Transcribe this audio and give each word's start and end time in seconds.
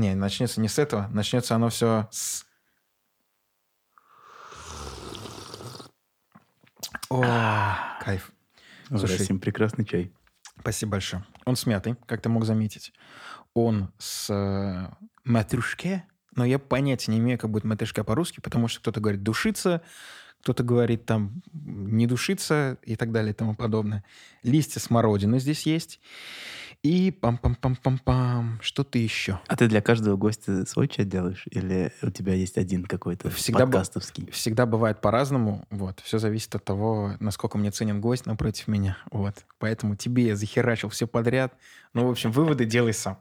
Не, 0.00 0.14
начнется 0.14 0.62
не 0.62 0.68
с 0.68 0.78
этого, 0.78 1.08
начнется 1.08 1.54
оно 1.54 1.68
все 1.68 2.08
с... 2.10 2.46
О, 7.10 7.98
кайф. 8.00 8.32
Слушай, 8.88 9.00
Слушай, 9.00 9.18
Расим, 9.18 9.40
прекрасный 9.40 9.84
чай. 9.84 10.10
Спасибо 10.58 10.92
большое. 10.92 11.26
Он 11.44 11.54
с 11.54 11.66
мятой, 11.66 11.96
как 12.06 12.22
ты 12.22 12.30
мог 12.30 12.46
заметить. 12.46 12.94
Он 13.52 13.92
с 13.98 14.30
э, 14.30 14.88
матрюшке, 15.24 16.06
но 16.34 16.46
я 16.46 16.58
понятия 16.58 17.12
не 17.12 17.18
имею, 17.18 17.38
как 17.38 17.50
будет 17.50 17.64
матрюшка 17.64 18.02
по-русски, 18.02 18.40
потому 18.40 18.68
что 18.68 18.80
кто-то 18.80 19.00
говорит 19.00 19.22
«душиться», 19.22 19.82
кто-то 20.40 20.62
говорит 20.62 21.04
там 21.04 21.42
«не 21.52 22.06
душиться» 22.06 22.78
и 22.84 22.96
так 22.96 23.12
далее 23.12 23.32
и 23.32 23.36
тому 23.36 23.54
подобное. 23.54 24.02
Листья 24.42 24.80
смородины 24.80 25.40
здесь 25.40 25.66
есть. 25.66 26.00
И 26.82 27.10
пам-пам-пам-пам-пам. 27.10 28.58
Что-то 28.62 28.98
еще. 28.98 29.38
А 29.48 29.56
ты 29.56 29.68
для 29.68 29.82
каждого 29.82 30.16
гостя 30.16 30.64
свой 30.64 30.88
чай 30.88 31.04
делаешь? 31.04 31.44
Или 31.50 31.92
у 32.02 32.10
тебя 32.10 32.32
есть 32.32 32.56
один 32.56 32.84
какой-то 32.84 33.28
Всегда 33.30 33.66
б- 33.66 33.72
подкастовский? 33.72 34.30
Всегда 34.30 34.64
бывает 34.64 35.02
по-разному. 35.02 35.66
Вот. 35.70 36.00
Все 36.00 36.18
зависит 36.18 36.54
от 36.54 36.64
того, 36.64 37.16
насколько 37.20 37.58
мне 37.58 37.70
ценен 37.70 38.00
гость 38.00 38.24
напротив 38.24 38.66
меня. 38.66 38.96
Вот. 39.10 39.44
Поэтому 39.58 39.94
тебе 39.94 40.28
я 40.28 40.36
захерачил 40.36 40.88
все 40.88 41.06
подряд. 41.06 41.52
Ну, 41.92 42.06
в 42.06 42.10
общем, 42.10 42.32
выводы 42.32 42.64
делай 42.64 42.94
сам. 42.94 43.18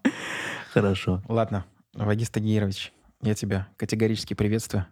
Хорошо. 0.71 1.21
Ладно, 1.27 1.65
Вагис 1.93 2.29
Тагирович, 2.29 2.93
я 3.21 3.35
тебя 3.35 3.67
категорически 3.75 4.35
приветствую. 4.35 4.85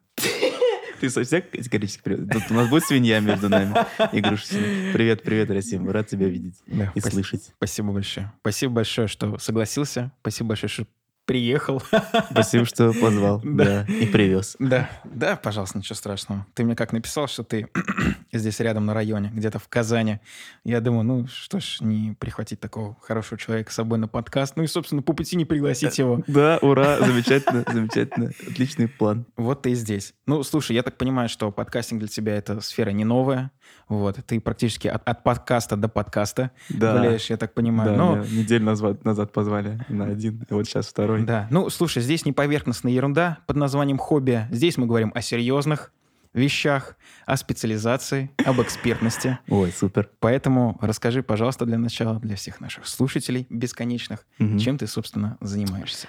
Ты 1.00 1.10
совсем 1.10 1.42
категорически 1.44 2.02
привет. 2.04 2.30
Тут 2.32 2.44
у 2.50 2.54
нас 2.54 2.70
будет 2.70 2.84
свинья 2.84 3.20
между 3.20 3.50
нами 3.50 3.74
игрушечная. 4.14 4.94
Привет, 4.94 5.23
привет, 5.23 5.50
Расим. 5.52 5.90
Рад 5.90 6.08
тебя 6.08 6.28
видеть 6.28 6.56
Да, 6.68 6.92
и 6.96 7.00
спас- 7.00 7.14
слышать. 7.14 7.52
Спасибо 7.58 7.92
большое. 7.92 8.32
Спасибо 8.42 8.73
большое, 8.73 9.08
что 9.08 9.38
согласился. 9.38 10.12
Спасибо 10.22 10.50
большое, 10.50 10.70
что 10.70 10.88
приехал. 11.27 11.84
Спасибо, 12.31 12.66
что 12.66 12.91
позвал. 12.94 13.41
Да. 13.44 13.86
Да. 13.88 13.94
И 13.94 14.05
привез. 14.08 14.55
Да, 14.59 14.90
да, 15.04 15.36
пожалуйста, 15.36 15.78
ничего 15.78 15.95
страшного. 15.95 16.45
Ты 16.53 16.64
мне 16.64 16.75
как 16.75 16.94
написал, 16.94 17.28
что 17.28 17.44
ты 17.44 17.67
здесь 18.31 18.59
рядом 18.59 18.86
на 18.86 18.94
районе, 18.94 19.31
где-то 19.33 19.59
в 19.59 19.67
Казани. 19.67 20.20
Я 20.64 20.80
думаю, 20.80 21.03
ну 21.03 21.28
что 21.28 21.59
ж, 21.59 21.78
не 21.81 22.16
прихватить 22.20 22.59
такого 22.59 22.95
хорошего 23.02 23.38
человека 23.38 23.72
с 23.72 23.75
собой 23.75 23.98
на 24.00 24.08
подкаст. 24.08 24.55
Ну 24.55 24.64
и, 24.64 24.67
собственно, 24.67 25.02
по 25.02 25.14
пути 25.14 25.36
не 25.36 25.45
пригласить 25.45 25.98
его. 25.98 26.23
Да, 26.28 26.59
ура, 26.61 26.98
замечательно, 27.00 27.66
замечательно. 27.72 28.31
Отличный 28.50 28.88
план. 28.88 29.25
Вот 29.36 29.64
ты 29.64 29.73
здесь. 29.73 30.14
Ну, 30.25 30.44
слушай, 30.44 30.75
я 30.75 30.83
так 30.83 30.98
понимаю, 30.98 31.30
что 31.30 31.52
подкастинг 31.52 32.00
для 32.00 32.08
тебя 32.08 32.36
это 32.36 32.61
сфера 32.61 32.92
не 32.92 33.05
новая. 33.05 33.52
Вот, 33.89 34.17
ты 34.25 34.39
практически 34.39 34.88
от, 34.88 35.08
от 35.08 35.23
подкаста 35.23 35.75
до 35.75 35.88
подкаста 35.88 36.52
Да. 36.70 36.98
гуляешь, 36.98 37.30
я 37.30 37.38
так 37.38 37.53
понимаю. 37.53 37.92
Да, 37.92 37.98
Но 37.98 38.17
неделю 38.17 38.66
назад, 38.66 39.03
назад 39.05 39.31
позвали 39.31 39.80
на 39.89 40.05
один, 40.05 40.45
и 40.50 40.53
вот 40.53 40.66
сейчас 40.66 40.88
второй. 40.88 41.17
Да. 41.26 41.48
Ну, 41.50 41.70
слушай, 41.70 42.02
здесь 42.02 42.26
не 42.26 42.32
поверхностная 42.34 42.92
ерунда 42.92 43.40
под 43.48 43.56
названием 43.58 43.98
хобби. 43.98 44.48
Здесь 44.52 44.78
мы 44.78 44.86
говорим 44.86 45.12
о 45.16 45.22
серьезных 45.22 45.92
вещах, 46.34 46.98
о 47.26 47.36
специализации, 47.38 48.30
об 48.46 48.62
экспертности. 48.62 49.40
Ой, 49.50 49.72
супер. 49.72 50.10
Поэтому 50.20 50.78
расскажи, 50.82 51.23
пожалуйста, 51.23 51.66
для 51.66 51.78
начала, 51.80 52.20
для 52.20 52.36
всех 52.36 52.60
наших 52.62 52.86
слушателей 52.88 53.48
бесконечных, 53.50 54.26
Мгм. 54.38 54.60
чем 54.60 54.78
ты, 54.78 54.86
собственно, 54.88 55.38
занимаешься. 55.42 56.08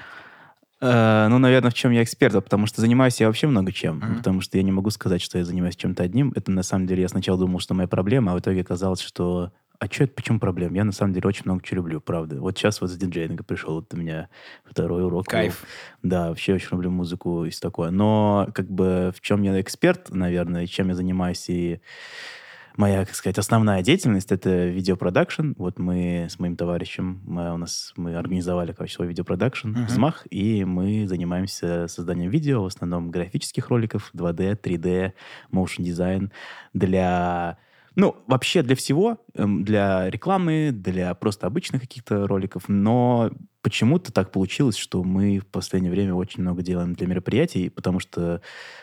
Э, 0.81 1.27
ну, 1.29 1.39
наверное, 1.39 1.71
в 1.71 1.75
чем 1.75 1.91
я 1.93 2.03
эксперт, 2.05 2.35
потому 2.35 2.67
что 2.67 2.81
занимаюсь 2.81 3.21
я 3.21 3.27
вообще 3.27 3.47
много 3.49 3.73
чем. 3.73 3.97
Мгм. 3.99 4.17
Потому 4.19 4.41
что 4.41 4.59
я 4.59 4.63
не 4.63 4.71
могу 4.71 4.91
сказать, 4.91 5.23
что 5.23 5.39
я 5.39 5.45
занимаюсь 5.45 5.77
чем-то 5.77 6.03
одним. 6.03 6.33
Это 6.37 6.51
на 6.53 6.63
самом 6.63 6.87
деле 6.87 7.03
я 7.03 7.09
сначала 7.09 7.39
думал, 7.39 7.59
что 7.59 7.75
моя 7.75 7.89
проблема, 7.89 8.33
а 8.33 8.35
в 8.37 8.41
итоге 8.41 8.61
оказалось, 8.61 9.01
что 9.01 9.53
а 9.81 9.87
что 9.87 10.05
это, 10.05 10.13
почему 10.15 10.41
проблема? 10.41 10.77
Я 10.77 10.85
на 10.85 10.93
самом 10.93 11.13
деле 11.13 11.29
очень 11.29 11.43
много 11.45 11.63
чего 11.63 11.77
люблю, 11.77 12.01
правда. 12.01 12.41
Вот 12.41 12.59
сейчас 12.59 12.81
вот 12.81 12.91
с 12.91 12.97
диджейнга 12.97 13.45
пришел, 13.45 13.75
вот 13.75 13.95
у 13.95 13.97
меня 13.97 14.29
второй 14.65 15.05
урок. 15.05 15.27
Кайф. 15.27 15.65
Да, 16.03 16.29
вообще 16.29 16.55
очень 16.55 16.69
люблю 16.73 16.91
музыку 16.91 17.45
и 17.45 17.51
все 17.51 17.61
такое. 17.61 17.91
Но 17.91 18.49
как 18.55 18.69
бы 18.69 19.13
в 19.15 19.21
чем 19.21 19.43
я 19.43 19.61
эксперт, 19.61 20.11
наверное, 20.11 20.67
чем 20.67 20.89
я 20.89 20.95
занимаюсь 20.95 21.49
и 21.49 21.81
моя, 22.77 23.05
как 23.05 23.15
сказать, 23.15 23.39
основная 23.39 23.83
деятельность 23.83 24.33
это 24.33 24.67
видеопродакшн. 24.67 25.53
Вот 25.59 25.79
мы 25.79 26.27
с 26.31 26.39
моим 26.39 26.57
товарищем, 26.57 27.21
мы, 27.25 27.53
у 27.53 27.57
нас 27.57 27.93
мы 27.97 28.17
организовали, 28.17 28.73
короче, 28.73 28.95
свой 28.95 29.09
видеопродакшн 29.09 29.69
Мгм. 29.69 29.87
«Взмах», 29.87 30.27
и 30.31 30.65
мы 30.65 31.07
занимаемся 31.07 31.89
созданием 31.89 32.31
видео, 32.31 32.63
в 32.63 32.67
основном 32.67 33.11
графических 33.11 33.69
роликов, 33.69 34.11
2D, 34.15 34.61
3D, 34.61 35.13
motion 35.53 35.83
дизайн 35.83 36.33
для 36.73 37.59
ну, 37.99 38.15
вообще 38.29 38.63
для 38.63 38.77
всего, 38.77 39.19
эм, 39.35 39.65
для 39.65 40.09
рекламы, 40.09 40.71
для 40.73 41.13
просто 41.15 41.49
обычных 41.49 41.81
каких-то 41.83 42.29
роликов, 42.29 42.69
но 42.69 43.33
почему-то 43.63 44.13
так 44.13 44.31
получилось, 44.33 44.77
что 44.77 45.03
мы 45.05 45.39
в 45.41 45.47
последнее 45.47 45.91
время 45.91 46.15
очень 46.15 46.43
много 46.43 46.63
делаем 46.63 46.95
для 46.95 47.07
мероприятий, 47.07 47.69
потому 47.71 48.01
что 48.01 48.41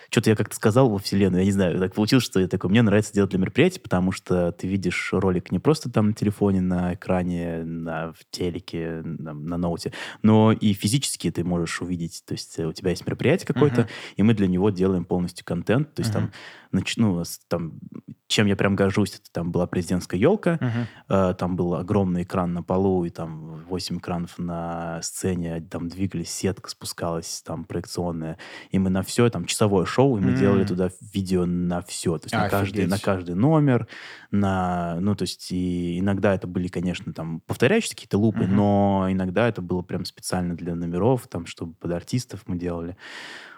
что-то 0.10 0.30
я 0.30 0.36
как-то 0.36 0.56
сказал 0.56 0.90
во 0.90 0.98
вселенную, 1.00 1.42
я 1.42 1.46
не 1.46 1.52
знаю, 1.52 1.80
так 1.80 1.94
получилось, 1.94 2.24
что 2.24 2.40
я 2.40 2.48
такой, 2.48 2.70
мне 2.70 2.82
нравится 2.82 3.14
делать 3.14 3.32
для 3.32 3.40
мероприятий, 3.40 3.80
потому 3.80 4.12
что 4.12 4.52
ты 4.52 4.68
видишь 4.68 5.10
ролик 5.12 5.52
не 5.52 5.60
просто 5.60 5.90
там 5.90 6.08
на 6.10 6.14
телефоне, 6.14 6.62
на 6.62 6.94
экране, 6.94 7.64
на, 7.64 8.14
в 8.14 8.20
телеке, 8.30 9.02
на, 9.04 9.34
на 9.34 9.58
ноуте, 9.58 9.94
но 10.22 10.52
и 10.52 10.74
физически 10.74 11.32
ты 11.32 11.44
можешь 11.44 11.82
увидеть, 11.82 12.24
то 12.26 12.34
есть 12.34 12.60
э, 12.60 12.66
у 12.66 12.74
тебя 12.74 12.92
есть 12.92 13.06
мероприятие 13.06 13.48
какое-то, 13.48 13.82
Мгм. 13.82 13.90
и 14.18 14.24
мы 14.24 14.34
для 14.34 14.48
него 14.48 14.70
делаем 14.70 15.06
полностью 15.06 15.46
контент, 15.46 15.94
то 15.96 16.02
есть 16.02 16.14
Мгм. 16.14 16.32
там, 16.32 16.32
начну, 16.72 17.24
там, 17.48 17.80
чем 18.28 18.48
я 18.48 18.56
прям 18.56 18.76
горжусь, 18.76 19.16
это 19.16 19.32
там 19.32 19.52
была 19.52 19.68
президентская 19.68 20.20
елка, 20.20 20.60
Мгм. 20.62 20.88
Э, 21.10 21.34
там 21.38 21.56
был 21.56 21.76
огромный 21.76 22.24
экран 22.24 22.54
на 22.54 22.64
полу, 22.64 23.06
и 23.06 23.10
там 23.10 23.64
8 23.66 23.98
экранов 24.00 24.38
на 24.38 24.65
сцене, 25.02 25.62
там 25.62 25.88
двигались, 25.90 26.32
сетка 26.32 26.70
спускалась, 26.70 27.42
там 27.46 27.64
проекционная. 27.66 28.38
И 28.72 28.80
мы 28.80 28.90
на 28.90 29.02
все, 29.04 29.30
там 29.30 29.46
часовое 29.46 29.86
шоу, 29.86 30.18
и 30.18 30.22
мы 30.22 30.32
М. 30.32 30.36
делали 30.36 30.64
туда 30.66 30.90
видео 31.14 31.46
на 31.46 31.82
все. 31.82 32.18
То 32.18 32.26
есть 32.26 32.36
на 32.36 32.44
каждый, 32.50 32.86
на 32.88 33.00
каждый 33.00 33.36
номер, 33.36 33.88
на, 34.32 34.98
ну, 35.00 35.16
то 35.16 35.24
есть 35.24 35.52
и 35.52 36.00
иногда 36.00 36.34
это 36.36 36.48
были, 36.48 36.68
конечно, 36.68 37.14
там 37.14 37.42
повторяющиеся 37.42 37.96
какие-то 37.96 38.18
лупы, 38.18 38.44
Мгм. 38.44 38.56
но 38.56 39.08
иногда 39.10 39.48
это 39.48 39.62
было 39.62 39.82
прям 39.82 40.06
специально 40.06 40.56
для 40.56 40.76
номеров, 40.76 41.28
там, 41.28 41.46
чтобы 41.46 41.74
под 41.74 41.92
артистов 41.92 42.44
мы 42.48 42.58
делали. 42.58 42.98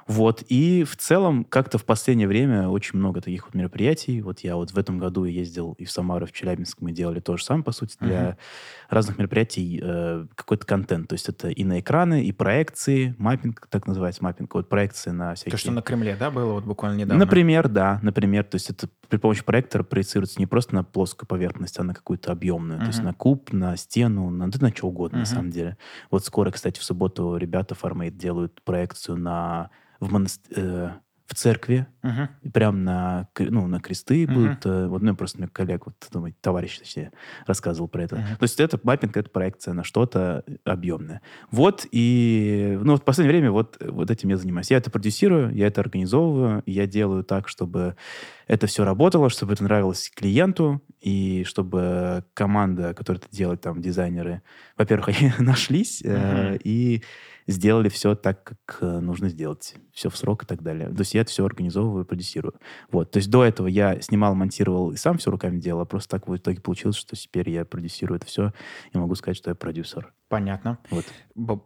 Вот, 0.08 0.44
и 0.48 0.84
в 0.84 0.96
целом 0.96 1.44
как-то 1.44 1.78
в 1.78 1.86
последнее 1.86 2.28
время 2.28 2.70
очень 2.70 2.98
много 2.98 3.20
таких 3.22 3.46
вот 3.46 3.54
мероприятий. 3.54 4.22
Вот 4.22 4.40
я 4.40 4.56
вот 4.56 4.72
в 4.72 4.78
этом 4.78 4.98
году 5.00 5.26
ездил 5.26 5.74
и 5.78 5.86
в 5.86 5.92
Самару, 5.92 6.26
и 6.26 6.28
в 6.30 6.32
Челябинск, 6.32 6.78
мы 6.80 6.92
делали 6.94 7.20
то 7.20 7.36
же 7.36 7.44
самое, 7.44 7.64
по 7.64 7.72
сути, 7.72 7.98
для 8.00 8.22
Мгм. 8.22 8.36
разных 8.90 9.18
мероприятий 9.18 9.80
э, 9.84 10.26
какой-то 10.36 10.66
контент. 10.66 11.10
То 11.10 11.14
есть 11.14 11.28
это 11.28 11.50
и 11.50 11.64
на 11.64 11.80
экраны, 11.80 12.24
и 12.24 12.32
проекции, 12.32 13.16
маппинг, 13.18 13.68
так 13.70 13.86
называется 13.86 14.24
маппинг, 14.24 14.54
вот 14.56 14.70
проекции 14.70 15.12
на 15.12 15.36
всякие... 15.36 15.52
То, 15.52 15.58
что 15.58 15.72
на 15.72 15.82
Кремле, 15.82 16.16
да, 16.16 16.32
было 16.32 16.54
вот 16.54 16.64
буквально 16.64 17.00
недавно? 17.00 17.26
Например, 17.26 17.68
да, 17.68 18.00
например, 18.02 18.46
то 18.46 18.56
есть 18.56 18.70
это 18.70 18.88
при 19.10 19.18
помощи 19.18 19.44
проектора 19.44 19.84
проецируется 19.84 20.40
не 20.40 20.46
просто 20.46 20.74
на 20.76 20.84
плоскую 20.84 21.28
поверхность, 21.28 21.80
а 21.80 21.84
на 21.84 21.94
какую-то 21.94 22.32
объемную, 22.32 22.80
то 22.80 22.88
есть 22.88 23.04
на 23.04 23.14
куб, 23.14 23.52
на 23.52 23.76
стену, 23.76 24.30
на, 24.30 24.50
да 24.50 24.58
на 24.62 24.74
что 24.74 24.88
угодно, 24.88 25.20
на 25.20 25.24
Мгм. 25.26 25.34
самом 25.34 25.50
деле. 25.52 25.78
Вот 26.12 26.24
скоро, 26.26 26.52
кстати, 26.52 26.80
в 26.80 26.84
субботу 26.84 27.36
ребята 27.38 27.76
Farmate 27.76 28.12
делают 28.12 28.62
проекцию 28.64 29.18
на 29.18 29.70
в, 30.00 30.14
монас- 30.14 30.40
э, 30.56 30.92
в 31.26 31.36
церкви, 31.36 31.86
и 32.42 32.50
прям 32.50 32.86
на, 32.86 33.28
ну, 33.38 33.68
на 33.68 33.82
кресты 33.82 34.26
Мгм. 34.26 34.34
будут. 34.34 34.66
э, 34.66 34.88
Вот, 34.88 35.02
ну, 35.02 35.14
просто 35.14 35.40
мне 35.40 35.48
коллег, 35.50 35.86
вот, 35.86 35.96
думаю, 36.14 36.34
товарищ, 36.40 36.80
точнее, 36.80 37.12
рассказывал 37.46 37.90
про 37.90 38.04
это. 38.04 38.16
Мгм. 38.16 38.38
То 38.38 38.44
есть 38.44 38.60
это 38.62 38.80
маппинг, 38.82 39.18
это 39.18 39.30
проекция 39.30 39.74
на 39.74 39.84
что-то 39.84 40.46
объемное. 40.64 41.22
Вот, 41.52 41.86
и 41.92 42.80
ну, 42.82 42.96
в 42.96 43.04
последнее 43.04 43.34
время 43.40 43.52
вот, 43.52 43.78
вот 43.82 44.10
этим 44.10 44.30
я 44.30 44.38
занимаюсь. 44.38 44.72
Я 44.72 44.78
это 44.78 44.90
продюсирую, 44.90 45.54
я 45.54 45.68
это 45.68 45.82
организовываю, 45.82 46.64
я 46.66 46.88
делаю 46.88 47.26
так, 47.26 47.50
чтобы 47.50 47.98
это 48.48 48.68
все 48.68 48.86
работало, 48.86 49.30
чтобы 49.30 49.52
это 49.52 49.64
нравилось 49.66 50.10
клиенту, 50.16 50.82
и 51.02 51.44
чтобы 51.46 52.24
команда, 52.34 52.94
которая 52.94 53.22
это 53.22 53.36
делает, 53.36 53.60
там, 53.60 53.82
дизайнеры, 53.82 54.42
во-первых, 54.78 55.10
они 55.20 55.34
нашлись, 55.40 56.02
э, 56.06 56.52
Мгм. 56.54 56.60
и 56.64 57.04
сделали 57.48 57.90
все 57.90 58.16
так, 58.16 58.44
как 58.44 58.78
э, 58.82 59.00
нужно 59.00 59.30
сделать. 59.30 59.76
Все 59.94 60.10
в 60.10 60.18
срок 60.18 60.44
и 60.44 60.46
так 60.46 60.62
далее. 60.62 60.90
То 60.90 61.00
есть 61.00 61.14
я 61.14 61.22
это 61.22 61.32
все 61.32 61.46
организовываю, 61.46 62.06
продюсирую. 62.06 62.54
Вот. 62.92 63.12
То 63.12 63.18
есть 63.18 63.30
до 63.30 63.44
этого 63.44 63.68
я 63.68 64.00
снимал, 64.02 64.36
монтировал 64.36 64.92
и 64.92 64.98
сам 64.98 65.18
все 65.18 65.32
руками 65.32 65.60
делал, 65.60 65.82
а 65.82 65.86
просто 65.86 66.18
так 66.18 66.28
в 66.28 66.36
итоге 66.36 66.62
получилось, 66.62 66.98
что 66.98 67.16
теперь 67.16 67.50
я 67.50 67.66
продюсирую 67.66 68.18
это 68.18 68.28
все 68.28 68.54
и 68.92 68.98
могу 68.98 69.16
сказать, 69.16 69.38
что 69.38 69.50
я 69.50 69.56
продюсер. 69.56 70.14
Понятно. 70.28 70.78
Вот. 70.90 71.06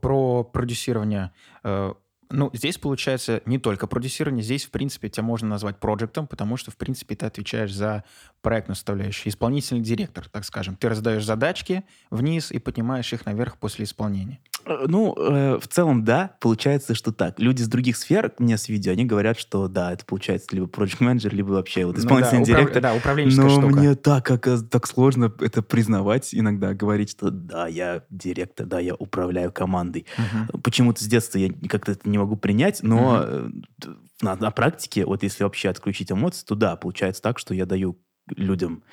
Про 0.02 0.44
продюсирование. 0.44 1.32
э, 1.64 1.94
Ну, 2.30 2.50
здесь 2.54 2.78
получается 2.78 3.42
не 3.46 3.58
только 3.58 3.88
продюсирование, 3.88 4.44
здесь, 4.44 4.66
в 4.66 4.72
принципе, 4.72 5.10
тебя 5.10 5.24
можно 5.24 5.50
назвать 5.50 5.80
проектом, 5.80 6.28
потому 6.28 6.56
что, 6.58 6.72
в 6.72 6.78
принципе, 6.78 7.16
ты 7.16 7.26
отвечаешь 7.26 7.74
за 7.74 8.04
проектную 8.42 8.76
составляющую. 8.76 9.30
Исполнительный 9.30 9.82
директор, 9.82 10.30
так 10.30 10.46
скажем. 10.46 10.76
Ты 10.76 10.88
раздаешь 10.90 11.26
задачки 11.26 11.84
вниз 12.10 12.52
и 12.52 12.60
поднимаешь 12.60 13.12
их 13.12 13.26
наверх 13.26 13.58
после 13.58 13.84
исполнения. 13.84 14.40
Э, 14.66 14.86
Ну, 14.88 15.14
э, 15.18 15.58
в 15.60 15.68
целом, 15.68 16.04
да, 16.04 16.36
получается, 16.40 16.96
что 16.96 17.12
так. 17.12 17.40
Люди 17.40 17.62
с 17.62 17.68
других 17.68 17.98
сфер 17.98 18.32
мне 18.40 18.58
с 18.58 18.70
видео, 18.70 18.92
они 18.94 19.06
говорят, 19.06 19.38
что 19.40 19.68
да, 19.68 19.92
это 19.94 20.06
получается 20.06 20.48
либо 20.52 20.68
project 20.68 20.98
менеджер 21.00 21.34
либо 21.34 21.50
вообще 21.52 21.86
вот 21.86 21.96
Ну 21.98 22.02
исполнительный 22.02 22.46
да, 22.46 22.52
управ- 22.52 22.58
директор. 22.58 22.82
Да, 22.82 22.94
управленческая 22.96 23.46
Но 23.46 23.50
штука. 23.52 23.68
мне 23.76 23.96
так, 23.96 24.30
оказ- 24.32 24.64
так 24.70 24.88
сложно 24.88 25.32
это 25.40 25.62
признавать 25.62 26.34
иногда, 26.34 26.74
говорить, 26.74 27.12
что 27.12 27.32
да, 27.32 27.68
я 27.68 28.04
директор, 28.10 28.66
да, 28.66 28.80
я 28.80 28.96
управляю 28.96 29.52
командой. 29.52 30.06
Мгм. 30.18 30.62
Почему-то 30.62 31.04
с 31.04 31.08
детства 31.08 31.38
я 31.38 31.52
как-то 31.70 31.94
это 31.94 32.08
не 32.10 32.18
могу 32.18 32.36
принять, 32.36 32.84
но 32.84 33.50
т- 33.80 33.90
на, 34.22 34.36
на 34.36 34.52
практике, 34.52 35.06
вот 35.06 35.24
если 35.24 35.44
вообще 35.44 35.70
отключить 35.70 36.12
эмоции, 36.12 36.46
то 36.46 36.56
да, 36.56 36.76
получается 36.76 37.22
так, 37.22 37.40
что 37.40 37.54
я 37.54 37.66
даю 37.66 37.98
людям 38.36 38.84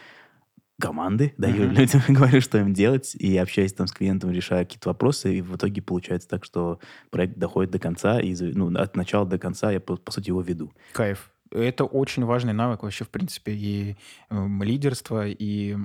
команды, 0.80 1.34
даю 1.38 1.64
Мгм. 1.66 1.74
людям, 1.74 2.00
говорю, 2.08 2.40
что 2.40 2.58
им 2.58 2.72
делать, 2.72 3.14
и 3.14 3.36
общаюсь 3.36 3.72
там 3.72 3.86
с 3.86 3.92
клиентом, 3.92 4.30
решаю 4.30 4.64
какие-то 4.64 4.88
вопросы, 4.90 5.36
и 5.36 5.42
в 5.42 5.56
итоге 5.56 5.82
получается 5.82 6.28
так, 6.28 6.44
что 6.44 6.78
проект 7.10 7.36
доходит 7.36 7.70
до 7.70 7.78
конца, 7.78 8.20
и 8.20 8.34
ну, 8.40 8.72
от 8.78 8.96
начала 8.96 9.26
до 9.26 9.38
конца 9.38 9.70
я, 9.72 9.80
по, 9.80 9.96
по 9.96 10.12
сути, 10.12 10.28
его 10.28 10.40
веду. 10.40 10.72
Кайф. 10.92 11.30
Это 11.50 11.84
очень 11.84 12.24
важный 12.24 12.52
навык 12.52 12.82
вообще, 12.82 13.04
в 13.04 13.08
принципе, 13.08 13.52
и 13.52 13.96
эм, 14.30 14.62
лидерство, 14.62 15.26
и 15.26 15.76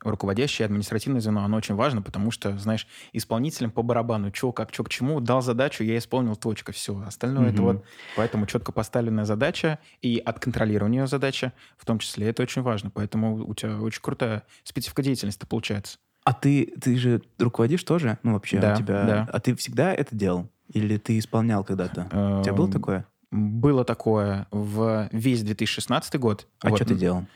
руководящее 0.00 0.66
административное 0.66 1.20
звено, 1.20 1.44
оно 1.44 1.56
очень 1.56 1.74
важно, 1.74 2.02
потому 2.02 2.30
что, 2.30 2.56
знаешь, 2.58 2.86
исполнителям 3.12 3.70
по 3.70 3.82
барабану, 3.82 4.30
что, 4.34 4.52
как, 4.52 4.72
что, 4.72 4.84
к 4.84 4.88
чему, 4.88 5.20
дал 5.20 5.42
задачу, 5.42 5.82
я 5.84 5.98
исполнил, 5.98 6.36
точка, 6.36 6.72
все. 6.72 7.02
Остальное 7.06 7.48
это 7.50 7.62
Мгм. 7.62 7.64
вот, 7.76 7.84
поэтому 8.16 8.46
четко 8.46 8.72
поставленная 8.72 9.24
задача 9.24 9.78
и 10.02 10.18
отконтролирование 10.24 11.02
ее 11.02 11.06
задачи, 11.06 11.52
в 11.76 11.84
том 11.84 11.98
числе, 11.98 12.28
это 12.28 12.42
очень 12.42 12.62
важно. 12.62 12.90
Поэтому 12.90 13.36
у 13.46 13.54
тебя 13.54 13.80
очень 13.80 14.00
крутая 14.02 14.44
специфика 14.62 15.02
деятельности 15.02 15.44
получается. 15.46 15.98
А 16.24 16.32
ты, 16.32 16.72
ты 16.80 16.96
же 16.96 17.22
руководишь 17.38 17.84
тоже? 17.84 18.18
Ну, 18.22 18.32
вообще, 18.34 18.58
Да, 18.58 18.72
у 18.74 18.76
тебя... 18.76 19.04
да. 19.06 19.28
А 19.32 19.40
ты 19.40 19.54
всегда 19.56 19.92
это 19.92 20.16
делал? 20.16 20.48
Или 20.72 20.96
ты 20.96 21.18
исполнял 21.18 21.62
когда-то? 21.64 22.06
У 22.40 22.42
тебя 22.42 22.54
было 22.54 22.66
Эм, 22.66 22.72
такое? 22.72 23.06
Было 23.30 23.84
такое 23.84 24.46
в 24.50 25.08
весь 25.12 25.42
2016 25.42 26.18
год. 26.18 26.46
А 26.60 26.70
Вот, 26.70 26.76
что 26.76 26.86
ты 26.86 26.94
делал? 26.94 27.26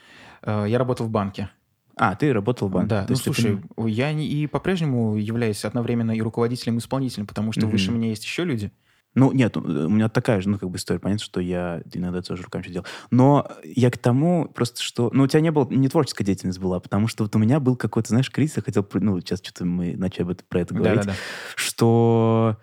э, 0.42 0.66
Я 0.68 0.78
работал 0.78 1.06
в 1.06 1.10
банке. 1.10 1.50
А, 1.98 2.14
ты 2.14 2.32
работал 2.32 2.68
в 2.68 2.70
банке. 2.72 2.88
Да, 2.90 3.02
То 3.04 3.12
ну 3.12 3.16
слушай, 3.16 3.58
не- 3.76 3.90
я 3.90 4.12
не, 4.12 4.26
и 4.26 4.46
по-прежнему 4.46 5.16
являюсь 5.16 5.64
одновременно 5.64 6.12
и 6.12 6.20
руководителем, 6.20 6.76
и 6.76 6.78
исполнителем, 6.78 7.26
потому 7.26 7.52
что 7.52 7.62
Мгм. 7.62 7.70
выше 7.70 7.90
меня 7.90 8.08
есть 8.08 8.24
еще 8.24 8.44
люди. 8.44 8.70
Ну, 9.14 9.32
нет, 9.32 9.56
у 9.56 9.60
меня 9.62 10.08
такая 10.08 10.40
же, 10.40 10.48
ну, 10.50 10.58
как 10.58 10.68
бы 10.70 10.76
история. 10.76 11.00
Понятно, 11.00 11.24
что 11.24 11.40
я 11.40 11.82
иногда 11.92 12.20
тоже 12.22 12.42
руками 12.42 12.62
что 12.62 12.70
делал. 12.72 12.86
Но 13.10 13.50
я 13.64 13.90
к 13.90 13.96
тому 13.98 14.46
просто, 14.54 14.80
что... 14.82 15.10
Ну, 15.12 15.24
у 15.24 15.26
тебя 15.26 15.40
не 15.40 15.50
было... 15.50 15.66
Не 15.70 15.88
творческая 15.88 16.24
деятельность 16.24 16.60
была, 16.60 16.78
потому 16.78 17.08
что 17.08 17.24
вот 17.24 17.34
у 17.34 17.38
меня 17.38 17.58
был 17.58 17.74
какой-то, 17.74 18.10
знаешь, 18.10 18.30
кризис. 18.30 18.58
Я 18.58 18.62
хотел... 18.62 18.86
Ну, 18.94 19.18
сейчас 19.20 19.40
что-то 19.42 19.64
мы 19.64 19.96
начали 19.96 20.22
об 20.22 20.28
этом- 20.30 20.46
про 20.48 20.60
это 20.60 20.74
говорить. 20.74 21.00
Да-да-да. 21.00 21.16
Что... 21.56 22.58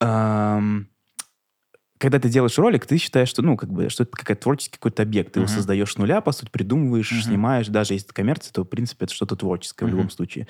эм, 0.00 0.88
когда 1.98 2.18
ты 2.18 2.28
делаешь 2.28 2.58
ролик, 2.58 2.86
ты 2.86 2.98
считаешь, 2.98 3.28
что, 3.28 3.42
ну, 3.42 3.56
как 3.56 3.72
бы, 3.72 3.88
что 3.90 4.04
это 4.04 4.12
какой-то 4.12 4.42
творческий 4.42 4.74
какой-то 4.78 5.02
объект. 5.02 5.32
Ты 5.32 5.40
его 5.40 5.46
Мгм. 5.46 5.48
создаешь 5.48 5.92
с 5.92 5.98
нуля, 5.98 6.20
по 6.20 6.32
сути, 6.32 6.50
придумываешь, 6.50 7.24
Мгм. 7.24 7.24
снимаешь. 7.24 7.68
Даже 7.68 7.94
если 7.94 8.06
это 8.06 8.14
коммерция, 8.14 8.52
то, 8.52 8.62
в 8.64 8.66
принципе, 8.68 9.04
это 9.06 9.14
что-то 9.14 9.36
творческое 9.36 9.86
в 9.86 9.88
Мгм. 9.88 9.90
любом 9.90 10.10
случае. 10.10 10.46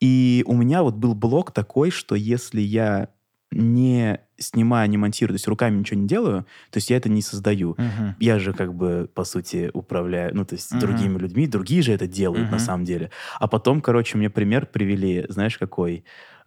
И 0.00 0.44
у 0.46 0.54
меня 0.54 0.82
вот 0.82 0.96
был 0.96 1.14
блок 1.14 1.52
такой, 1.52 1.90
что 1.90 2.14
если 2.16 2.60
я 2.60 3.10
не 3.52 4.20
снимаю, 4.42 4.88
не 4.90 4.98
монтирую, 4.98 5.34
то 5.34 5.36
есть 5.36 5.48
руками 5.48 5.78
ничего 5.78 6.00
не 6.00 6.06
делаю, 6.06 6.42
то 6.70 6.76
есть 6.78 6.90
я 6.90 6.96
это 6.96 7.08
не 7.08 7.22
создаю. 7.22 7.74
Мгм. 7.78 8.16
Я 8.20 8.38
же 8.38 8.52
как 8.52 8.74
бы, 8.74 9.08
по 9.14 9.24
сути, 9.24 9.70
управляю, 9.72 10.34
ну, 10.34 10.44
то 10.44 10.54
есть 10.54 10.70
Мгм. 10.72 10.80
другими 10.80 11.18
людьми, 11.18 11.46
другие 11.46 11.82
же 11.82 11.92
это 11.92 12.06
делают 12.06 12.50
на 12.50 12.56
Мгм. 12.56 12.66
самом 12.66 12.84
деле. 12.84 13.10
А 13.40 13.48
потом, 13.48 13.80
короче, 13.80 14.18
мне 14.18 14.28
пример 14.30 14.66
привели, 14.66 15.24
знаешь, 15.28 15.56
какой? 15.58 16.04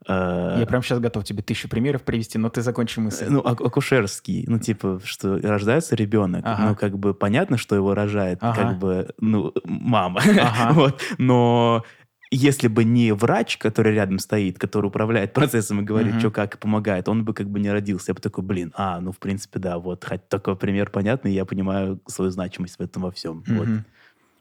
Э, 0.07 0.55
Я 0.59 0.65
прямо 0.67 0.83
сейчас 0.83 0.99
готов 0.99 1.23
тебе 1.23 1.41
тысячу 1.41 1.67
примеров 1.69 2.03
привести, 2.03 2.37
но 2.37 2.49
ты 2.49 2.61
закончи 2.61 2.99
мысль. 2.99 3.25
ну, 3.29 3.39
ак- 3.39 3.61
акушерский, 3.61 4.43
ну, 4.47 4.59
типа, 4.59 4.99
что 5.03 5.39
рождается 5.41 5.95
ребенок, 5.95 6.43
Ага. 6.45 6.69
ну, 6.69 6.75
как 6.75 6.97
бы 6.99 7.13
понятно, 7.13 7.57
что 7.57 7.75
его 7.75 7.93
рожает, 7.95 8.39
Ага. 8.41 8.55
как 8.69 8.77
бы, 8.77 9.07
ну, 9.19 9.53
мама, 9.63 10.21
Ага. 10.21 10.73
вот, 10.73 11.01
но 11.17 11.83
если 12.35 12.67
бы 12.67 12.83
не 12.83 13.11
врач, 13.13 13.57
который 13.57 13.93
рядом 13.93 14.19
стоит, 14.19 14.59
который 14.59 14.87
управляет 14.87 15.33
процессом 15.33 15.81
и 15.81 15.83
говорит, 15.83 16.11
Мгм. 16.13 16.19
что 16.19 16.31
как 16.31 16.55
и 16.55 16.57
помогает, 16.57 17.07
он 17.09 17.23
бы 17.25 17.33
как 17.33 17.49
бы 17.49 17.59
не 17.59 17.71
родился. 17.71 18.11
Я 18.11 18.15
бы 18.15 18.21
такой, 18.21 18.43
блин, 18.43 18.73
а, 18.75 18.99
ну, 19.01 19.11
в 19.11 19.19
принципе, 19.19 19.59
да, 19.59 19.77
вот, 19.79 20.03
хоть 20.05 20.27
такой 20.29 20.55
пример 20.55 20.89
понятный, 20.89 21.33
я 21.33 21.45
понимаю 21.45 21.99
свою 22.07 22.31
значимость 22.31 22.77
в 22.77 22.81
этом 22.81 23.03
во 23.03 23.11
всем. 23.11 23.43
Вот, 23.47 23.67
Мгм. 23.67 23.85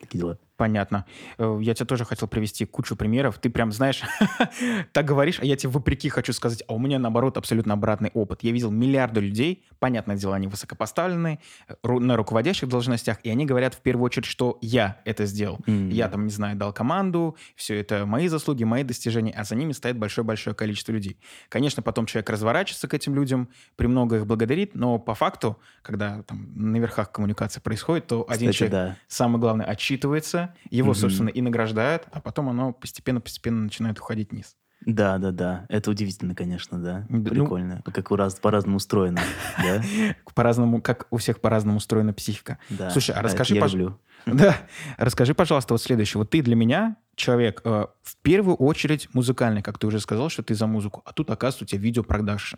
такие 0.00 0.18
дела. 0.20 0.38
Понятно. 0.56 1.04
Э, 1.38 1.58
Я 1.62 1.74
тебе 1.74 1.86
тоже 1.86 2.04
хотел 2.04 2.28
привести 2.28 2.64
кучу 2.64 2.94
примеров. 2.96 3.38
Ты 3.38 3.50
прям, 3.50 3.72
знаешь, 3.72 4.02
так 4.92 5.04
говоришь, 5.04 5.38
а 5.40 5.44
я 5.44 5.56
тебе 5.56 5.70
вопреки 5.72 6.08
хочу 6.08 6.32
сказать, 6.32 6.62
а 6.68 6.74
у 6.74 6.78
меня, 6.78 6.98
наоборот, 6.98 7.36
абсолютно 7.36 7.74
обратный 7.74 8.10
опыт. 8.14 8.42
Я 8.42 8.52
видел 8.52 8.70
миллиарды 8.70 9.20
людей, 9.20 9.64
понятное 9.80 10.16
дело, 10.16 10.36
они 10.36 10.46
высокопоставленные, 10.46 11.40
ру- 11.82 11.98
на 11.98 12.16
руководящих 12.16 12.68
должностях, 12.68 13.18
и 13.24 13.30
они 13.30 13.46
говорят 13.46 13.74
в 13.74 13.80
первую 13.80 14.04
очередь, 14.04 14.26
что 14.26 14.58
я 14.60 15.00
это 15.04 15.26
сделал. 15.26 15.58
М. 15.66 15.88
Я 15.88 16.08
там, 16.08 16.24
не 16.24 16.30
знаю, 16.32 16.56
дал 16.56 16.72
команду, 16.72 17.36
все 17.56 17.78
это 17.80 18.06
мои 18.06 18.28
заслуги, 18.28 18.64
мои 18.64 18.84
достижения, 18.84 19.32
а 19.32 19.44
за 19.44 19.56
ними 19.56 19.72
стоит 19.72 19.98
большое-большое 19.98 20.54
количество 20.54 20.92
людей. 20.92 21.18
Конечно, 21.48 21.82
потом 21.82 22.06
человек 22.06 22.30
разворачивается 22.30 22.86
к 22.88 22.94
этим 22.94 23.14
людям, 23.14 23.48
премного 23.76 24.14
их 24.16 24.26
благодарит, 24.26 24.74
но 24.74 24.98
по 24.98 25.14
факту, 25.14 25.58
когда 25.82 26.22
там 26.22 26.46
на 26.54 26.76
верхах 26.76 27.10
коммуникация 27.10 27.60
происходит, 27.60 28.06
то 28.06 28.24
один 28.28 28.50
Кстати, 28.50 28.70
человек 28.70 28.72
да. 28.72 28.96
самое 29.08 29.40
главное, 29.40 29.66
отчитывается, 29.66 30.43
его, 30.70 30.90
Мгм. 30.90 30.98
собственно, 31.00 31.28
и 31.28 31.40
награждают, 31.40 32.04
а 32.12 32.20
потом 32.20 32.48
оно 32.48 32.72
постепенно-постепенно 32.72 33.62
начинает 33.62 33.98
уходить 33.98 34.30
вниз. 34.32 34.56
Да, 34.86 35.16
да, 35.16 35.30
да. 35.30 35.64
Это 35.70 35.90
удивительно, 35.90 36.34
конечно, 36.34 36.78
да. 36.78 37.06
Да, 37.08 37.16
ну- 37.16 37.24
Прикольно. 37.24 37.82
Как 37.86 38.10
у 38.10 38.16
раз 38.16 38.34
по-разному 38.34 38.76
устроено. 38.76 39.18
Да? 39.58 39.82
По-разному, 40.34 40.82
как 40.82 41.06
у 41.10 41.16
всех 41.16 41.40
по-разному 41.40 41.78
устроена 41.78 42.12
психика. 42.12 42.58
Да. 42.68 42.90
Слушай, 42.90 43.14
а 43.14 43.22
расскажи, 43.22 43.54
это 43.56 43.64
я 43.64 43.66
пож- 43.66 43.72
люблю. 43.78 43.98
Да, 44.26 44.56
расскажи, 44.98 45.34
пожалуйста, 45.34 45.74
вот 45.74 45.82
следующее. 45.82 46.18
Вот 46.18 46.30
ты 46.30 46.42
для 46.42 46.54
меня 46.56 46.96
человек, 47.14 47.60
э, 47.64 47.86
в 48.02 48.16
первую 48.22 48.56
очередь 48.56 49.08
музыкальный, 49.14 49.62
как 49.62 49.78
ты 49.78 49.86
уже 49.86 50.00
сказал, 50.00 50.28
что 50.30 50.42
ты 50.42 50.54
за 50.54 50.66
музыку, 50.66 51.02
а 51.06 51.12
тут, 51.12 51.30
оказывается, 51.30 51.64
у 51.64 51.66
тебя 51.66 51.80
видеопродакшн. 51.80 52.56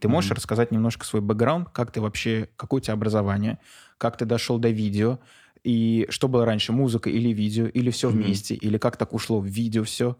Ты 0.00 0.08
можешь 0.08 0.30
Мгм. 0.30 0.36
рассказать 0.36 0.72
немножко 0.72 1.04
свой 1.04 1.20
бэкграунд, 1.22 1.68
как 1.70 1.90
ты 1.92 2.00
вообще, 2.00 2.48
какое 2.56 2.78
у 2.80 2.82
тебя 2.82 2.94
образование, 2.94 3.58
как 3.98 4.16
ты 4.16 4.24
дошел 4.24 4.58
до 4.58 4.70
видео, 4.70 5.18
и 5.64 6.06
что 6.10 6.28
было 6.28 6.44
раньше, 6.44 6.72
музыка 6.72 7.10
или 7.10 7.28
видео, 7.30 7.66
или 7.66 7.90
все 7.90 8.08
Мгм. 8.10 8.18
вместе, 8.22 8.54
или 8.54 8.78
как 8.78 8.96
так 8.96 9.12
ушло 9.14 9.40
в 9.40 9.46
видео 9.46 9.84
все? 9.84 10.16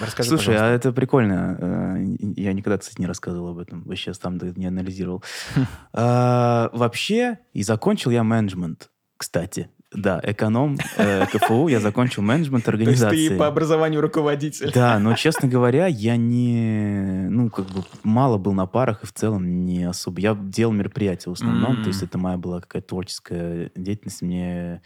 Расскажи, 0.00 0.28
Слушай, 0.30 0.56
а 0.56 0.58
пожалуйста. 0.58 0.74
это 0.88 0.92
прикольно. 0.92 1.56
Э, 1.60 2.16
Я 2.36 2.52
никогда, 2.52 2.78
кстати, 2.78 3.00
не 3.00 3.06
рассказывал 3.06 3.48
об 3.50 3.58
этом. 3.58 3.82
Вообще 3.84 4.12
сам 4.12 4.36
даже 4.38 4.54
не 4.56 4.66
анализировал. 4.66 5.22
А, 5.92 6.70
Вообще, 6.72 7.38
и 7.52 7.62
закончил 7.62 8.10
я 8.10 8.24
менеджмент, 8.24 8.90
кстати. 9.16 9.70
Да, 9.94 10.20
эконом 10.22 10.78
э, 10.96 11.26
КФУ, 11.26 11.68
я 11.68 11.80
закончил 11.80 12.22
менеджмент 12.22 12.64
То 12.64 12.70
есть 12.72 12.80
организации. 12.80 13.28
ты 13.28 13.36
по 13.36 13.46
образованию 13.46 14.00
руководитель. 14.00 14.72
Да, 14.72 14.98
но, 14.98 15.14
честно 15.14 15.48
говоря, 15.48 15.86
я 15.86 16.16
не... 16.16 17.28
Ну, 17.28 17.50
как 17.50 17.66
бы 17.66 17.84
мало 18.02 18.38
был 18.38 18.52
на 18.52 18.66
парах 18.66 19.02
и 19.02 19.06
в 19.06 19.12
целом 19.12 19.64
не 19.64 19.84
особо... 19.84 20.20
Я 20.20 20.34
делал 20.34 20.72
мероприятия 20.72 21.30
в 21.30 21.34
основном, 21.34 21.76
М. 21.76 21.82
то 21.82 21.88
есть 21.88 22.02
это 22.02 22.18
моя 22.18 22.36
была 22.36 22.60
какая-то 22.60 22.88
творческая 22.88 23.70
деятельность. 23.74 24.22
Мне... 24.22 24.82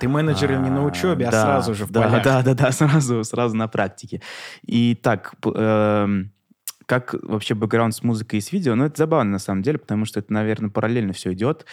Ты 0.00 0.08
менеджер 0.08 0.56
не 0.58 0.70
на 0.70 0.84
учебе, 0.84 1.26
а 1.26 1.30
да, 1.30 1.42
сразу 1.42 1.74
же 1.74 1.84
в 1.84 1.90
да, 1.90 2.02
полях. 2.02 2.22
Да, 2.22 2.42
да, 2.42 2.54
да, 2.54 2.72
сразу, 2.72 3.24
сразу 3.24 3.56
на 3.56 3.68
практике. 3.68 4.22
И 4.62 4.94
так, 4.94 5.34
эм, 5.44 6.32
как 6.86 7.14
вообще 7.22 7.54
бэкграунд 7.54 7.94
с 7.94 8.02
музыкой 8.02 8.38
и 8.38 8.42
с 8.42 8.52
видео? 8.52 8.74
Ну, 8.74 8.84
это 8.86 8.96
забавно 8.98 9.32
на 9.32 9.38
самом 9.38 9.62
деле, 9.62 9.78
потому 9.78 10.04
что 10.04 10.20
это, 10.20 10.32
наверное, 10.32 10.70
параллельно 10.70 11.12
все 11.12 11.32
идет. 11.32 11.66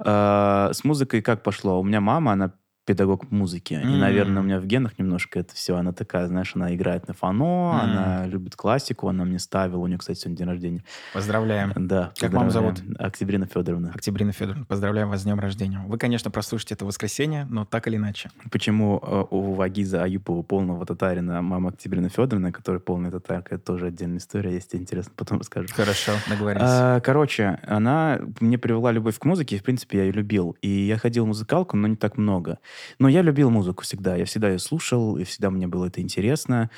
Э, 0.00 0.70
С 0.72 0.84
музыкой 0.84 1.22
как 1.22 1.42
пошло? 1.42 1.80
У 1.80 1.84
меня 1.84 2.00
мама, 2.00 2.32
она 2.32 2.52
педагог 2.88 3.30
музыки. 3.30 3.74
И, 3.74 3.76
М. 3.76 3.98
наверное, 4.00 4.40
у 4.40 4.44
меня 4.46 4.58
в 4.58 4.64
генах 4.64 4.98
немножко 4.98 5.38
это 5.40 5.54
все. 5.54 5.76
Она 5.76 5.92
такая, 5.92 6.26
знаешь, 6.26 6.52
она 6.56 6.74
играет 6.74 7.06
на 7.06 7.12
фано, 7.12 7.44
М. 7.44 7.90
она 7.90 8.26
любит 8.26 8.56
классику, 8.56 9.08
она 9.08 9.24
мне 9.26 9.38
ставила. 9.38 9.80
У 9.80 9.86
нее, 9.86 9.98
кстати, 9.98 10.18
сегодня 10.18 10.38
день 10.38 10.46
рождения. 10.48 10.84
Поздравляем. 11.12 11.72
Да. 11.76 12.12
Как 12.18 12.32
маму 12.32 12.50
зовут? 12.50 12.76
Октябрина 12.98 13.44
Федоровна. 13.46 13.92
Октябрина 13.94 14.32
Федоровна, 14.32 14.64
поздравляем 14.64 15.10
вас 15.10 15.20
с 15.20 15.24
днем 15.24 15.38
рождения. 15.38 15.84
Вы, 15.86 15.98
конечно, 15.98 16.30
прослушаете 16.30 16.74
это 16.76 16.86
воскресенье, 16.86 17.46
но 17.50 17.66
так 17.66 17.86
или 17.88 17.96
иначе. 17.96 18.30
Почему 18.50 18.98
э, 19.02 19.24
у 19.30 19.52
Вагиза 19.52 20.02
Аюпова 20.04 20.40
полного 20.42 20.86
татарина 20.86 21.42
мама 21.42 21.68
Октябрина 21.68 22.08
Федоровна, 22.08 22.52
которая 22.52 22.80
полная 22.80 23.10
татарка, 23.10 23.56
это 23.56 23.64
тоже 23.64 23.88
отдельная 23.88 24.16
история, 24.18 24.54
если 24.54 24.78
интересно, 24.78 25.12
потом 25.14 25.40
расскажу. 25.40 25.68
Хорошо, 25.74 26.12
договорились. 26.30 26.64
А, 26.66 27.00
Короче, 27.00 27.58
она 27.66 28.18
мне 28.40 28.56
привела 28.56 28.92
любовь 28.92 29.18
к 29.18 29.24
музыке, 29.26 29.56
и, 29.56 29.58
в 29.58 29.62
принципе, 29.62 29.98
я 29.98 30.04
ее 30.04 30.12
любил. 30.12 30.56
И 30.62 30.68
я 30.68 30.96
ходил 30.96 31.24
в 31.24 31.28
музыкалку, 31.28 31.76
но 31.76 31.86
не 31.86 31.96
так 31.96 32.16
много. 32.16 32.58
Но 32.98 33.08
я 33.08 33.22
любил 33.22 33.50
музыку 33.50 33.82
всегда. 33.82 34.16
Я 34.16 34.24
всегда 34.24 34.50
ее 34.50 34.58
слушал, 34.58 35.16
и 35.16 35.24
всегда 35.24 35.50
мне 35.50 35.66
было 35.66 35.86
это 35.86 36.00
интересно. 36.00 36.70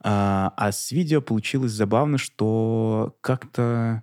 А, 0.00 0.52
а 0.56 0.72
с 0.72 0.90
видео 0.90 1.20
получилось 1.20 1.72
забавно, 1.72 2.18
что 2.18 3.16
как-то 3.20 4.02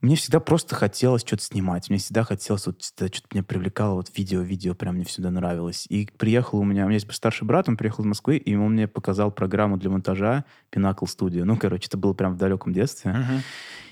мне 0.00 0.14
всегда 0.14 0.40
просто 0.40 0.74
хотелось 0.74 1.22
что-то 1.22 1.42
снимать. 1.42 1.88
Мне 1.88 1.98
всегда 1.98 2.22
хотелось, 2.22 2.66
вот 2.66 2.82
что-то 2.82 3.10
меня 3.32 3.42
привлекало, 3.42 3.94
вот 3.94 4.10
видео, 4.14 4.40
видео 4.42 4.74
прям 4.74 4.96
мне 4.96 5.04
всегда 5.04 5.30
нравилось. 5.30 5.86
И 5.88 6.08
приехал 6.18 6.58
у 6.58 6.64
меня, 6.64 6.84
у 6.84 6.88
меня 6.88 6.96
есть 6.96 7.12
старший 7.12 7.46
брат, 7.46 7.68
он 7.68 7.76
приехал 7.76 8.04
из 8.04 8.06
Москвы, 8.06 8.36
и 8.36 8.54
он 8.54 8.72
мне 8.72 8.88
показал 8.88 9.30
программу 9.30 9.78
для 9.78 9.90
монтажа 9.90 10.44
Pinnacle 10.70 11.04
Studio. 11.04 11.44
Ну, 11.44 11.56
короче, 11.56 11.86
это 11.86 11.96
было 11.96 12.12
прям 12.12 12.34
в 12.34 12.36
далеком 12.36 12.72
детстве. 12.72 13.12
Мгм. 13.12 13.42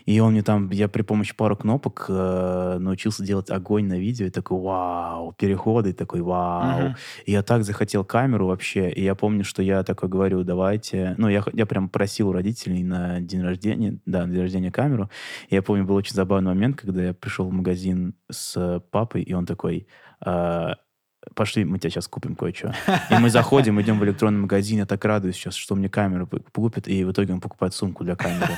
И 0.06 0.20
он 0.20 0.32
мне 0.32 0.42
там, 0.42 0.70
я 0.70 0.88
при 0.88 1.02
помощи 1.02 1.34
пару 1.34 1.56
кнопок 1.56 2.06
э, 2.08 2.76
научился 2.78 3.24
делать 3.24 3.50
огонь 3.50 3.86
на 3.86 3.98
видео. 3.98 4.26
И 4.26 4.30
такой, 4.30 4.60
вау, 4.60 5.32
переходы, 5.32 5.90
и 5.90 5.92
такой, 5.92 6.20
вау. 6.20 6.80
Мгм. 6.80 6.96
И 7.26 7.32
я 7.32 7.42
так 7.42 7.64
захотел 7.64 8.04
камеру 8.04 8.46
вообще. 8.46 8.90
И 8.90 9.02
я 9.02 9.14
помню, 9.14 9.44
что 9.44 9.62
я 9.62 9.82
такой 9.82 10.08
говорю, 10.08 10.44
давайте... 10.44 11.14
Ну, 11.18 11.28
я, 11.28 11.42
я 11.52 11.66
прям 11.66 11.88
просил 11.88 12.28
у 12.28 12.32
родителей 12.32 12.84
на 12.84 13.20
день 13.20 13.42
рождения, 13.42 13.98
да, 14.06 14.26
на 14.26 14.32
день 14.32 14.42
рождения 14.42 14.70
камеру. 14.70 15.10
И 15.48 15.54
я 15.54 15.62
помню, 15.62 15.84
был 15.84 15.94
очень 15.94 16.14
забавный 16.14 16.52
момент, 16.52 16.76
когда 16.76 17.02
я 17.02 17.14
пришел 17.14 17.48
в 17.48 17.52
магазин 17.52 18.14
с 18.30 18.82
папой, 18.90 19.22
и 19.22 19.32
он 19.32 19.46
такой... 19.46 19.86
«А, 20.20 20.76
Пошли, 21.34 21.64
мы 21.64 21.78
тебя 21.78 21.90
сейчас 21.90 22.08
купим 22.08 22.34
кое-что. 22.36 22.74
И 23.10 23.14
мы 23.14 23.30
заходим, 23.30 23.80
идем 23.80 23.98
в 23.98 24.04
электронный 24.04 24.40
магазин, 24.40 24.78
я 24.78 24.86
так 24.86 25.04
радуюсь 25.04 25.36
сейчас, 25.36 25.54
что 25.54 25.74
мне 25.74 25.88
камеру 25.88 26.28
купят, 26.52 26.88
и 26.88 27.04
в 27.04 27.12
итоге 27.12 27.32
он 27.34 27.40
покупает 27.40 27.74
сумку 27.74 28.04
для 28.04 28.16
камеры. 28.16 28.54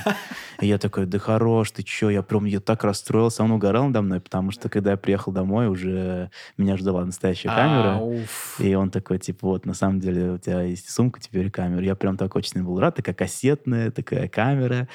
И 0.61 0.67
я 0.67 0.77
такой, 0.77 1.05
да 1.05 1.19
хорош, 1.19 1.71
ты 1.71 1.83
чё, 1.83 2.09
я 2.09 2.21
прям 2.21 2.45
я 2.45 2.59
так 2.59 2.83
расстроился, 2.83 3.43
он 3.43 3.51
угорал 3.51 3.87
надо 3.87 4.01
мной, 4.01 4.19
потому 4.19 4.51
что 4.51 4.69
когда 4.69 4.91
я 4.91 4.97
приехал 4.97 5.31
домой, 5.31 5.67
уже 5.67 6.29
меня 6.57 6.77
ждала 6.77 7.05
настоящая 7.05 7.49
камера. 7.49 7.99
А. 7.99 8.25
И 8.59 8.73
он 8.73 8.89
такой, 8.89 9.19
типа, 9.19 9.47
вот, 9.47 9.65
на 9.65 9.73
самом 9.73 9.99
деле 9.99 10.31
у 10.31 10.37
тебя 10.37 10.61
есть 10.61 10.89
сумка, 10.89 11.19
теперь 11.19 11.49
камера. 11.51 11.83
Я 11.83 11.95
прям 11.95 12.17
так 12.17 12.35
очень 12.35 12.63
был 12.63 12.79
рад, 12.79 12.95
такая 12.95 13.15
кассетная, 13.15 13.91
такая 13.91 14.27
камера. 14.27 14.87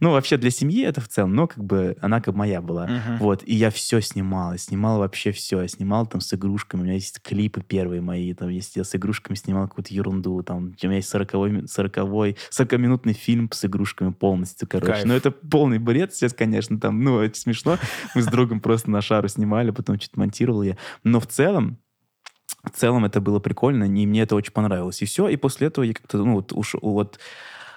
Ну, 0.00 0.12
вообще 0.12 0.36
для 0.36 0.50
семьи 0.50 0.82
это 0.84 1.00
в 1.00 1.08
целом, 1.08 1.34
но 1.34 1.46
как 1.46 1.62
бы 1.62 1.96
она 2.00 2.20
как 2.20 2.34
моя 2.34 2.60
была. 2.60 2.88
Вот, 3.18 3.42
и 3.44 3.54
я 3.54 3.70
все 3.70 4.00
снимал, 4.00 4.52
я 4.52 4.58
снимал 4.58 4.98
вообще 4.98 5.32
все. 5.32 5.62
Я 5.62 5.68
снимал 5.68 6.06
там 6.06 6.20
с 6.20 6.32
игрушками, 6.34 6.80
у 6.80 6.84
меня 6.84 6.94
есть 6.94 7.19
клипы 7.22 7.62
первые 7.62 8.00
мои, 8.00 8.32
там, 8.34 8.48
есть 8.48 8.76
я 8.76 8.84
с 8.84 8.94
игрушками 8.94 9.36
снимал 9.36 9.68
какую-то 9.68 9.94
ерунду, 9.94 10.42
там, 10.42 10.74
у 10.82 10.86
меня 10.86 10.96
есть 10.96 11.08
40 11.08 11.68
сороковой, 11.68 12.36
40-минутный 12.50 13.12
фильм 13.12 13.50
с 13.52 13.64
игрушками 13.64 14.12
полностью, 14.12 14.68
короче. 14.68 14.92
Кайф. 14.92 15.04
Ну, 15.04 15.14
это 15.14 15.30
полный 15.30 15.78
бред 15.78 16.14
сейчас, 16.14 16.32
конечно, 16.32 16.78
там, 16.78 17.02
ну, 17.02 17.20
это 17.20 17.38
смешно. 17.38 17.78
Мы 18.14 18.22
с 18.22 18.26
другом 18.26 18.60
просто 18.60 18.90
на 18.90 19.02
шару 19.02 19.28
снимали, 19.28 19.70
потом 19.70 19.98
что-то 19.98 20.18
монтировал 20.18 20.62
я. 20.62 20.76
Но 21.04 21.20
в 21.20 21.26
целом, 21.26 21.78
в 22.64 22.70
целом 22.70 23.04
это 23.04 23.20
было 23.20 23.38
прикольно, 23.38 23.84
и 23.84 24.06
мне 24.06 24.22
это 24.22 24.36
очень 24.36 24.52
понравилось. 24.52 25.02
И 25.02 25.06
все, 25.06 25.28
и 25.28 25.36
после 25.36 25.68
этого 25.68 25.84
я 25.84 25.94
как-то, 25.94 26.18
ну, 26.18 26.34
вот, 26.34 26.52
уж, 26.52 26.76
вот 26.80 27.18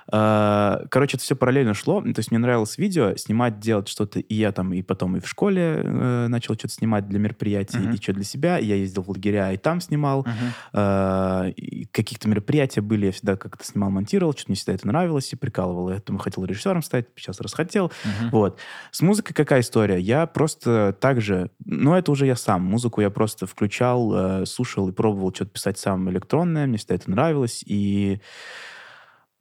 Короче, 0.09 1.17
это 1.17 1.23
все 1.23 1.35
параллельно 1.35 1.73
шло. 1.73 2.01
То 2.01 2.13
есть 2.17 2.31
мне 2.31 2.39
нравилось 2.39 2.77
видео, 2.77 3.15
снимать, 3.15 3.59
делать 3.59 3.87
что-то. 3.87 4.19
И 4.19 4.35
я 4.35 4.51
там 4.51 4.73
и 4.73 4.81
потом 4.81 5.17
и 5.17 5.19
в 5.19 5.27
школе 5.27 5.81
э, 5.83 6.27
начал 6.27 6.55
что-то 6.55 6.73
снимать 6.73 7.07
для 7.07 7.19
мероприятий, 7.19 7.77
Мгм. 7.77 7.93
и 7.93 8.01
что 8.01 8.13
для 8.13 8.23
себя. 8.23 8.59
И 8.59 8.65
я 8.65 8.75
ездил 8.75 9.03
в 9.03 9.09
лагеря 9.09 9.51
и 9.53 9.57
там 9.57 9.81
снимал. 9.81 10.25
Э, 10.73 11.49
и 11.55 11.85
каких-то 11.85 12.27
мероприятия 12.27 12.81
были, 12.81 13.07
я 13.07 13.11
всегда 13.11 13.35
как-то 13.35 13.63
снимал, 13.63 13.89
монтировал, 13.89 14.33
что-то 14.33 14.51
мне 14.51 14.55
всегда 14.55 14.73
это 14.73 14.87
нравилось 14.87 15.31
и 15.33 15.35
прикалывало. 15.35 15.91
Я 15.93 15.99
там 15.99 16.17
хотел 16.17 16.43
режиссером 16.45 16.81
стать, 16.83 17.07
сейчас 17.15 17.39
расхотел. 17.41 17.91
Мгм. 18.03 18.29
Вот. 18.31 18.59
С 18.91 19.01
музыкой 19.01 19.33
какая 19.33 19.61
история? 19.61 19.99
Я 19.99 20.25
просто 20.27 20.95
также, 20.99 21.49
ну 21.65 21.93
это 21.95 22.11
уже 22.11 22.25
я 22.25 22.35
сам, 22.35 22.63
музыку 22.63 23.01
я 23.01 23.09
просто 23.09 23.47
включал, 23.47 24.41
э, 24.41 24.45
слушал 24.45 24.89
и 24.89 24.91
пробовал 24.91 25.33
что-то 25.33 25.51
писать 25.51 25.77
сам 25.79 26.09
электронное, 26.09 26.67
мне 26.67 26.77
всегда 26.77 26.95
это 26.95 27.09
нравилось, 27.11 27.63
и 27.65 28.19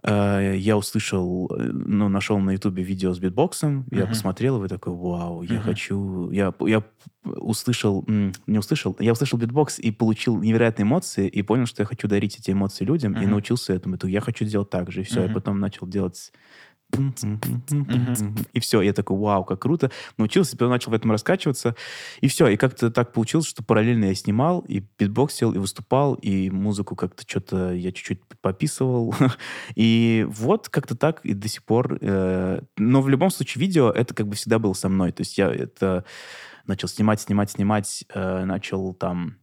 я 0.04 0.76
услышал, 0.76 1.48
э, 1.56 1.62
ну, 1.72 2.08
нашел 2.08 2.38
на 2.40 2.50
ютубе 2.52 2.82
видео 2.82 3.14
с 3.14 3.20
битбоксом, 3.20 3.86
я 3.92 4.06
Мгм. 4.06 4.08
посмотрел, 4.08 4.56
и 4.56 4.60
вы 4.60 4.68
такой, 4.68 4.94
вау, 4.94 5.42
я 5.42 5.60
Мгм. 5.60 5.62
хочу, 5.62 6.30
я, 6.30 6.52
я 6.60 6.82
услышал, 7.24 8.04
не 8.08 8.58
услышал, 8.58 8.96
я 8.98 9.12
услышал 9.12 9.38
битбокс 9.38 9.78
и 9.78 9.92
получил 9.92 10.38
невероятные 10.40 10.84
эмоции, 10.84 11.28
и 11.28 11.42
понял, 11.42 11.66
что 11.66 11.82
я 11.82 11.86
хочу 11.86 12.08
дарить 12.08 12.38
эти 12.38 12.50
эмоции 12.50 12.84
людям, 12.84 13.14
и 13.14 13.26
Мгм. 13.26 13.26
научился 13.26 13.74
этому, 13.74 13.94
и 13.96 14.10
я 14.10 14.20
хочу 14.20 14.44
сделать 14.44 14.70
так 14.70 14.90
же, 14.90 15.02
и 15.02 15.04
все, 15.04 15.22
я 15.22 15.28
Мгм. 15.28 15.28
потом 15.28 15.60
начал 15.60 15.86
делать 15.86 16.32
и 18.52 18.60
все, 18.60 18.82
я 18.82 18.92
такой, 18.92 19.16
вау, 19.16 19.44
как 19.44 19.62
круто. 19.62 19.90
Научился, 20.18 20.52
потом 20.52 20.70
начал 20.70 20.90
в 20.90 20.94
этом 20.94 21.10
раскачиваться. 21.10 21.74
И 22.20 22.28
все, 22.28 22.48
и 22.48 22.56
как-то 22.56 22.90
так 22.90 23.12
получилось, 23.12 23.46
что 23.46 23.62
параллельно 23.62 24.06
я 24.06 24.14
снимал, 24.14 24.60
и 24.60 24.84
битбоксил, 24.98 25.52
и 25.52 25.58
выступал, 25.58 26.14
и 26.14 26.50
музыку 26.50 26.96
как-то 26.96 27.24
что-то 27.26 27.72
я 27.72 27.92
чуть-чуть 27.92 28.20
пописывал. 28.40 29.14
И 29.74 30.26
вот 30.28 30.68
как-то 30.68 30.96
так 30.96 31.24
и 31.24 31.34
до 31.34 31.48
сих 31.48 31.64
пор. 31.64 31.98
э, 32.00 32.60
Но 32.76 33.02
в 33.02 33.08
любом 33.08 33.30
случае 33.30 33.60
видео 33.60 33.90
это 33.90 34.14
как 34.14 34.28
бы 34.28 34.34
всегда 34.34 34.58
было 34.58 34.72
со 34.72 34.88
мной. 34.88 35.12
То 35.12 35.22
есть 35.22 35.38
я 35.38 35.50
это 35.50 36.04
начал 36.66 36.88
снимать, 36.88 37.20
снимать, 37.20 37.50
снимать, 37.50 38.04
э, 38.12 38.44
начал 38.44 38.94
там 38.94 39.36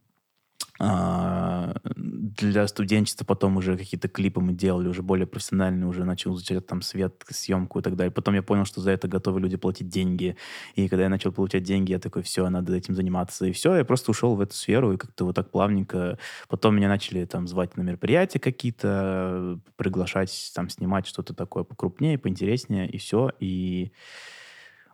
для 0.80 2.66
студенчества 2.66 3.26
потом 3.26 3.58
уже 3.58 3.76
какие-то 3.76 4.08
клипы 4.08 4.40
мы 4.40 4.54
делали, 4.54 4.88
уже 4.88 5.02
более 5.02 5.26
профессиональные, 5.26 5.86
уже 5.86 6.04
начал 6.04 6.34
изучать 6.34 6.66
там 6.66 6.80
свет, 6.80 7.22
съемку 7.28 7.80
и 7.80 7.82
так 7.82 7.96
далее. 7.96 8.10
Потом 8.10 8.34
я 8.34 8.42
понял, 8.42 8.64
что 8.64 8.80
за 8.80 8.92
это 8.92 9.06
готовы 9.06 9.40
люди 9.40 9.58
платить 9.58 9.88
деньги. 9.88 10.36
И 10.76 10.88
когда 10.88 11.04
я 11.04 11.08
начал 11.10 11.32
получать 11.32 11.64
деньги, 11.64 11.92
я 11.92 11.98
такой, 11.98 12.22
все, 12.22 12.48
надо 12.48 12.74
этим 12.74 12.94
заниматься. 12.94 13.44
И 13.44 13.52
все, 13.52 13.74
я 13.74 13.84
просто 13.84 14.10
ушел 14.10 14.36
в 14.36 14.40
эту 14.40 14.54
сферу, 14.54 14.94
и 14.94 14.96
как-то 14.96 15.26
вот 15.26 15.36
так 15.36 15.50
плавненько. 15.50 16.18
Потом 16.48 16.76
меня 16.76 16.88
начали 16.88 17.26
там 17.26 17.46
звать 17.46 17.76
на 17.76 17.82
мероприятия 17.82 18.38
какие-то, 18.38 19.58
приглашать 19.76 20.52
там 20.54 20.70
снимать 20.70 21.06
что-то 21.06 21.34
такое 21.34 21.64
покрупнее, 21.64 22.18
поинтереснее, 22.18 22.88
и 22.88 22.96
все. 22.96 23.32
И 23.38 23.92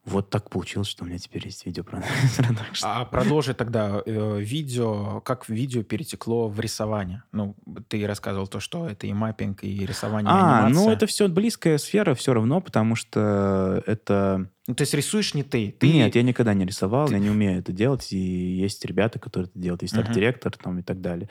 вот 0.07 0.31
так 0.31 0.49
получилось, 0.51 0.89
что 0.89 1.05
у 1.05 1.07
меня 1.07 1.19
теперь 1.19 1.45
есть 1.45 1.67
видео 1.67 1.83
про 1.85 2.01
продакшн. 2.37 2.85
А 2.87 3.05
продолжи 3.05 3.55
тогда 3.55 4.01
э, 4.07 4.39
видео, 4.41 5.21
как 5.21 5.49
видео 5.49 5.83
перетекло 5.83 6.49
в 6.49 6.59
рисование. 6.61 7.25
Ну, 7.33 7.57
ты 7.89 8.07
рассказывал 8.07 8.47
то, 8.47 8.61
что 8.61 8.89
это 8.89 9.07
и 9.07 9.13
маппинг, 9.13 9.65
и 9.65 9.85
рисование, 9.85 10.31
и 10.33 10.35
А, 10.35 10.61
ну 10.63 10.67
анимация. 10.67 10.93
это 10.93 11.07
все 11.07 11.29
близкая 11.29 11.79
сфера 11.79 12.15
все 12.15 12.33
равно, 12.33 12.61
потому 12.61 12.95
что 12.95 13.83
это... 13.87 14.49
Ну, 14.69 14.75
то 14.75 14.83
есть 14.83 14.95
рисуешь 14.95 15.35
не 15.35 15.45
ты. 15.45 15.71
ты... 15.79 15.93
Нет, 15.93 16.17
я 16.17 16.23
никогда 16.23 16.53
не 16.55 16.65
рисовал, 16.65 17.07
ты- 17.07 17.15
я 17.15 17.19
не 17.21 17.31
умею 17.31 17.59
это 17.61 17.73
делать, 17.73 18.13
и 18.13 18.17
есть 18.19 18.85
ребята, 18.85 19.19
которые 19.21 19.49
это 19.49 19.59
делают, 19.59 19.83
есть 19.83 19.97
арт-директор 19.97 20.53
там 20.57 20.79
и 20.79 20.83
так 20.83 21.01
далее. 21.01 21.29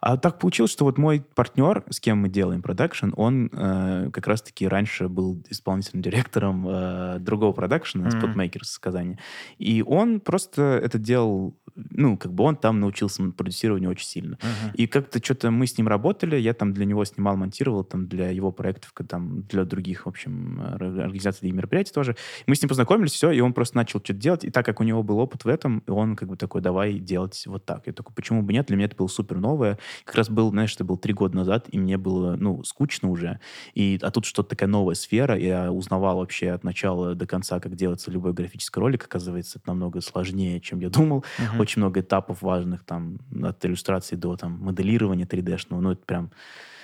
А 0.00 0.16
так 0.16 0.40
получилось, 0.40 0.72
что 0.72 0.84
вот 0.84 0.98
мой 0.98 1.24
партнер, 1.34 1.84
с 1.88 2.00
кем 2.00 2.18
мы 2.18 2.28
делаем 2.28 2.60
продакшн, 2.60 3.10
он 3.14 3.48
э, 3.52 4.10
как 4.12 4.26
раз-таки 4.26 4.66
раньше 4.66 5.08
был 5.08 5.40
исполнительным 5.48 6.02
директором 6.02 6.66
э, 6.68 7.18
другого 7.20 7.52
продакшена, 7.52 8.01
Spotmakers 8.08 8.62
из 8.64 8.78
Казани. 8.78 9.18
И 9.58 9.82
он 9.82 10.20
просто 10.20 10.80
это 10.82 10.98
делал, 10.98 11.56
ну, 11.74 12.16
как 12.16 12.32
бы 12.32 12.44
он 12.44 12.56
там 12.56 12.80
научился 12.80 13.22
продюсированию 13.30 13.90
очень 13.90 14.06
сильно. 14.06 14.38
Мгм. 14.42 14.74
И 14.74 14.86
как-то 14.86 15.22
что-то 15.22 15.50
мы 15.50 15.66
с 15.66 15.76
ним 15.78 15.88
работали, 15.88 16.36
я 16.36 16.54
там 16.54 16.72
для 16.72 16.84
него 16.84 17.04
снимал, 17.04 17.36
монтировал, 17.36 17.84
там 17.84 18.08
для 18.08 18.30
его 18.30 18.52
проектов, 18.52 18.92
там 19.08 19.42
для 19.42 19.64
других, 19.64 20.06
в 20.06 20.08
общем, 20.08 20.60
ор- 20.60 20.82
организаций 20.84 21.48
и 21.48 21.52
мероприятий 21.52 21.92
тоже. 21.92 22.16
Мы 22.46 22.54
с 22.56 22.62
ним 22.62 22.68
познакомились, 22.68 23.12
все, 23.12 23.30
и 23.30 23.40
он 23.40 23.52
просто 23.52 23.76
начал 23.76 24.00
что-то 24.00 24.20
делать. 24.20 24.44
И 24.44 24.50
так 24.50 24.66
как 24.66 24.80
у 24.80 24.84
него 24.84 25.02
был 25.02 25.18
опыт 25.18 25.44
в 25.44 25.48
этом, 25.48 25.82
он 25.86 26.16
как 26.16 26.28
бы 26.28 26.36
такой, 26.36 26.60
давай 26.60 26.98
делать 26.98 27.42
вот 27.46 27.64
так. 27.64 27.86
Я 27.86 27.92
такой, 27.92 28.14
почему 28.14 28.42
бы 28.42 28.52
нет? 28.52 28.66
Для 28.66 28.76
меня 28.76 28.86
это 28.86 28.96
было 28.96 29.08
супер 29.08 29.38
новое. 29.38 29.78
Как 30.04 30.16
раз 30.16 30.28
был, 30.28 30.50
знаешь, 30.50 30.74
это 30.74 30.84
был 30.84 30.96
три 30.96 31.12
года 31.14 31.36
назад, 31.36 31.66
и 31.70 31.78
мне 31.78 31.96
было, 31.96 32.36
ну, 32.36 32.62
скучно 32.64 33.10
уже. 33.10 33.40
И, 33.74 33.98
а 34.02 34.10
тут 34.10 34.24
что-то 34.24 34.50
такая 34.50 34.68
новая 34.68 34.94
сфера, 34.94 35.38
я 35.38 35.72
узнавал 35.72 36.18
вообще 36.18 36.50
от 36.50 36.64
начала 36.64 37.14
до 37.14 37.26
конца, 37.26 37.60
как 37.60 37.74
делается 37.76 38.10
любой 38.10 38.32
графический 38.32 38.80
ролик. 38.80 39.04
Оказывается, 39.04 39.58
это 39.58 39.68
намного 39.68 40.00
сложнее, 40.00 40.60
чем 40.60 40.80
я 40.80 40.90
думал 40.90 41.24
Мгм. 41.38 41.58
Очень 41.62 41.80
много 41.80 42.00
этапов 42.00 42.42
важных, 42.42 42.84
там, 42.84 43.18
от 43.42 43.64
иллюстрации 43.64 44.16
до 44.16 44.36
там, 44.36 44.58
моделирования 44.60 45.26
3D-шного. 45.26 45.80
Ну, 45.80 45.92
это 45.92 46.04
прям 46.06 46.32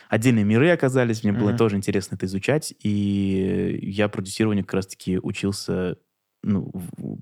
отдельные 0.08 0.44
миры 0.44 0.70
оказались. 0.70 1.25
Мне 1.25 1.32
было 1.32 1.50
Мгм. 1.50 1.58
тоже 1.58 1.76
интересно 1.76 2.16
это 2.16 2.26
изучать. 2.26 2.75
И 2.82 3.78
я 3.82 4.08
продюсированию 4.08 4.64
как 4.64 4.75
раз-таки 4.75 5.18
учился 5.18 5.99
ну, 6.49 6.73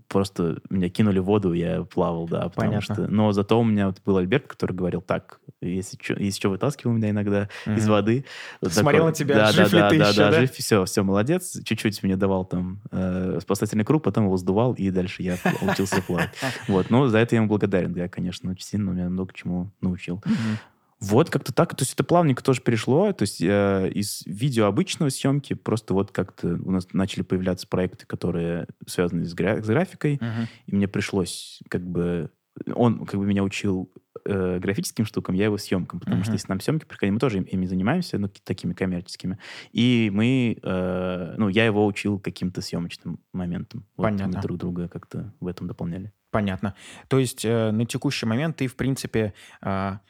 просто 0.09 0.61
меня 0.71 0.89
кинули 0.89 1.19
в 1.19 1.25
воду, 1.25 1.53
я 1.53 1.83
плавал, 1.83 2.29
да. 2.29 2.49
потому 2.49 2.71
Понятно. 2.71 2.95
Что, 2.95 3.09
но 3.09 3.33
зато 3.33 3.59
у 3.59 3.65
меня 3.65 3.89
вот 3.89 4.01
был 4.05 4.17
Альберт, 4.19 4.47
который 4.47 4.73
говорил, 4.73 5.03
так, 5.03 5.41
если 5.61 5.99
что, 6.01 6.15
если 6.15 6.39
что 6.39 6.51
вытаскивал 6.51 6.95
меня 6.95 7.11
иногда 7.11 7.49
из 7.67 7.85
Мгм. 7.85 7.93
воды. 7.93 8.25
Вот 8.61 8.73
Смотрел 8.73 9.03
такой, 9.03 9.11
на 9.11 9.17
тебя, 9.17 9.35
да, 9.35 9.53
жив 9.53 9.71
да, 9.71 9.77
ли 9.77 9.83
да, 9.83 9.91
ты 9.91 9.99
да, 9.99 10.09
еще, 10.09 10.19
да, 10.19 10.31
да? 10.31 10.41
жив, 10.41 10.53
все, 10.53 10.85
все, 10.85 11.03
молодец. 11.03 11.59
Чуть-чуть 11.65 12.03
мне 12.03 12.17
давал 12.17 12.45
там 12.45 12.81
э, 12.93 13.39
спасательный 13.43 13.85
круг, 13.85 14.05
потом 14.05 14.27
его 14.27 14.37
сдувал, 14.37 14.75
и 14.75 14.91
дальше 14.91 15.23
я 15.23 15.37
учился 15.61 16.03
плавать. 16.03 16.31
Вот, 16.69 16.91
ну, 16.91 17.07
за 17.07 17.19
это 17.19 17.35
я 17.35 17.41
ему 17.41 17.49
благодарен, 17.49 17.95
я, 17.97 18.09
конечно, 18.09 18.51
очень 18.51 18.65
сильно, 18.65 18.91
меня 18.91 19.09
много 19.09 19.33
чему 19.35 19.71
научил. 19.81 20.23
Мгм. 20.25 20.59
Вот 21.01 21.29
как-то 21.31 21.53
так, 21.53 21.75
то 21.77 21.83
есть 21.83 21.93
это 21.95 22.05
плавненько 22.05 22.43
тоже 22.43 22.63
перешло, 22.63 23.13
то 23.13 23.23
есть 23.23 23.41
э, 23.43 23.91
из 23.95 24.23
видео 24.25 24.65
обычного 24.67 25.11
съемки 25.11 25.53
просто 25.55 25.93
вот 25.93 26.11
как-то 26.11 26.49
у 26.65 26.71
нас 26.71 26.89
начали 26.93 27.23
появляться 27.23 27.69
проекты, 27.69 28.07
которые 28.07 28.67
связаны 28.87 29.27
с, 29.27 29.35
гра- 29.35 29.63
с 29.63 29.67
графикой, 29.67 30.15
Мгм. 30.21 30.49
и 30.67 30.75
мне 30.75 30.89
пришлось 30.89 31.61
как 31.69 31.87
бы... 31.87 32.31
Он 32.75 33.05
как 33.05 33.21
бы 33.21 33.27
меня 33.27 33.43
учил 33.45 33.93
э, 34.25 34.59
графическим 34.59 35.05
штукам, 35.05 35.35
я 35.35 35.45
его 35.45 35.59
съемкам, 35.59 36.01
потому 36.01 36.23
что 36.23 36.31
Мгм. 36.31 36.37
если 36.37 36.49
нам 36.49 36.61
съемки 36.61 36.87
приходят, 36.87 37.13
мы 37.13 37.21
тоже 37.21 37.37
им- 37.37 37.45
ими 37.45 37.67
занимаемся, 37.67 38.17
ну, 38.19 38.29
такими 38.29 38.73
коммерческими. 38.73 39.39
И 39.73 40.11
мы, 40.11 40.57
э, 40.63 41.35
ну, 41.37 41.49
я 41.49 41.67
его 41.67 41.85
учил 41.85 42.19
каким-то 42.19 42.63
съемочным 42.63 43.21
моментам. 43.35 43.85
Вот 43.99 44.05
Понятно. 44.05 44.37
Мы 44.39 44.43
друг 44.43 44.57
друга 44.57 44.89
как-то 44.89 45.35
в 45.41 45.47
этом 45.47 45.67
дополняли. 45.69 46.15
Понятно. 46.31 46.75
То 47.09 47.19
есть 47.19 47.45
э, 47.45 47.71
на 47.73 47.85
текущий 47.85 48.25
момент 48.25 48.57
ты, 48.57 48.67
в 48.69 48.77
принципе, 48.77 49.35
м, 49.61 50.01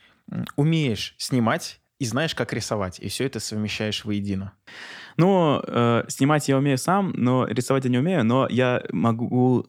умеешь 0.57 1.15
снимать 1.19 1.81
и 1.99 2.05
знаешь, 2.05 2.35
как 2.35 2.53
рисовать, 2.53 3.01
и 3.01 3.09
все 3.09 3.25
это 3.25 3.41
совмещаешь 3.41 4.05
воедино. 4.05 4.53
Ну, 5.17 5.63
э, 5.67 6.05
снимать 6.09 6.47
я 6.47 6.59
умею 6.59 6.77
сам, 6.77 7.13
но 7.17 7.47
рисовать 7.47 7.85
я 7.85 7.91
не 7.91 7.99
умею, 7.99 8.23
но 8.23 8.47
я 8.51 8.83
могу, 8.93 9.67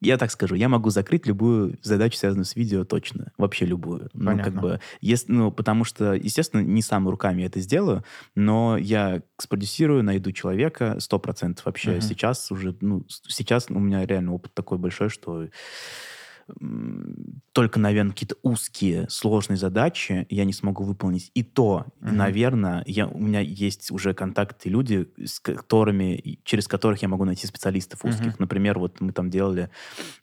я 0.00 0.16
так 0.18 0.30
скажу, 0.30 0.54
я 0.54 0.68
могу 0.68 0.90
закрыть 0.90 1.26
любую 1.26 1.76
задачу, 1.82 2.16
связанную 2.16 2.44
с 2.44 2.54
видео, 2.54 2.84
точно. 2.84 3.32
Вообще 3.36 3.66
любую. 3.66 4.08
Ну, 4.12 4.26
Понятно. 4.26 4.44
как 4.44 4.60
бы, 4.60 4.80
если, 5.00 5.32
ну, 5.32 5.50
потому 5.50 5.82
что, 5.82 6.14
естественно, 6.14 6.60
не 6.60 6.80
сам 6.80 7.08
руками 7.08 7.42
это 7.42 7.58
сделаю, 7.58 8.04
но 8.36 8.76
я 8.76 9.22
спродюсирую, 9.38 10.04
найду 10.04 10.30
человека, 10.30 11.00
сто 11.00 11.18
процентов 11.18 11.66
вообще. 11.66 11.92
Мгм. 11.92 12.00
Сейчас 12.02 12.52
уже, 12.52 12.76
ну, 12.80 13.04
сейчас 13.08 13.66
у 13.68 13.80
меня 13.80 14.06
реально 14.06 14.34
опыт 14.34 14.54
такой 14.54 14.78
большой, 14.78 15.08
что 15.08 15.48
только, 17.52 17.78
наверное, 17.78 18.12
какие-то 18.12 18.36
узкие, 18.42 19.06
сложные 19.08 19.56
задачи 19.56 20.26
я 20.28 20.44
не 20.44 20.52
смогу 20.52 20.84
выполнить. 20.84 21.30
И 21.34 21.42
то, 21.42 21.86
Мгм. 22.00 22.16
наверное, 22.16 22.82
я, 22.86 23.06
у 23.06 23.18
меня 23.18 23.40
есть 23.40 23.90
уже 23.90 24.12
контакты, 24.14 24.68
люди, 24.68 25.08
с 25.24 25.38
которыми, 25.40 26.38
через 26.44 26.66
которых 26.68 27.00
я 27.02 27.08
могу 27.08 27.24
найти 27.24 27.46
специалистов 27.46 28.04
узких. 28.04 28.26
Мгм. 28.26 28.36
Например, 28.40 28.78
вот 28.78 29.00
мы 29.00 29.12
там 29.12 29.30
делали 29.30 29.70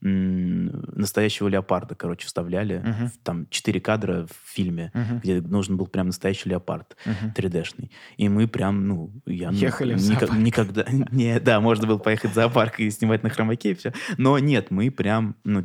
настоящего 0.02 1.48
леопарда, 1.48 1.96
короче, 1.96 2.28
вставляли. 2.28 2.78
Мгм. 2.80 3.08
В- 3.10 3.18
Там 3.24 3.48
четыре 3.50 3.80
кадра 3.80 4.26
в 4.28 4.50
фильме, 4.54 4.92
Мгм. 4.94 5.20
где 5.20 5.42
нужен 5.42 5.78
был 5.78 5.88
прям 5.88 6.08
настоящий 6.08 6.50
леопард 6.50 6.96
Мгм. 7.06 7.32
3D-шный. 7.36 7.92
И 8.18 8.30
мы 8.30 8.48
прям, 8.48 8.88
ну, 8.88 9.12
я... 9.26 9.52
ну, 9.52 9.58
Ехали 9.58 9.94
в 9.94 9.98
ника- 9.98 10.20
зоопарк. 10.28 10.40
Никогда... 10.40 10.86
Не, 11.12 11.40
да, 11.40 11.60
можно 11.62 11.88
было 11.88 11.98
поехать 11.98 12.32
в 12.32 12.34
зоопарк 12.34 12.80
и 12.80 12.90
снимать 12.92 13.24
на 13.24 13.30
хромаке 13.30 13.72
и 13.72 13.74
все. 13.76 13.94
Но 14.18 14.38
нет, 14.40 14.72
мы 14.72 14.90
прям, 14.92 15.36
ну, 15.44 15.62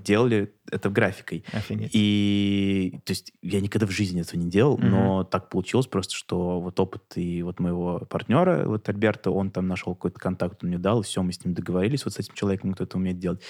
делали 0.47 0.57
это 0.71 0.91
графикой. 0.91 1.45
Офигеть. 1.53 1.91
И, 1.93 2.99
то 3.05 3.13
есть, 3.13 3.33
я 3.41 3.61
никогда 3.61 3.87
в 3.87 3.91
жизни 3.91 4.21
этого 4.21 4.39
не 4.41 4.51
делал, 4.51 4.77
Мгм. 4.79 4.91
но 4.91 5.25
так 5.25 5.49
получилось 5.49 5.87
просто, 5.87 6.15
что 6.15 6.61
вот 6.61 6.79
опыт 6.81 7.03
и 7.17 7.43
вот 7.43 7.61
моего 7.61 8.01
партнера, 8.11 8.67
вот 8.67 8.89
Альберта, 8.89 9.31
он 9.31 9.51
там 9.51 9.69
нашел 9.69 9.95
какой-то 9.95 10.19
контакт, 10.19 10.63
он 10.63 10.71
мне 10.71 10.79
дал, 10.79 11.01
и 11.01 11.05
все, 11.05 11.23
мы 11.23 11.33
с 11.33 11.45
ним 11.45 11.55
договорились 11.55 12.05
вот 12.05 12.15
с 12.15 12.19
этим 12.19 12.35
человеком, 12.35 12.73
кто 12.75 12.85
это 12.85 12.97
умеет 12.97 13.19
делать. 13.19 13.41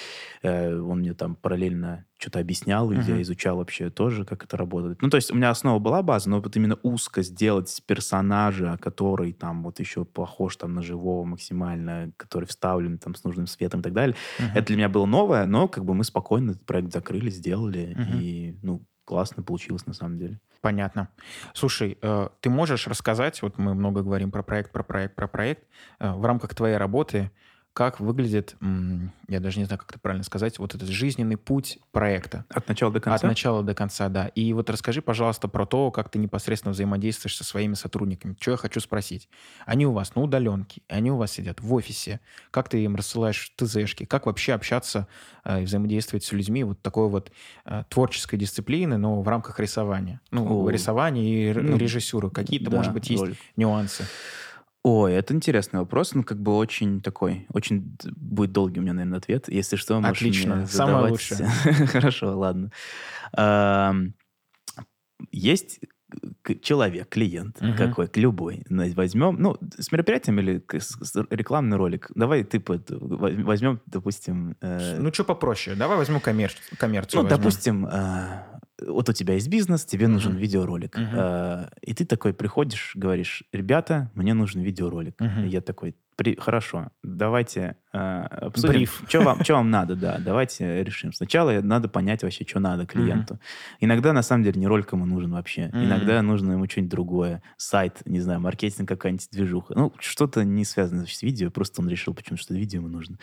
Э, 0.42 0.74
Он 0.78 0.98
мне 0.98 1.14
там 1.14 1.36
параллельно 1.36 2.04
что-то 2.18 2.38
объяснял, 2.38 2.90
и 2.92 2.96
Мгм. 2.96 3.04
я 3.16 3.22
изучал 3.22 3.56
вообще 3.58 3.90
тоже, 3.90 4.24
как 4.24 4.44
это 4.44 4.56
работает. 4.56 5.02
Ну, 5.02 5.10
то 5.10 5.16
есть, 5.16 5.30
у 5.30 5.34
меня 5.34 5.50
основа 5.50 5.78
была 5.78 6.02
база, 6.02 6.30
но 6.30 6.40
вот 6.40 6.56
именно 6.56 6.78
узко 6.82 7.22
сделать 7.22 7.82
персонажа, 7.86 8.78
который 8.80 9.32
там 9.32 9.62
вот 9.62 9.80
еще 9.80 10.04
похож 10.04 10.56
там 10.56 10.74
на 10.74 10.82
живого 10.82 11.24
максимально, 11.24 12.12
который 12.16 12.46
вставлен 12.46 12.98
там 12.98 13.14
с 13.14 13.24
нужным 13.24 13.46
светом 13.46 13.80
и 13.80 13.82
так 13.82 13.92
далее, 13.92 14.16
Мгм. 14.38 14.50
это 14.54 14.66
для 14.66 14.76
меня 14.76 14.88
было 14.88 15.06
новое, 15.06 15.46
но 15.46 15.68
как 15.68 15.84
бы 15.84 15.94
мы 15.94 16.04
спокойно 16.04 16.52
этот 16.52 16.64
проект 16.64 16.92
закрыли, 16.92 17.30
сделали, 17.30 17.94
Мгм. 17.94 18.18
и, 18.18 18.58
ну, 18.62 18.86
классно 19.04 19.42
получилось 19.42 19.86
на 19.86 19.92
самом 19.92 20.18
деле. 20.18 20.40
Понятно. 20.62 21.10
Слушай, 21.54 21.96
э, 22.02 22.28
ты 22.40 22.50
можешь 22.50 22.88
рассказать, 22.88 23.40
вот 23.42 23.58
мы 23.58 23.74
много 23.74 24.02
говорим 24.02 24.30
про 24.32 24.42
проект, 24.42 24.72
про 24.72 24.82
проект, 24.82 25.14
про 25.14 25.28
проект, 25.28 25.64
э, 26.00 26.10
в 26.12 26.24
рамках 26.24 26.54
твоей 26.54 26.76
работы, 26.76 27.30
как 27.76 28.00
выглядит, 28.00 28.56
я 29.28 29.38
даже 29.38 29.58
не 29.58 29.66
знаю, 29.66 29.78
как 29.78 29.90
это 29.90 29.98
правильно 29.98 30.24
сказать, 30.24 30.58
вот 30.58 30.74
этот 30.74 30.88
жизненный 30.88 31.36
путь 31.36 31.78
проекта? 31.92 32.46
От 32.48 32.66
начала 32.68 32.90
до 32.90 33.00
конца? 33.00 33.16
От 33.16 33.22
начала 33.24 33.62
до 33.62 33.74
конца, 33.74 34.08
да. 34.08 34.28
И 34.28 34.54
вот 34.54 34.70
расскажи, 34.70 35.02
пожалуйста, 35.02 35.46
про 35.46 35.66
то, 35.66 35.90
как 35.90 36.08
ты 36.08 36.18
непосредственно 36.18 36.72
взаимодействуешь 36.72 37.36
со 37.36 37.44
своими 37.44 37.74
сотрудниками. 37.74 38.34
Что 38.40 38.52
я 38.52 38.56
хочу 38.56 38.80
спросить? 38.80 39.28
Они 39.66 39.84
у 39.84 39.92
вас 39.92 40.14
на 40.14 40.22
удаленке, 40.22 40.80
они 40.88 41.10
у 41.10 41.18
вас 41.18 41.32
сидят 41.32 41.60
в 41.60 41.74
офисе. 41.74 42.20
Как 42.50 42.70
ты 42.70 42.82
им 42.82 42.96
рассылаешь 42.96 43.52
ТЗшки? 43.56 44.06
Как 44.06 44.24
вообще 44.24 44.54
общаться 44.54 45.06
э, 45.44 45.60
и 45.60 45.64
взаимодействовать 45.66 46.24
с 46.24 46.32
людьми 46.32 46.64
вот 46.64 46.80
такой 46.80 47.10
вот 47.10 47.30
э, 47.66 47.84
творческой 47.90 48.38
дисциплины, 48.38 48.96
но 48.96 49.20
в 49.20 49.28
рамках 49.28 49.60
рисования? 49.60 50.22
Ну, 50.30 50.64
О. 50.64 50.70
рисования 50.70 51.50
и 51.50 51.52
Ну, 51.52 51.76
режиссуры. 51.76 52.30
Какие-то, 52.30 52.70
Да, 52.70 52.78
может 52.78 52.94
быть, 52.94 53.10
есть 53.10 53.22
ролик. 53.22 53.36
нюансы? 53.54 54.06
Ой, 54.88 55.14
это 55.14 55.34
интересный 55.34 55.80
вопрос, 55.80 56.14
ну, 56.14 56.22
как 56.22 56.40
бы 56.40 56.54
очень 56.56 57.00
такой, 57.00 57.44
очень 57.52 57.96
будет 58.14 58.52
долгий 58.52 58.78
у 58.78 58.82
меня, 58.84 58.92
наверное, 58.92 59.18
ответ. 59.18 59.48
Если 59.48 59.74
что, 59.74 59.98
можешь 60.00 60.18
Отлично, 60.18 60.54
мне 60.54 60.66
самое 60.68 61.16
задавать. 61.18 61.88
Хорошо, 61.90 62.38
ладно. 62.38 62.70
Есть 65.32 65.80
человек, 66.62 67.08
клиент 67.08 67.60
Мгм. 67.60 67.76
какой, 67.76 68.08
любой, 68.14 68.62
возьмем, 68.70 69.36
ну, 69.40 69.56
с 69.76 69.90
мероприятием 69.90 70.38
или 70.38 70.62
рекламный 71.30 71.76
ролик, 71.76 72.12
давай 72.14 72.44
ты 72.44 72.60
под- 72.60 72.88
воз- 72.92 73.34
возьмем, 73.44 73.80
допустим... 73.86 74.54
э, 74.60 74.98
Ну, 75.00 75.12
что 75.12 75.24
попроще? 75.24 75.74
Давай 75.74 75.96
возьмем 75.96 76.18
коммерч- 76.18 76.60
коммерцию. 76.78 77.22
Ну, 77.22 77.28
возьмем. 77.28 77.38
допустим, 77.42 77.86
э, 77.86 78.55
вот 78.84 79.08
у 79.08 79.12
тебя 79.12 79.34
есть 79.34 79.48
бизнес, 79.48 79.84
тебе 79.84 80.08
нужен 80.08 80.32
Мгм. 80.32 80.40
видеоролик. 80.40 80.98
Э, 80.98 81.68
и 81.80 81.94
ты 81.94 82.04
такой 82.04 82.34
приходишь, 82.34 82.92
говоришь, 82.94 83.44
ребята, 83.52 84.10
мне 84.14 84.34
нужен 84.34 84.60
видеоролик. 84.62 85.20
Мгм. 85.20 85.44
И 85.44 85.48
я 85.48 85.60
такой, 85.60 85.94
«При- 86.16 86.36
хорошо, 86.36 86.88
давайте 87.02 87.76
э, 87.92 87.98
обсудим, 87.98 88.74
Бриф. 88.74 89.02
что 89.06 89.20
вам, 89.20 89.42
чё 89.42 89.54
вам 89.56 89.70
надо, 89.70 89.96
да, 89.96 90.16
давайте 90.18 90.82
решим. 90.82 91.12
Сначала 91.12 91.60
надо 91.60 91.88
понять 91.88 92.22
вообще, 92.22 92.44
что 92.46 92.58
надо 92.58 92.86
клиенту. 92.86 93.38
Иногда, 93.80 94.12
на 94.12 94.22
самом 94.22 94.42
деле, 94.44 94.58
не 94.58 94.66
ролик 94.66 94.92
ему 94.92 95.04
нужен 95.04 95.32
вообще. 95.32 95.66
Мгм. 95.68 95.84
Иногда 95.84 96.22
нужно 96.22 96.52
ему 96.52 96.66
что-нибудь 96.68 96.90
другое. 96.90 97.42
Сайт, 97.58 98.00
не 98.06 98.20
знаю, 98.20 98.40
маркетинг 98.40 98.88
какая-нибудь 98.88 99.28
движуха. 99.30 99.74
Ну, 99.76 99.92
что-то 99.98 100.42
не 100.44 100.64
связанное 100.64 101.06
с 101.06 101.22
видео, 101.22 101.50
просто 101.50 101.82
он 101.82 101.88
решил 101.88 102.14
почему-то, 102.14 102.42
что 102.42 102.54
видео 102.54 102.80
ему 102.80 102.88
нужно. 102.88 103.18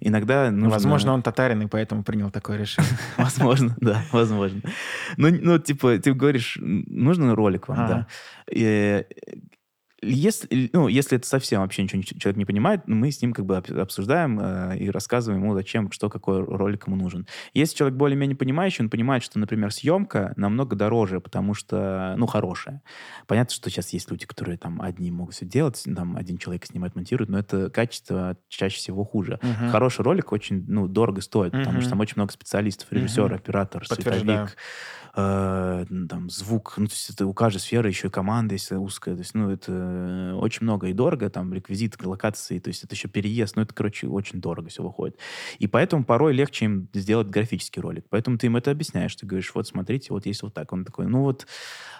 Иногда 0.00 0.50
нужно... 0.50 0.70
Возможно, 0.70 1.12
он 1.12 1.22
татарин, 1.22 1.62
и 1.62 1.66
поэтому 1.66 2.04
принял 2.04 2.30
такое 2.30 2.58
решение. 2.58 2.90
Возможно, 3.16 3.74
да, 3.80 4.02
возможно. 4.12 4.60
Ну, 5.16 5.28
ну, 5.30 5.58
типа, 5.58 5.98
ты 5.98 6.12
говоришь, 6.12 6.58
нужен 6.60 7.30
ролик 7.30 7.68
вам, 7.68 7.78
да. 7.88 8.06
Если, 10.06 10.70
ну, 10.72 10.88
если 10.88 11.18
это 11.18 11.26
совсем 11.26 11.60
вообще 11.60 11.82
ничего 11.82 12.02
человек 12.02 12.36
не 12.36 12.44
понимает, 12.44 12.82
мы 12.86 13.10
с 13.10 13.20
ним 13.22 13.32
как 13.32 13.44
бы 13.46 13.56
об- 13.56 13.70
обсуждаем 13.78 14.38
э, 14.40 14.78
и 14.78 14.90
рассказываем 14.90 15.42
ему, 15.42 15.54
зачем, 15.54 15.90
что, 15.92 16.08
какой 16.10 16.42
ролик 16.44 16.86
ему 16.86 16.96
нужен. 16.96 17.26
Если 17.54 17.76
человек 17.76 17.96
более-менее 17.98 18.36
понимающий, 18.36 18.84
он 18.84 18.90
понимает, 18.90 19.22
что, 19.22 19.38
например, 19.38 19.72
съемка 19.72 20.32
намного 20.36 20.76
дороже, 20.76 21.20
потому 21.20 21.54
что, 21.54 22.14
ну, 22.18 22.26
хорошая. 22.26 22.82
Понятно, 23.26 23.54
что 23.54 23.70
сейчас 23.70 23.90
есть 23.92 24.10
люди, 24.10 24.26
которые 24.26 24.58
там 24.58 24.80
одни 24.80 25.10
могут 25.10 25.34
все 25.34 25.46
делать, 25.46 25.82
там 25.84 26.16
один 26.16 26.38
человек 26.38 26.64
снимает, 26.66 26.94
монтирует, 26.94 27.28
но 27.30 27.38
это 27.38 27.70
качество 27.70 28.36
чаще 28.48 28.76
всего 28.78 29.04
хуже. 29.04 29.40
Мгм. 29.42 29.66
Хороший 29.66 30.02
ролик 30.02 30.32
очень, 30.32 30.64
ну, 30.68 30.88
дорого 30.88 31.20
стоит, 31.20 31.56
потому 31.58 31.80
Мгм. 31.80 31.80
что 31.80 31.90
там 31.90 32.00
очень 32.00 32.14
много 32.16 32.32
специалистов, 32.32 32.92
режиссер, 32.92 33.32
Мгм. 33.32 33.34
оператор, 33.34 33.86
световик, 33.86 34.56
э, 35.14 35.84
там, 36.08 36.30
звук. 36.30 36.74
Ну, 36.76 36.86
то 36.86 36.92
есть 36.92 37.10
это 37.10 37.26
у 37.26 37.34
каждой 37.34 37.58
сферы 37.58 37.88
еще 37.88 38.08
и 38.08 38.10
команда 38.10 38.54
есть 38.54 38.70
узкая. 38.72 39.14
То 39.14 39.20
есть, 39.20 39.34
ну, 39.34 39.50
это 39.50 39.72
э, 39.96 40.34
очень 40.34 40.64
много 40.64 40.88
и 40.88 40.92
дорого, 40.92 41.30
там, 41.30 41.52
реквизит, 41.54 41.96
локации, 42.04 42.58
то 42.58 42.68
есть 42.68 42.84
это 42.84 42.94
еще 42.94 43.08
переезд. 43.08 43.56
Ну, 43.56 43.62
это, 43.62 43.74
короче, 43.74 44.06
очень 44.08 44.40
дорого 44.40 44.68
все 44.68 44.82
выходит. 44.82 45.18
И 45.58 45.66
поэтому 45.66 46.04
порой 46.04 46.32
легче 46.34 46.66
им 46.66 46.88
сделать 46.94 47.28
графический 47.28 47.80
ролик. 47.82 48.06
Поэтому 48.10 48.38
ты 48.38 48.46
им 48.46 48.56
это 48.56 48.70
объясняешь. 48.70 49.14
Ты 49.16 49.26
говоришь, 49.26 49.52
вот, 49.54 49.66
смотрите, 49.66 50.08
вот 50.12 50.26
есть 50.26 50.42
вот 50.42 50.54
так. 50.54 50.72
Он 50.72 50.84
такой, 50.84 51.06
ну, 51.06 51.22
вот, 51.22 51.46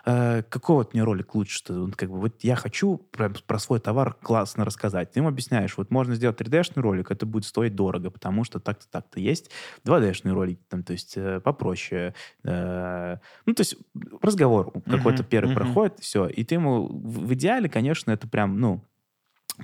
э, 0.05 0.43
какой 0.49 0.77
вот 0.77 0.95
мне 0.95 1.03
ролик 1.03 1.35
лучше? 1.35 1.57
Что 1.59 1.75
он 1.83 1.93
как 1.93 2.11
бы, 2.11 2.19
вот 2.21 2.43
я 2.45 2.57
хочу 2.57 2.97
про, 2.99 3.31
про 3.31 3.59
свой 3.59 3.81
товар 3.81 4.15
классно 4.23 4.65
рассказать. 4.65 5.13
Ты 5.13 5.21
им 5.21 5.27
объясняешь, 5.27 5.77
вот 5.77 5.91
можно 5.91 6.15
сделать 6.15 6.37
3D-шный 6.37 6.83
ролик, 6.83 7.11
это 7.11 7.27
будет 7.27 7.45
стоить 7.45 7.75
дорого, 7.75 8.11
потому 8.11 8.45
что 8.45 8.61
так-то, 8.61 8.87
так-то 8.91 9.21
есть 9.21 9.51
2D-шный 9.85 10.33
ролик, 10.33 10.61
там, 10.69 10.83
то 10.83 10.93
есть 10.93 11.15
э, 11.17 11.41
попроще. 11.41 12.15
э, 12.45 13.17
ну, 13.47 13.55
то 13.55 13.61
есть 13.61 13.77
разговор 14.23 14.73
какой-то 14.89 15.23
Мгм, 15.23 15.25
первый 15.25 15.51
мгм. 15.51 15.51
проходит, 15.51 15.99
все. 16.01 16.27
И 16.27 16.45
ты 16.45 16.55
ему, 16.57 16.87
в 16.89 17.33
идеале, 17.35 17.69
конечно, 17.77 18.11
это 18.11 18.27
прям, 18.27 18.59
ну, 18.59 18.83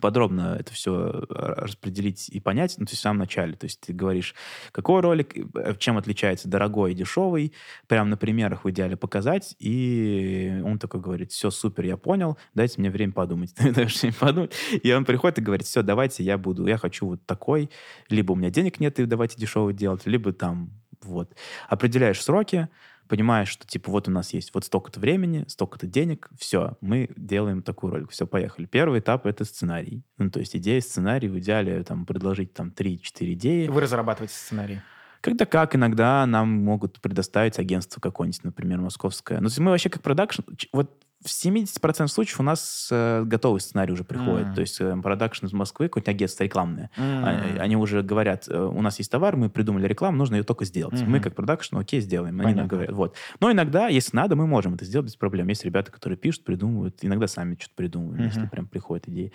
подробно 0.03 0.59
это 0.61 0.75
все 0.75 1.25
распределить 1.31 2.29
и 2.29 2.41
понять, 2.41 2.75
ну, 2.77 2.85
то 2.85 2.91
есть 2.91 3.01
в 3.01 3.03
самом 3.03 3.21
начале. 3.21 3.55
То 3.55 3.65
есть 3.65 3.81
ты 3.81 3.95
говоришь, 3.95 4.35
какой 4.71 5.01
ролик, 5.01 5.35
э, 5.35 5.75
чем 5.79 5.97
отличается 5.97 6.47
дорогой 6.47 6.93
и 6.93 6.95
дешевый, 6.95 7.55
прям 7.87 8.11
на 8.11 8.19
примерах 8.19 8.67
в 8.67 8.71
идеале 8.71 8.99
показать, 8.99 9.57
и 9.59 10.61
он 10.63 10.79
такой 10.79 11.01
говорит, 11.01 11.33
все, 11.33 11.49
супер, 11.49 11.87
я 11.87 11.97
понял, 11.97 12.37
дайте 12.53 12.83
мне 12.83 12.91
время 12.91 13.15
подумать. 13.15 13.55
Даешь 13.75 13.99
время 14.03 14.15
подумать, 14.21 14.53
и 14.71 14.93
он 14.93 15.07
приходит 15.07 15.39
и 15.39 15.43
говорит, 15.43 15.67
все, 15.67 15.81
давайте 15.81 16.23
я 16.23 16.37
буду, 16.37 16.67
я 16.67 16.77
хочу 16.77 17.07
вот 17.07 17.25
такой, 17.25 17.71
либо 18.11 18.33
у 18.33 18.37
меня 18.37 18.51
денег 18.51 18.79
нет, 18.79 19.01
и 19.01 19.07
давайте 19.07 19.39
дешевый 19.39 19.73
делать, 19.73 20.05
либо 20.05 20.35
там 20.35 20.71
вот. 21.03 21.35
Определяешь 21.71 22.23
сроки, 22.23 22.69
понимаешь, 23.13 23.49
что 23.49 23.67
типа 23.67 23.91
вот 23.91 24.09
у 24.09 24.11
нас 24.11 24.33
есть 24.33 24.55
вот 24.55 24.65
столько-то 24.65 24.99
времени, 24.99 25.45
столько-то 25.47 25.87
денег, 25.87 26.31
все, 26.39 26.79
мы 26.81 27.11
делаем 27.15 27.63
такой 27.63 27.91
ролик, 27.91 28.11
все, 28.11 28.27
поехали. 28.27 28.65
Первый 28.65 29.01
этап— 29.01 29.27
это 29.27 29.45
сценарий. 29.45 30.03
Ну, 30.17 30.31
то 30.31 30.41
есть 30.41 30.57
идея, 30.57 30.81
сценарий, 30.81 31.29
в 31.29 31.39
идеале 31.39 31.85
там 31.85 32.07
предложить 32.07 32.55
там 32.55 32.73
3-4 32.75 33.35
идеи. 33.35 33.69
Вы 33.69 33.83
разрабатываете 33.83 34.33
сценарий. 34.33 34.81
Когда 35.21 35.45
как, 35.45 35.77
иногда 35.77 36.25
нам 36.25 36.49
могут 36.49 37.03
предоставить 37.03 37.59
агентство 37.59 38.01
какое-нибудь, 38.01 38.45
например, 38.45 38.81
московское. 38.81 39.41
Но 39.41 39.51
мы 39.59 39.73
вообще 39.73 39.91
как 39.91 40.01
продакшн, 40.01 40.41
вот 40.73 41.05
в 41.25 41.29
70% 41.29 42.09
случаев 42.09 42.41
у 42.41 42.43
нас 42.43 42.89
э, 42.91 43.23
готовый 43.25 43.61
сценарий 43.61 43.93
уже 43.93 44.05
приходит. 44.05 44.49
Мм. 44.49 44.55
То 44.55 44.61
есть 44.61 44.81
э, 44.81 44.97
продакшн 45.03 45.47
из 45.47 45.53
Москвы, 45.53 45.89
какое-нибудь 45.89 46.09
агентство 46.09 46.45
рекламное. 46.45 46.91
Мм. 46.97 47.25
Они, 47.25 47.59
они 47.59 47.77
уже 47.77 48.03
говорят, 48.03 48.49
э, 48.49 48.59
у 48.59 48.83
нас 48.83 48.99
есть 48.99 49.11
товар, 49.11 49.37
мы 49.37 49.49
придумали 49.49 49.87
рекламу, 49.87 50.17
нужно 50.19 50.37
ее 50.37 50.43
только 50.43 50.65
сделать. 50.65 50.95
Mm-hmm. 50.95 51.09
Мы 51.09 51.21
как 51.21 51.35
продакшн, 51.35 51.79
окей, 51.79 52.01
сделаем. 52.01 52.41
Они 52.41 52.55
нам 52.55 52.67
говорят, 52.67 52.93
вот. 52.93 53.17
Но 53.41 53.53
иногда, 53.53 53.89
если 53.89 54.17
надо, 54.17 54.37
мы 54.37 54.47
можем 54.47 54.75
это 54.75 54.85
сделать 54.85 55.07
без 55.07 55.17
проблем. 55.17 55.49
Есть 55.49 55.65
ребята, 55.65 55.93
которые 55.93 56.17
пишут, 56.17 56.45
придумывают, 56.45 56.99
иногда 57.03 57.27
сами 57.27 57.57
что-то 57.59 57.75
придумывают, 57.77 58.21
mm-hmm. 58.21 58.27
если 58.27 58.47
прям 58.47 58.67
приходит 58.67 59.09
идея. 59.09 59.31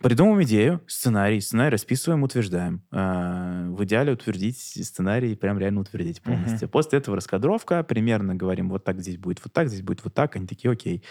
Придумываем 0.00 0.42
идею, 0.44 0.80
сценарий, 0.86 1.40
сценарий 1.40 1.72
расписываем, 1.72 2.22
утверждаем. 2.22 2.82
Э, 2.92 3.68
в 3.70 3.84
идеале 3.84 4.12
утвердить 4.12 4.58
сценарий, 4.58 5.34
прям 5.34 5.58
реально 5.58 5.80
утвердить 5.80 6.20
полностью. 6.20 6.68
Mm-hmm. 6.68 6.72
После 6.72 6.98
этого 6.98 7.16
раскадровка, 7.16 7.82
примерно 7.82 8.34
говорим, 8.34 8.68
вот 8.68 8.84
так 8.84 9.00
здесь 9.00 9.16
будет, 9.16 9.40
вот 9.42 9.52
так 9.52 9.68
здесь 9.68 9.82
будет, 9.82 10.04
вот 10.04 10.12
так. 10.12 10.36
Они 10.36 10.46
такие, 10.46 10.70
окей. 10.70 11.02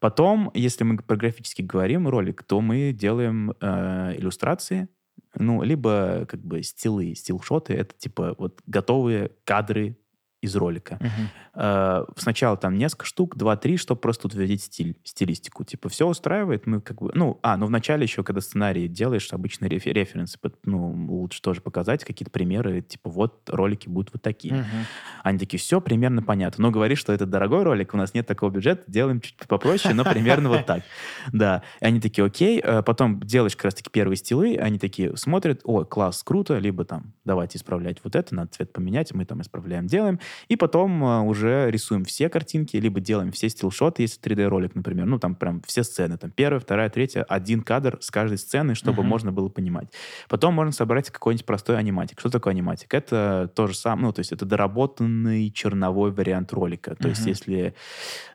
Потом, 0.00 0.50
если 0.54 0.84
мы 0.84 0.98
про 0.98 1.16
графически 1.16 1.62
говорим 1.62 2.08
ролик, 2.08 2.42
то 2.42 2.60
мы 2.60 2.92
делаем 2.92 3.52
э, 3.60 4.14
иллюстрации, 4.16 4.88
ну, 5.34 5.62
либо 5.62 6.26
как 6.28 6.44
бы 6.44 6.62
стилы, 6.62 7.14
стилшоты, 7.14 7.74
это 7.74 7.94
типа 7.96 8.34
вот 8.38 8.60
готовые 8.66 9.32
кадры 9.44 9.96
из 10.44 10.54
ролика. 10.56 10.98
Uh-huh. 11.00 12.06
Сначала 12.16 12.56
там 12.56 12.76
несколько 12.76 13.06
штук, 13.06 13.36
два-три, 13.36 13.76
чтобы 13.76 14.00
просто 14.00 14.26
утвердить 14.26 14.62
стиль, 14.62 14.96
стилистику. 15.04 15.64
Типа 15.64 15.88
все 15.88 16.06
устраивает, 16.06 16.66
мы 16.66 16.80
как 16.80 17.00
бы... 17.00 17.10
Ну, 17.14 17.38
а, 17.42 17.56
ну 17.56 17.66
вначале 17.66 18.02
еще, 18.02 18.22
когда 18.22 18.40
сценарий 18.40 18.88
делаешь, 18.88 19.32
обычно 19.32 19.66
реф- 19.66 19.86
референсы, 19.86 20.38
ну, 20.64 21.06
лучше 21.08 21.40
тоже 21.40 21.60
показать, 21.60 22.04
какие-то 22.04 22.30
примеры, 22.30 22.82
типа 22.82 23.08
вот 23.08 23.48
ролики 23.48 23.88
будут 23.88 24.12
вот 24.12 24.22
такие. 24.22 24.54
Uh-huh. 24.54 24.84
Они 25.22 25.38
такие, 25.38 25.58
все 25.58 25.80
примерно 25.80 26.22
понятно. 26.22 26.62
Но 26.62 26.70
говоришь, 26.70 26.98
что 26.98 27.12
это 27.12 27.24
дорогой 27.24 27.62
ролик, 27.62 27.94
у 27.94 27.96
нас 27.96 28.14
нет 28.14 28.26
такого 28.26 28.50
бюджета, 28.50 28.82
делаем 28.86 29.20
чуть 29.20 29.36
попроще, 29.46 29.94
но 29.94 30.04
примерно 30.04 30.48
вот 30.48 30.66
так. 30.66 30.82
Да. 31.32 31.62
И 31.80 31.84
они 31.84 32.00
такие, 32.00 32.24
окей. 32.24 32.60
Э, 32.62 32.82
потом 32.82 33.20
делаешь 33.20 33.56
как 33.56 33.66
раз-таки 33.66 33.90
первые 33.90 34.16
стилы, 34.16 34.56
они 34.56 34.78
такие 34.78 35.16
смотрят, 35.16 35.60
о, 35.64 35.84
класс, 35.84 36.22
круто, 36.22 36.58
либо 36.58 36.84
там, 36.84 37.14
давайте 37.24 37.58
исправлять 37.58 37.98
вот 38.02 38.16
это, 38.16 38.34
надо 38.34 38.50
цвет 38.52 38.72
поменять, 38.72 39.14
мы 39.14 39.24
там 39.24 39.40
исправляем, 39.40 39.86
делаем. 39.86 40.18
И 40.48 40.56
потом 40.56 41.04
а, 41.04 41.22
уже 41.22 41.70
рисуем 41.70 42.04
все 42.04 42.28
картинки, 42.28 42.76
либо 42.76 43.00
делаем 43.00 43.32
все 43.32 43.48
стилшоты, 43.48 44.02
если 44.02 44.20
3D-ролик, 44.20 44.74
например. 44.74 45.06
Ну, 45.06 45.18
там 45.18 45.34
прям 45.34 45.62
все 45.66 45.82
сцены. 45.84 46.16
Там 46.18 46.30
первая, 46.30 46.60
вторая, 46.60 46.90
третья, 46.90 47.22
один 47.22 47.62
кадр 47.62 47.98
с 48.00 48.10
каждой 48.10 48.38
сцены, 48.38 48.74
чтобы 48.74 49.02
uh-huh. 49.02 49.06
можно 49.06 49.32
было 49.32 49.48
понимать. 49.48 49.88
Потом 50.28 50.54
можно 50.54 50.72
собрать 50.72 51.10
какой-нибудь 51.10 51.46
простой 51.46 51.78
аниматик. 51.78 52.20
Что 52.20 52.30
такое 52.30 52.52
аниматик? 52.52 52.92
Это 52.94 53.50
то 53.54 53.66
же 53.66 53.74
самое, 53.74 54.06
ну, 54.06 54.12
то 54.12 54.20
есть 54.20 54.32
это 54.32 54.44
доработанный 54.44 55.50
черновой 55.50 56.10
вариант 56.10 56.52
ролика. 56.52 56.94
То 56.96 57.08
uh-huh. 57.08 57.10
есть 57.10 57.26
если 57.26 57.74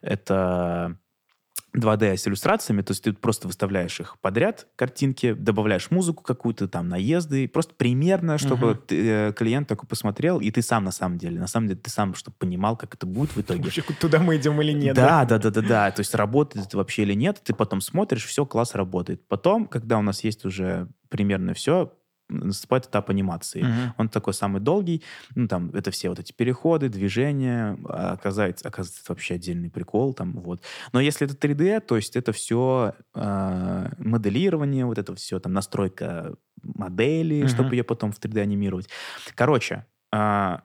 это 0.02 0.98
2D 1.76 2.18
с 2.18 2.28
иллюстрациями, 2.28 2.82
то 2.82 2.92
есть 2.92 3.04
ты 3.04 3.14
просто 3.14 3.48
выставляешь 3.48 4.00
их 4.00 4.18
подряд, 4.20 4.68
картинки, 4.76 5.34
добавляешь 5.34 5.92
музыку 5.92 6.24
какую-то, 6.24 6.68
там, 6.68 6.90
наезды, 6.90 7.48
просто 7.48 7.74
примерно, 7.76 8.38
чтобы 8.38 8.72
угу. 8.72 8.80
ты, 8.88 9.10
э, 9.10 9.34
клиент 9.34 9.68
такой 9.68 9.88
посмотрел, 9.88 10.40
и 10.40 10.52
ты 10.52 10.62
сам 10.62 10.84
на 10.84 10.92
самом 10.92 11.18
деле, 11.18 11.40
на 11.40 11.48
самом 11.48 11.68
деле 11.68 11.80
ты 11.80 11.90
сам, 11.90 12.16
чтобы 12.16 12.36
понимал, 12.38 12.76
как 12.76 12.96
это 12.96 13.06
будет 13.06 13.36
в 13.36 13.42
итоге. 13.42 13.64
Вообще, 13.64 13.82
туда 13.82 14.20
мы 14.20 14.38
идем 14.38 14.62
или 14.62 14.72
нет. 14.72 14.96
Да, 14.96 15.26
да, 15.26 15.38
да, 15.38 15.52
да, 15.52 15.62
да, 15.62 15.92
то 15.92 16.00
есть 16.00 16.16
работает 16.16 16.68
это 16.68 16.78
вообще 16.78 17.04
или 17.04 17.14
нет, 17.14 17.42
ты 17.44 17.54
потом 17.54 17.82
смотришь, 17.82 18.26
все, 18.26 18.46
класс 18.46 18.76
работает. 18.76 19.28
Потом, 19.28 19.66
когда 19.66 19.98
у 19.98 20.02
нас 20.02 20.24
есть 20.24 20.46
уже 20.46 20.88
примерно 21.10 21.54
все, 21.54 21.94
наступает 22.30 22.86
этап 22.86 23.10
анимации. 23.10 23.64
Uh-huh. 23.64 23.92
Он 23.98 24.10
такой 24.10 24.34
самый 24.34 24.62
долгий. 24.62 25.04
Ну, 25.36 25.48
там, 25.48 25.70
это 25.72 25.92
все 25.92 26.10
вот 26.10 26.20
эти 26.20 26.32
переходы, 26.32 26.90
движения. 26.90 27.78
А, 27.86 28.14
оказывается, 28.14 28.68
оказывается, 28.68 29.02
это 29.04 29.12
вообще 29.12 29.36
отдельный 29.36 29.70
прикол. 29.70 30.14
Там, 30.14 30.34
вот. 30.40 30.62
Но 30.94 31.00
если 31.00 31.28
это 31.28 31.36
3D, 31.36 31.82
то 31.82 31.96
есть 31.96 32.16
это 32.16 32.32
все 32.32 32.94
э, 33.16 33.90
моделирование, 33.98 34.86
вот 34.86 34.98
это 34.98 35.16
все, 35.16 35.40
там, 35.40 35.54
настройка 35.54 36.36
модели, 36.62 37.44
uh-huh. 37.44 37.48
чтобы 37.48 37.76
ее 37.76 37.84
потом 37.84 38.12
в 38.12 38.20
3D 38.20 38.40
анимировать. 38.42 38.90
Короче, 39.36 39.86
э, 40.14 40.58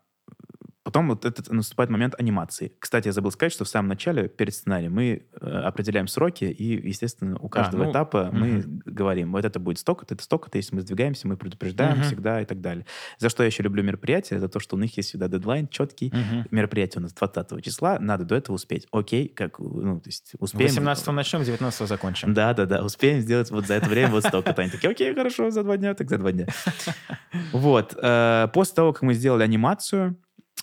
Потом 0.84 1.08
вот 1.08 1.24
этот 1.24 1.50
наступает 1.50 1.88
момент 1.88 2.14
анимации. 2.20 2.72
Кстати, 2.78 3.06
я 3.06 3.12
забыл 3.12 3.30
сказать, 3.30 3.52
что 3.52 3.64
в 3.64 3.68
самом 3.68 3.88
начале, 3.88 4.28
перед 4.28 4.54
сценарием, 4.54 4.92
мы 4.92 5.26
э, 5.32 5.46
определяем 5.46 6.06
сроки, 6.06 6.44
и, 6.44 6.86
естественно, 6.86 7.38
у 7.38 7.48
каждого 7.48 7.84
а, 7.84 7.86
ну, 7.86 7.92
этапа 7.92 8.28
угу. 8.28 8.36
мы 8.36 8.62
говорим, 8.84 9.32
вот 9.32 9.46
это 9.46 9.58
будет 9.58 9.78
столько-то, 9.78 10.12
это 10.12 10.22
столько-то, 10.22 10.58
если 10.58 10.74
мы 10.74 10.82
сдвигаемся, 10.82 11.26
мы 11.26 11.38
предупреждаем 11.38 12.00
угу. 12.00 12.02
всегда 12.02 12.42
и 12.42 12.44
так 12.44 12.60
далее. 12.60 12.84
За 13.16 13.30
что 13.30 13.42
я 13.42 13.46
еще 13.46 13.62
люблю 13.62 13.82
мероприятия, 13.82 14.38
за 14.38 14.48
то, 14.50 14.60
что 14.60 14.76
у 14.76 14.78
них 14.78 14.94
есть 14.98 15.08
всегда 15.08 15.28
дедлайн 15.28 15.68
четкий. 15.68 16.08
Угу. 16.08 16.48
Мероприятие 16.50 17.00
у 17.00 17.02
нас 17.02 17.14
20 17.14 17.64
числа, 17.64 17.98
надо 17.98 18.26
до 18.26 18.34
этого 18.34 18.56
успеть. 18.56 18.86
Окей, 18.92 19.28
как, 19.28 19.58
ну, 19.60 20.00
то 20.00 20.08
есть 20.08 20.34
успеем. 20.38 20.68
18 20.68 21.06
начнем, 21.08 21.44
19 21.44 21.88
закончим. 21.88 22.34
Да-да-да, 22.34 22.84
успеем 22.84 23.20
сделать 23.20 23.50
вот 23.50 23.66
за 23.66 23.74
это 23.74 23.88
время 23.88 24.10
вот 24.10 24.24
столько-то. 24.24 24.60
Они 24.60 24.70
такие, 24.70 24.90
окей, 24.90 25.14
хорошо, 25.14 25.50
за 25.50 25.62
два 25.62 25.78
дня, 25.78 25.94
так 25.94 26.10
за 26.10 26.18
два 26.18 26.30
дня. 26.30 26.46
Вот. 27.52 27.96
Э, 28.00 28.48
после 28.52 28.74
того, 28.74 28.92
как 28.92 29.02
мы 29.02 29.14
сделали 29.14 29.42
анимацию, 29.42 30.16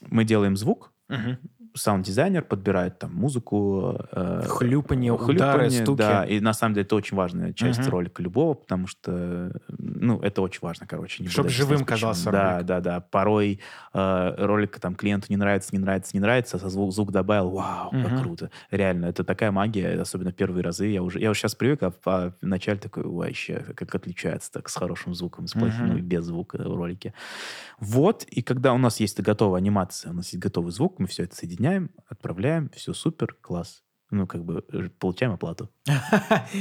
мы 0.09 0.23
делаем 0.23 0.57
звук, 0.57 0.93
угу 1.09 1.37
саунд-дизайнер 1.73 2.43
подбирает 2.43 2.99
там 2.99 3.13
музыку. 3.13 3.97
Э, 4.11 4.43
хлюпанье, 4.47 5.17
хлюпанье, 5.17 5.35
удары, 5.35 5.69
стуки. 5.69 5.97
Да, 5.97 6.25
и 6.25 6.39
на 6.39 6.53
самом 6.53 6.75
деле 6.75 6.85
это 6.85 6.95
очень 6.95 7.17
важная 7.17 7.53
часть 7.53 7.79
uh-huh. 7.79 7.89
ролика 7.89 8.21
любого, 8.21 8.53
потому 8.53 8.87
что, 8.87 9.51
ну, 9.77 10.19
это 10.21 10.41
очень 10.41 10.59
важно, 10.61 10.87
короче. 10.87 11.27
Чтобы 11.27 11.49
живым 11.49 11.85
казался 11.85 12.31
Да, 12.31 12.53
ролик. 12.53 12.65
да, 12.65 12.79
да. 12.79 12.99
Порой 12.99 13.59
э, 13.93 14.35
ролик 14.37 14.79
там 14.79 14.95
клиенту 14.95 15.27
не 15.29 15.37
нравится, 15.37 15.69
не 15.71 15.79
нравится, 15.79 16.11
не 16.13 16.19
нравится, 16.19 16.59
а 16.61 16.69
звук, 16.69 16.93
звук 16.93 17.11
добавил, 17.11 17.49
вау, 17.49 17.91
uh-huh. 17.91 18.09
как 18.09 18.21
круто. 18.21 18.51
Реально, 18.69 19.05
это 19.05 19.23
такая 19.23 19.51
магия, 19.51 19.99
особенно 19.99 20.31
первые 20.31 20.63
разы. 20.63 20.87
Я 20.87 21.03
уже, 21.03 21.19
я 21.19 21.29
уже 21.29 21.39
сейчас 21.39 21.55
привык, 21.55 21.83
а, 21.83 21.93
а 22.05 22.33
вначале 22.41 22.79
такой, 22.79 23.03
вообще, 23.03 23.65
как 23.75 23.93
отличается 23.95 24.51
так 24.51 24.69
с 24.69 24.75
хорошим 24.75 25.13
звуком, 25.13 25.47
с 25.47 25.53
плохим, 25.53 25.87
ну, 25.87 25.97
и 25.97 26.01
без 26.01 26.25
звука 26.25 26.57
в 26.57 26.75
ролике. 26.75 27.13
Вот, 27.79 28.23
и 28.25 28.41
когда 28.41 28.73
у 28.73 28.77
нас 28.77 28.99
есть 28.99 29.19
готовая 29.19 29.59
анимация, 29.59 30.11
у 30.11 30.15
нас 30.15 30.27
есть 30.33 30.39
готовый 30.39 30.71
звук, 30.71 30.99
мы 30.99 31.07
все 31.07 31.23
это 31.23 31.35
соединяем, 31.35 31.60
соединяем, 31.61 31.91
отправляем, 32.07 32.69
все 32.69 32.93
супер, 32.93 33.35
класс 33.39 33.83
ну, 34.11 34.27
как 34.27 34.43
бы, 34.43 34.63
э, 34.71 34.89
получаем 34.99 35.31
оплату. 35.31 35.69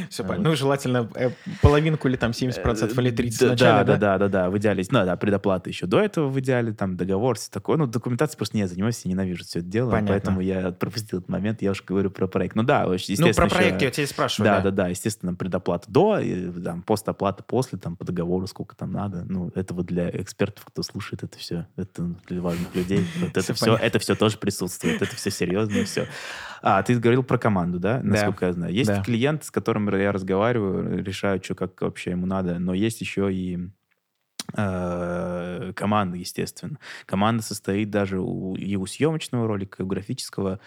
Все 0.09 0.23
понятно. 0.23 0.51
Ну, 0.51 0.57
желательно 0.57 1.11
э, 1.15 1.31
половинку 1.61 2.09
или 2.09 2.17
там 2.17 2.31
70% 2.31 2.99
или 3.01 3.13
30% 3.13 3.49
вначале, 3.49 3.85
да? 3.85 3.97
Да, 3.97 4.19
да, 4.19 4.29
да, 4.29 4.51
в 4.51 4.57
идеале. 4.59 4.85
Ну, 4.91 5.05
да, 5.05 5.17
предоплата 5.17 5.69
еще 5.69 5.87
до 5.87 6.01
этого 6.01 6.29
в 6.29 6.39
идеале, 6.41 6.73
там, 6.73 6.97
договор, 6.97 7.37
все 7.37 7.51
такое. 7.51 7.77
Ну, 7.77 7.87
документация 7.87 8.37
просто 8.37 8.57
не 8.57 8.67
занимаюсь, 8.67 9.01
я 9.05 9.11
ненавижу 9.11 9.45
все 9.45 9.59
это 9.59 9.69
дело, 9.69 9.91
поэтому 9.91 10.41
я 10.41 10.71
пропустил 10.71 11.19
этот 11.19 11.29
момент, 11.29 11.61
я 11.61 11.73
уже 11.73 11.83
говорю 11.85 12.11
про 12.11 12.29
проект. 12.29 12.55
Ну, 12.55 12.63
да, 12.63 12.85
естественно. 12.85 13.29
Ну, 13.29 13.35
про 13.35 13.49
проект 13.49 13.83
я 13.83 13.91
тебя 13.91 14.07
спрашиваю. 14.07 14.51
Да, 14.51 14.61
да, 14.61 14.71
да, 14.71 14.89
естественно, 14.89 15.35
предоплата 15.35 15.91
до, 15.91 16.21
там, 16.65 16.83
постоплата 16.83 17.43
после, 17.43 17.79
там, 17.79 17.97
по 17.97 18.05
договору, 18.05 18.47
сколько 18.47 18.77
там 18.77 18.93
надо. 18.93 19.25
Ну, 19.29 19.51
это 19.55 19.75
вот 19.75 19.87
для 19.87 20.09
экспертов, 20.11 20.65
кто 20.67 20.83
слушает 20.83 21.25
это 21.25 21.37
все, 21.37 21.67
это 21.77 22.15
для 22.29 22.41
важных 22.41 22.75
людей. 22.75 23.05
Это 23.35 23.55
все, 23.55 23.77
это 23.77 23.99
все 23.99 24.15
тоже 24.15 24.39
присутствует, 24.39 25.03
это 25.03 25.17
все 25.17 25.31
серьезно, 25.31 25.85
все. 25.85 26.07
А, 26.63 26.83
ты 26.83 26.95
говорил 26.95 27.23
про 27.23 27.39
команду, 27.40 27.81
да? 27.81 28.00
Насколько 28.05 28.40
да. 28.40 28.46
я 28.46 28.53
знаю. 28.53 28.74
Есть 28.74 28.90
да. 28.90 29.03
клиент, 29.03 29.44
с 29.44 29.50
которым 29.50 29.88
я 29.96 30.12
разговариваю, 30.12 31.03
решаю, 31.05 31.42
что 31.42 31.55
как 31.55 31.81
вообще 31.83 32.11
ему 32.11 32.26
надо, 32.26 32.59
но 32.61 32.74
есть 32.74 33.00
еще 33.00 33.33
и 33.33 33.59
э, 34.55 35.72
команда, 35.74 36.16
естественно. 36.16 36.79
Команда 37.07 37.42
состоит 37.42 37.90
даже 37.90 38.20
у, 38.20 38.55
и 38.55 38.76
у 38.76 38.87
съемочного 38.87 39.46
ролика, 39.46 39.83
и 39.83 39.85
у 39.85 39.88
графического 39.88 40.61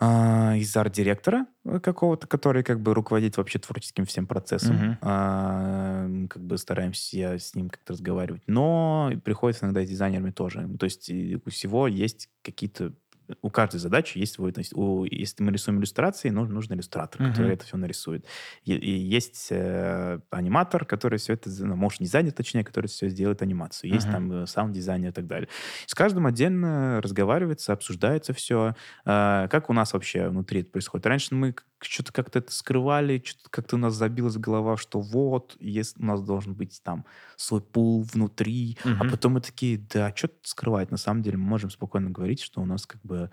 э, 0.00 0.58
из 0.58 0.76
арт-директора 0.76 1.46
какого-то, 1.82 2.26
который 2.26 2.62
как 2.62 2.80
бы 2.80 2.94
руководит 2.94 3.36
вообще 3.36 3.58
творческим 3.58 4.04
всем 4.04 4.26
процессом. 4.26 4.76
Uh-huh. 4.76 4.96
А, 5.00 6.08
как 6.28 6.42
бы 6.42 6.58
стараемся 6.58 7.16
я 7.16 7.38
с 7.38 7.54
ним 7.54 7.70
как-то 7.70 7.92
разговаривать. 7.92 8.42
Но 8.46 9.12
приходится 9.24 9.64
иногда 9.64 9.84
с 9.84 9.88
дизайнерами 9.88 10.30
тоже. 10.30 10.68
То 10.78 10.84
есть 10.84 11.10
у 11.10 11.50
всего 11.50 11.86
есть 11.86 12.28
какие-то 12.42 12.92
у 13.40 13.50
каждой 13.50 13.78
задачи 13.78 14.18
есть 14.18 14.34
свой... 14.34 14.52
То 14.52 14.60
есть 14.60 14.74
у, 14.74 15.04
если 15.04 15.42
мы 15.42 15.52
рисуем 15.52 15.78
иллюстрации, 15.78 16.30
нужен, 16.30 16.54
нужен 16.54 16.74
иллюстратор, 16.74 17.20
uh-huh. 17.20 17.30
который 17.30 17.54
это 17.54 17.64
все 17.64 17.76
нарисует. 17.76 18.26
И, 18.64 18.74
и 18.74 18.90
есть 18.90 19.48
э, 19.50 20.20
аниматор, 20.30 20.84
который 20.84 21.18
все 21.18 21.34
это... 21.34 21.50
Ну, 21.60 21.76
может, 21.76 22.00
дизайнер, 22.00 22.32
точнее, 22.32 22.64
который 22.64 22.86
все 22.86 23.08
сделает 23.08 23.42
анимацию. 23.42 23.92
Есть 23.92 24.06
uh-huh. 24.06 24.12
там 24.12 24.32
э, 24.32 24.46
саунд-дизайнер 24.46 25.10
и 25.10 25.12
так 25.12 25.26
далее. 25.26 25.48
С 25.86 25.94
каждым 25.94 26.26
отдельно 26.26 27.00
разговаривается, 27.00 27.72
обсуждается 27.72 28.32
все. 28.32 28.74
Э, 29.04 29.48
как 29.50 29.70
у 29.70 29.72
нас 29.72 29.92
вообще 29.92 30.28
внутри 30.28 30.60
это 30.60 30.70
происходит? 30.70 31.06
Раньше 31.06 31.34
мы 31.34 31.54
что-то 31.84 32.12
как-то 32.12 32.38
это 32.38 32.52
скрывали, 32.52 33.22
что-то 33.24 33.50
как-то 33.50 33.76
у 33.76 33.78
нас 33.78 33.94
забилась 33.94 34.36
голова, 34.36 34.76
что 34.76 35.00
вот, 35.00 35.56
есть, 35.60 35.98
у 35.98 36.04
нас 36.04 36.22
должен 36.22 36.54
быть 36.54 36.80
там 36.82 37.04
свой 37.36 37.60
пул 37.60 38.02
внутри, 38.02 38.78
uh-huh. 38.84 38.96
а 39.00 39.10
потом 39.10 39.34
мы 39.34 39.40
такие, 39.40 39.78
да, 39.92 40.12
что 40.14 40.28
тут 40.28 40.46
скрывать? 40.46 40.90
На 40.90 40.96
самом 40.96 41.22
деле 41.22 41.36
мы 41.36 41.44
можем 41.44 41.70
спокойно 41.70 42.10
говорить, 42.10 42.40
что 42.40 42.60
у 42.60 42.64
нас 42.64 42.86
как 42.86 43.00
бы 43.02 43.30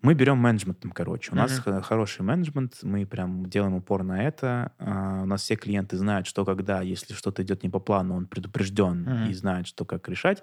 Мы 0.00 0.14
берем 0.14 0.38
менеджментом, 0.38 0.92
короче. 0.92 1.32
У 1.32 1.34
Мгм. 1.34 1.42
нас 1.42 1.58
хороший 1.84 2.22
менеджмент, 2.22 2.78
мы 2.82 3.04
прям 3.04 3.46
делаем 3.46 3.74
упор 3.74 4.04
на 4.04 4.22
это. 4.22 4.70
А, 4.78 5.22
У 5.22 5.26
нас 5.26 5.42
все 5.42 5.56
клиенты 5.56 5.96
знают, 5.96 6.26
что 6.28 6.44
когда, 6.44 6.82
если 6.82 7.14
что-то 7.14 7.42
идет 7.42 7.64
не 7.64 7.68
по 7.68 7.80
плану, 7.80 8.14
он 8.16 8.26
предупрежден 8.26 9.02
Мгм. 9.02 9.30
и 9.30 9.32
знает, 9.34 9.66
что 9.66 9.84
как 9.84 10.08
решать. 10.08 10.42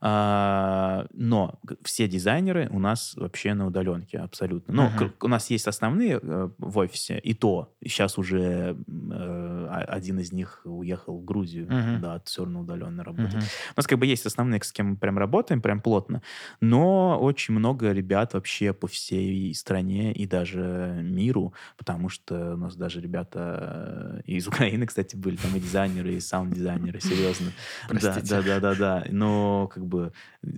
А, 0.00 1.06
Но 1.12 1.58
все 1.82 2.08
дизайнеры 2.08 2.68
у 2.70 2.78
нас 2.78 3.14
вообще 3.16 3.54
на 3.54 3.66
удаленке 3.66 4.18
абсолютно. 4.18 4.74
Ну, 4.74 4.90
к- 4.90 5.24
у 5.24 5.28
нас 5.28 5.50
есть 5.50 5.66
основные 5.68 6.18
э, 6.22 6.48
в 6.58 6.78
офисе, 6.78 7.18
и 7.18 7.34
то. 7.34 7.74
Сейчас 7.82 8.18
уже 8.18 8.76
э, 9.12 9.66
а- 9.70 9.84
один 9.96 10.18
из 10.18 10.32
них 10.32 10.62
уехал 10.64 11.18
в 11.20 11.24
Грузию, 11.24 11.66
Мгм. 11.70 12.00
да, 12.00 12.20
все 12.24 12.44
равно 12.44 12.60
удаленно 12.60 13.04
работает. 13.04 13.34
Мгм. 13.34 13.42
У 13.76 13.78
нас 13.80 13.86
как 13.86 13.98
бы 13.98 14.06
есть 14.06 14.26
основные, 14.26 14.62
с 14.62 14.72
кем 14.72 14.90
мы 14.90 14.96
прям 14.96 15.18
работаем, 15.18 15.60
прям 15.60 15.80
плотно, 15.80 16.22
но 16.60 17.18
очень 17.20 17.54
много 17.54 17.92
ребят 17.92 18.34
вообще 18.34 18.72
по 18.72 18.86
всей 18.94 19.54
стране 19.54 20.12
и 20.12 20.26
даже 20.26 21.00
миру, 21.02 21.52
потому 21.76 22.08
что 22.08 22.54
у 22.54 22.56
нас 22.56 22.76
даже 22.76 23.00
ребята 23.00 24.20
э, 24.26 24.32
из 24.32 24.46
Украины, 24.48 24.86
кстати, 24.86 25.16
были, 25.16 25.36
там 25.36 25.54
и 25.56 25.60
дизайнеры, 25.60 26.14
и 26.14 26.20
саунд-дизайнеры, 26.20 27.00
серьезно. 27.00 27.52
Да, 27.88 27.98
Простите. 27.98 28.28
да, 28.28 28.42
да, 28.42 28.60
да, 28.60 28.74
да. 28.74 29.06
Но 29.10 29.68
как 29.72 29.86
бы 29.86 30.12
э, 30.42 30.48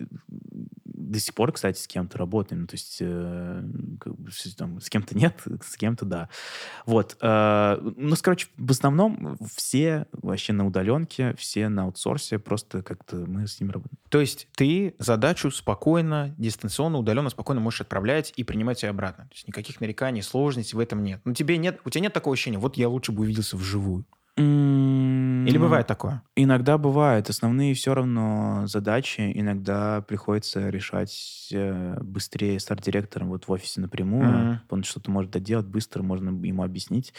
до 1.07 1.19
сих 1.21 1.35
пор, 1.35 1.53
кстати, 1.53 1.79
с 1.81 1.87
кем-то 1.87 2.19
работаем. 2.19 2.62
Ну, 2.62 2.66
То 2.66 2.75
есть 2.75 2.99
э, 3.01 3.62
как 4.01 4.14
бы, 4.16 4.31
с- 4.31 4.55
там, 4.55 4.81
с 4.81 4.88
кем-то 4.90 5.16
нет, 5.16 5.42
с 5.64 5.77
кем-то 5.77 6.05
да. 6.05 6.29
Вот. 6.85 7.16
э, 7.21 7.79
Ну, 7.97 8.14
короче, 8.21 8.49
в 8.57 8.71
основном 8.71 9.38
все 9.55 10.07
вообще 10.12 10.53
на 10.53 10.66
удаленке, 10.66 11.35
все 11.38 11.69
на 11.69 11.85
аутсорсе, 11.85 12.38
просто 12.38 12.83
как-то 12.83 13.16
мы 13.16 13.47
с 13.47 13.61
ними 13.61 13.71
работаем. 13.73 13.99
То 14.09 14.21
есть 14.21 14.49
ты 14.57 14.95
задачу 14.99 15.51
спокойно, 15.51 16.35
дистанционно, 16.38 16.99
удаленно, 16.99 17.31
спокойно 17.31 17.61
можешь 17.61 17.81
отправлять 17.83 18.33
и 18.37 18.45
принимать 18.45 18.83
ее 18.83 18.90
обратно. 18.90 19.25
То 19.25 19.35
есть 19.35 19.49
никаких 19.49 19.81
нареканий, 19.81 20.23
сложностей 20.23 20.77
в 20.77 20.81
этом 20.81 21.03
нет. 21.03 21.21
Ну, 21.25 21.35
тебе 21.35 21.57
нет, 21.59 21.81
у 21.85 21.90
тебя 21.90 22.03
нет 22.03 22.12
такого 22.12 22.35
ощущения, 22.35 22.59
вот 22.59 22.77
я 22.77 22.88
лучше 22.88 23.12
бы 23.12 23.23
увиделся 23.23 23.57
вживую. 23.57 24.05
Или 24.38 24.45
Или 25.47 25.59
бывает 25.59 25.87
такое? 25.87 26.23
Иногда 26.35 26.79
бывает. 26.79 27.31
Основные 27.31 27.75
все 27.75 27.95
равно 27.95 28.65
задачи 28.67 29.33
иногда 29.35 30.03
приходится 30.03 30.69
решать 30.69 31.49
э, 31.53 31.99
быстрее 32.03 32.59
с 32.61 32.71
арт-директором 32.71 33.29
вот 33.29 33.49
в 33.49 33.53
офисе 33.53 33.81
напрямую. 33.81 34.27
Мгм. 34.27 34.61
Он 34.71 34.83
что-то 34.85 35.11
может 35.11 35.31
доделать 35.31 35.67
быстро, 35.67 36.03
можно 36.03 36.31
ему 36.45 36.63
объяснить. 36.63 37.13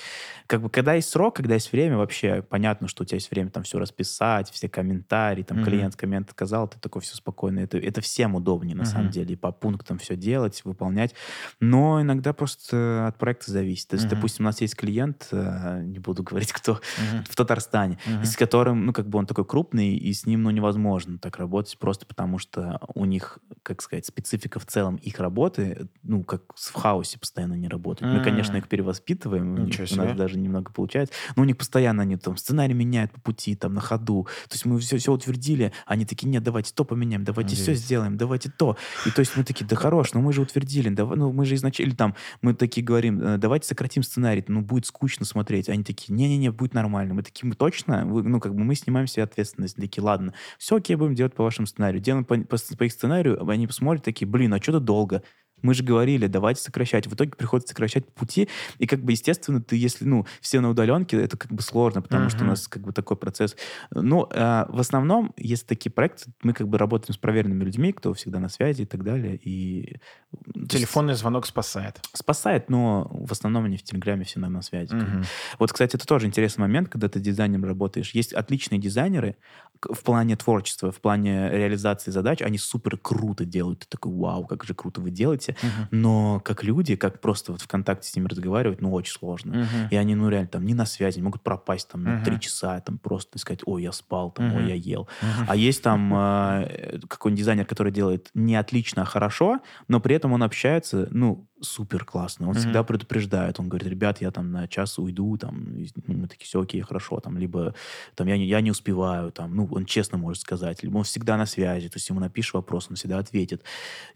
Как 0.48 0.62
бы, 0.62 0.70
когда 0.70 0.94
есть 0.94 1.10
срок, 1.10 1.36
когда 1.38 1.56
есть 1.56 1.72
время, 1.72 1.98
вообще 1.98 2.42
понятно, 2.42 2.88
что 2.88 3.04
у 3.04 3.06
тебя 3.06 3.16
есть 3.18 3.32
время 3.32 3.50
там 3.50 3.64
все 3.64 3.80
расписать, 3.80 4.50
все 4.52 4.70
комментарии, 4.70 5.44
там 5.44 5.58
Мгм. 5.58 5.66
клиент 5.66 5.96
коммент 5.96 6.30
сказал, 6.32 6.68
ты 6.68 6.80
такой 6.80 7.02
все 7.02 7.16
спокойно. 7.16 7.60
Это, 7.60 7.78
это 7.78 8.02
всем 8.02 8.36
удобнее, 8.36 8.76
на 8.76 8.84
Мгм. 8.84 8.92
самом 8.92 9.10
деле, 9.10 9.34
и 9.34 9.38
по 9.38 9.52
пунктам 9.52 9.98
все 9.98 10.16
делать, 10.16 10.62
выполнять. 10.64 11.16
Но 11.60 12.02
иногда 12.02 12.34
просто 12.34 13.08
от 13.08 13.18
проекта 13.18 13.52
зависит. 13.52 13.88
То 13.90 13.96
есть, 13.96 14.06
Мгм. 14.06 14.16
допустим, 14.16 14.46
у 14.46 14.48
нас 14.48 14.62
есть 14.62 14.76
клиент, 14.76 15.28
э, 15.32 15.82
не 15.84 16.00
буду 16.00 16.24
говорить, 16.24 16.52
кто, 16.54 16.74
Мгм. 16.98 17.24
в 17.30 17.36
Татарстане, 17.36 17.98
И 18.24 18.26
с 18.26 18.36
которым, 18.36 18.86
ну, 18.86 18.94
как 18.94 19.08
бы 19.08 19.20
он 19.20 19.26
такой 19.26 19.46
крупный, 19.46 19.96
и 19.96 20.14
с 20.14 20.26
ним, 20.26 20.44
ну, 20.44 20.50
невозможно 20.50 21.18
так 21.18 21.38
работать, 21.38 21.78
просто 21.80 22.06
потому 22.06 22.38
что 22.40 22.80
у 22.96 23.06
них, 23.06 23.40
как 23.64 23.82
сказать, 23.82 24.06
специфика 24.06 24.60
в 24.60 24.66
целом 24.66 24.96
их 24.98 25.20
работы, 25.20 25.88
ну, 26.04 26.24
как 26.24 26.44
в 26.56 26.74
хаосе 26.74 27.20
постоянно 27.20 27.54
не 27.56 27.68
работают. 27.68 28.14
Мы, 28.14 28.24
конечно, 28.24 28.58
их 28.58 28.68
перевоспитываем, 28.68 29.54
у, 29.54 29.58
них- 29.58 29.68
Ничего 29.68 29.84
у 29.84 29.88
себе. 29.88 30.04
нас 30.04 30.18
даже 30.18 30.38
немного 30.38 30.72
получается, 30.72 31.14
но 31.36 31.44
у 31.44 31.46
них 31.46 31.58
постоянно 31.58 32.04
они 32.04 32.18
там 32.18 32.38
сценарий 32.38 32.74
меняют 32.74 33.12
по 33.12 33.22
пути, 33.22 33.56
там, 33.56 33.74
на 33.74 33.82
ходу. 33.82 34.28
То 34.50 34.54
есть 34.56 34.66
мы 34.66 34.80
все, 34.80 34.98
все 34.98 35.12
утвердили, 35.12 35.72
они 35.86 36.06
такие, 36.06 36.28
нет, 36.30 36.44
давайте 36.44 36.74
то 36.74 36.84
поменяем, 36.86 37.24
давайте 37.24 37.56
все 37.56 37.72
Офигеть. 37.72 37.86
сделаем, 37.86 38.18
давайте 38.18 38.50
то. 38.50 38.78
И 39.06 39.12
то 39.12 39.20
есть 39.20 39.36
мы 39.36 39.44
такие, 39.44 39.66
да 39.66 39.76
хорош, 39.76 40.14
но 40.14 40.22
мы 40.22 40.34
же 40.34 40.42
утвердили, 40.42 40.90
давай, 40.90 41.18
ну, 41.18 41.32
мы 41.32 41.46
же 41.46 41.56
изначально, 41.56 41.96
там, 41.96 42.16
мы 42.42 42.54
такие 42.54 42.86
говорим, 42.86 43.22
«Э, 43.22 43.38
давайте 43.38 43.68
сократим 43.68 44.04
сценарий, 44.04 44.44
ну, 44.48 44.62
будет 44.62 44.86
скучно 44.86 45.26
смотреть. 45.26 45.70
Они 45.70 45.84
такие, 45.84 46.14
не-не-не, 46.14 46.52
будет 46.52 46.74
нормально. 46.74 47.14
Мы 47.14 47.24
такие, 47.24 47.48
мы 47.48 47.56
точно? 47.56 48.06
Вы- 48.08 48.24
ну, 48.24 48.40
как 48.40 48.56
бы 48.56 48.64
мы 48.64 48.76
снимаем 48.76 49.08
себе 49.08 49.24
ответственность. 49.24 49.76
Такие, 49.76 50.04
ладно, 50.04 50.34
все 50.58 50.78
окей, 50.78 50.96
будем 50.96 51.16
делать 51.16 51.34
по 51.36 51.44
вашему 51.44 51.68
сценарию. 51.68 52.02
Делаем 52.02 52.26
по, 52.26 52.38
по, 52.38 52.58
по 52.78 52.84
их 52.84 52.92
сценарию, 52.92 53.48
они 53.50 53.68
посмотрят, 53.68 54.04
такие, 54.04 54.28
блин, 54.28 54.54
а 54.54 54.62
что-то 54.62 54.80
долго. 54.80 55.24
Мы 55.62 55.74
же 55.74 55.84
говорили, 55.84 56.28
давайте 56.28 56.62
сокращать. 56.62 57.08
В 57.08 57.16
итоге 57.16 57.32
приходится 57.32 57.70
сокращать 57.74 58.08
пути. 58.14 58.48
И 58.78 58.88
как 58.88 59.04
бы, 59.04 59.12
естественно, 59.12 59.62
ты, 59.62 59.76
если, 59.76 60.06
ну, 60.06 60.26
все 60.42 60.60
на 60.60 60.70
удаленке, 60.70 61.22
это 61.22 61.38
как 61.38 61.52
бы 61.52 61.62
сложно, 61.62 62.02
потому 62.02 62.30
что 62.30 62.44
у 62.44 62.48
нас 62.48 62.68
как 62.68 62.84
бы 62.84 62.94
такой 62.94 63.18
процесс. 63.18 63.56
Ну, 63.92 64.28
э, 64.32 64.66
в 64.70 64.80
основном, 64.80 65.34
если 65.38 65.66
такие 65.66 65.92
проекты, 65.92 66.32
мы 66.44 66.54
как 66.54 66.68
бы 66.68 66.78
работаем 66.78 67.14
с 67.14 67.18
проверенными 67.18 67.64
людьми, 67.64 67.92
кто 67.94 68.14
всегда 68.14 68.40
на 68.40 68.50
связи 68.50 68.84
и 68.84 68.86
так 68.86 69.04
далее. 69.04 69.38
И 69.38 69.98
то 70.32 70.60
есть 70.60 70.72
Телефонный 70.72 71.14
звонок 71.14 71.46
спасает. 71.46 72.00
спасает, 72.14 72.70
но 72.70 73.08
в 73.12 73.32
основном 73.32 73.66
они 73.66 73.78
в 73.78 73.84
Телеграме 73.84 74.26
все 74.26 74.40
на, 74.40 74.50
на 74.50 74.62
связи. 74.62 74.94
Мгм. 74.94 75.24
Вот, 75.60 75.72
кстати, 75.72 75.96
это 75.96 76.06
тоже 76.06 76.28
интересный 76.28 76.62
момент, 76.62 76.90
когда 76.90 77.08
ты 77.08 77.20
дизайнером 77.20 77.66
работаешь. 77.66 78.12
Есть 78.12 78.34
отличные 78.34 78.80
дизайнеры 78.80 79.38
в 79.82 80.04
плане 80.04 80.36
творчества, 80.36 80.92
в 80.92 81.00
плане 81.00 81.50
реализации 81.50 82.12
задач. 82.12 82.42
Они 82.42 82.58
супер 82.58 82.98
круто 82.98 83.46
делают. 83.46 83.80
Ты 83.80 83.86
такой, 83.90 84.12
вау, 84.14 84.46
как 84.46 84.64
же 84.64 84.74
круто 84.74 85.02
вы 85.02 85.12
делаете. 85.12 85.47
Мгм. 85.62 85.88
Но 85.92 86.40
как 86.44 86.64
люди, 86.64 86.96
как 86.96 87.22
просто 87.22 87.52
вот 87.52 87.62
ВКонтакте 87.62 88.10
с 88.10 88.16
ними 88.16 88.28
разговаривать, 88.28 88.82
ну, 88.82 88.92
очень 88.94 89.14
сложно. 89.14 89.54
Мгм. 89.54 89.88
И 89.92 89.96
они, 89.96 90.16
ну, 90.16 90.30
реально, 90.30 90.48
там, 90.50 90.66
не 90.66 90.74
на 90.74 90.86
связи, 90.86 91.20
могут 91.22 91.42
пропасть 91.44 91.90
там 91.90 92.04
на 92.04 92.12
Мгм. 92.16 92.24
три 92.24 92.40
часа, 92.40 92.80
там, 92.82 92.98
просто 92.98 93.40
сказать, 93.40 93.62
ой, 93.66 93.84
я 93.84 93.92
спал, 93.92 94.32
там, 94.32 94.54
ой, 94.54 94.64
Мгм. 94.64 94.68
я 94.68 94.76
ел. 94.76 95.08
Мгм. 95.22 95.46
А 95.48 95.56
есть 95.56 95.84
там 95.84 96.14
э, 96.14 97.00
какой-нибудь 97.08 97.40
дизайнер, 97.40 97.66
который 97.66 97.92
делает 97.92 98.30
не 98.34 98.56
отлично, 98.56 99.04
а 99.04 99.06
хорошо, 99.06 99.60
но 99.88 100.00
при 100.00 100.16
этом 100.16 100.34
он 100.34 100.44
общается, 100.44 101.08
ну, 101.12 101.48
супер 101.62 102.06
классно. 102.06 102.48
Он 102.48 102.54
Мгм. 102.54 102.56
всегда 102.56 102.84
предупреждает. 102.84 103.60
Он 103.60 103.70
говорит, 103.70 103.88
ребят, 103.88 104.22
я 104.22 104.32
там 104.32 104.52
на 104.52 104.68
час 104.68 104.98
уйду, 105.00 105.38
там, 105.38 105.76
и 105.78 105.90
мы 106.08 106.28
такие, 106.28 106.46
все 106.46 106.62
окей, 106.62 106.82
хорошо, 106.82 107.20
там, 107.20 107.38
либо 107.38 107.74
там 108.16 108.28
я 108.28 108.38
не, 108.38 108.46
я 108.46 108.62
не 108.62 108.72
успеваю, 108.72 109.32
там, 109.32 109.56
ну, 109.56 109.68
он 109.72 109.86
честно 109.86 110.18
может 110.18 110.42
сказать, 110.42 110.84
либо 110.84 110.98
он 110.98 111.04
всегда 111.04 111.38
на 111.38 111.46
связи, 111.46 111.90
то 111.90 111.98
есть 111.98 112.10
ему 112.10 112.20
напишешь 112.20 112.54
вопрос, 112.54 112.88
он 112.90 112.96
всегда 112.96 113.20
ответит. 113.20 113.64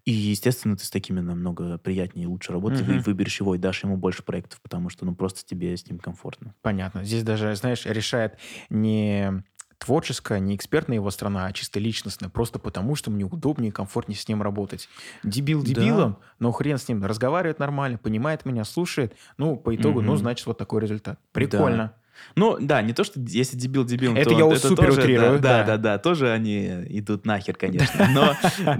И, 0.05 0.11
естественно, 0.11 0.77
ты 0.77 0.85
с 0.85 0.91
такими 0.91 1.21
намного 1.21 1.77
приятнее 1.79 2.25
и 2.25 2.27
лучше 2.27 2.53
работать, 2.53 2.81
Мгм. 2.81 2.89
и 2.89 2.99
выберешь 2.99 3.39
его, 3.41 3.55
и 3.55 3.59
дашь 3.59 3.83
ему 3.83 3.97
больше 3.97 4.23
проектов, 4.23 4.61
потому 4.61 4.89
что, 4.89 5.05
ну, 5.05 5.15
просто 5.15 5.45
тебе 5.45 5.77
с 5.77 5.87
ним 5.87 5.99
комфортно. 5.99 6.55
Понятно. 6.61 7.03
Здесь 7.03 7.23
даже, 7.23 7.55
знаешь, 7.55 7.85
решает 7.87 8.37
не 8.69 9.43
творческая, 9.83 10.39
не 10.39 10.55
экспертная 10.55 10.95
его 10.95 11.09
страна, 11.09 11.47
а 11.47 11.51
чисто 11.53 11.79
личностная, 11.79 12.29
просто 12.29 12.59
потому, 12.59 12.95
что 12.95 13.09
мне 13.09 13.25
удобнее 13.25 13.69
и 13.69 13.71
комфортнее 13.71 14.17
с 14.17 14.27
ним 14.27 14.41
работать. 14.43 14.87
Дебил 15.23 15.61
Да. 15.63 15.67
дебилом, 15.67 16.17
но 16.39 16.51
хрен 16.51 16.77
с 16.77 16.87
ним, 16.87 17.03
разговаривает 17.03 17.57
нормально, 17.59 17.97
понимает 17.97 18.45
меня, 18.45 18.63
слушает, 18.63 19.15
ну, 19.37 19.57
по 19.57 19.75
итогу, 19.75 20.01
ну, 20.01 20.11
Мгм. 20.13 20.17
значит, 20.19 20.45
вот 20.45 20.57
такой 20.57 20.81
результат. 20.81 21.19
Прикольно. 21.31 21.93
Ну, 22.35 22.57
да, 22.59 22.81
не 22.81 22.93
то, 22.93 23.03
что 23.03 23.19
если 23.19 23.57
дебил 23.57 23.83
дебил, 23.83 24.15
Это 24.15 24.29
то 24.29 24.37
я 24.37 24.45
он- 24.45 24.57
супер 24.57 24.85
тоже, 24.87 25.01
утрирую, 25.01 25.39
Да, 25.39 25.59
да. 25.59 25.63
да, 25.63 25.77
да, 25.77 25.97
тоже 25.97 26.31
они 26.31 26.67
идут 26.89 27.25
нахер, 27.25 27.55
конечно, 27.55 28.07
но 28.13 28.35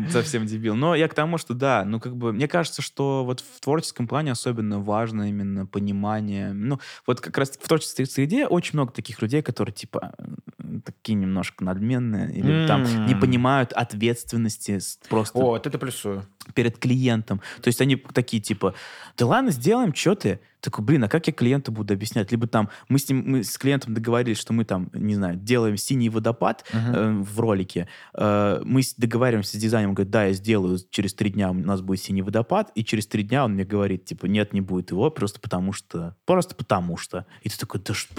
совсем 0.10 0.46
дебил. 0.46 0.76
Но 0.76 0.96
я 0.96 1.08
к 1.08 1.14
тому, 1.14 1.38
что 1.38 1.54
да, 1.54 1.84
ну 1.86 2.00
как 2.00 2.16
бы, 2.16 2.34
мне 2.34 2.48
кажется, 2.48 2.82
что 2.82 3.24
вот 3.26 3.42
в 3.42 3.60
творческом 3.60 4.08
плане 4.08 4.32
особенно 4.32 4.80
важно 4.80 5.30
именно 5.30 5.66
понимание, 5.66 6.54
ну 6.54 6.80
вот 7.08 7.22
как 7.22 7.38
раз 7.38 7.52
в 7.52 7.68
творческой 7.68 8.06
среде 8.06 8.48
очень 8.48 8.72
много 8.74 8.92
таких 8.94 9.22
людей, 9.22 9.42
которые 9.42 9.74
типа 9.74 10.14
такие 10.86 11.16
немножко 11.16 11.64
надменные 11.64 12.32
или 12.34 12.68
там 12.68 12.84
не 13.06 13.16
понимают 13.16 13.74
ответственности 13.74 14.80
просто 15.10 15.38
О, 15.40 15.48
вот 15.52 15.68
это 15.68 15.78
плюсую. 15.78 16.26
Перед 16.54 16.78
клиентом. 16.78 17.42
То 17.62 17.68
есть 17.68 17.82
они 17.82 17.96
такие 17.96 18.42
типа, 18.42 18.74
да 19.18 19.26
ладно, 19.26 19.52
сделаем, 19.52 19.94
что 19.94 20.16
ты? 20.16 20.40
Такой, 20.60 20.86
блин, 20.86 21.04
а 21.04 21.08
как 21.08 21.26
я 21.26 21.34
клиенту 21.34 21.72
буду 21.72 21.92
объяснять? 21.96 22.30
Либо 22.32 22.46
там 22.46 22.70
мы 22.88 23.00
с, 23.00 23.10
ним, 23.10 23.24
мы 23.26 23.44
с 23.44 23.58
клиентом 23.58 23.96
договорились, 23.96 24.38
что 24.40 24.54
мы 24.54 24.64
там, 24.64 24.92
не 24.94 25.16
знаю, 25.16 25.36
делаем 25.36 25.76
синий 25.76 26.10
водопад 26.10 26.66
Мгм. 26.72 26.94
э, 26.96 27.12
в 27.24 27.40
ролике. 27.40 27.88
Э, 28.14 28.62
мы 28.64 28.82
договариваемся 28.98 29.58
с 29.58 29.60
дизайнером, 29.60 29.96
говорит, 29.96 30.12
да, 30.12 30.26
я 30.26 30.34
сделаю, 30.34 30.78
через 30.92 31.16
три 31.16 31.32
дня 31.32 31.50
у 31.50 31.54
нас 31.56 31.82
будет 31.82 32.02
синий 32.02 32.22
водопад, 32.22 32.72
и 32.76 32.84
через 32.86 33.08
три 33.08 33.24
дня 33.24 33.44
он 33.46 33.54
мне 33.54 33.64
говорит, 33.64 34.06
типа, 34.06 34.28
нет, 34.28 34.54
не 34.54 34.62
будет 34.62 34.92
его, 34.92 35.10
просто 35.10 35.40
потому 35.40 35.74
что, 35.74 36.16
просто 36.26 36.54
потому 36.54 36.96
что. 36.96 37.26
И 37.42 37.50
ты 37.50 37.58
такой, 37.58 37.82
да 37.84 37.96
что? 37.96 38.14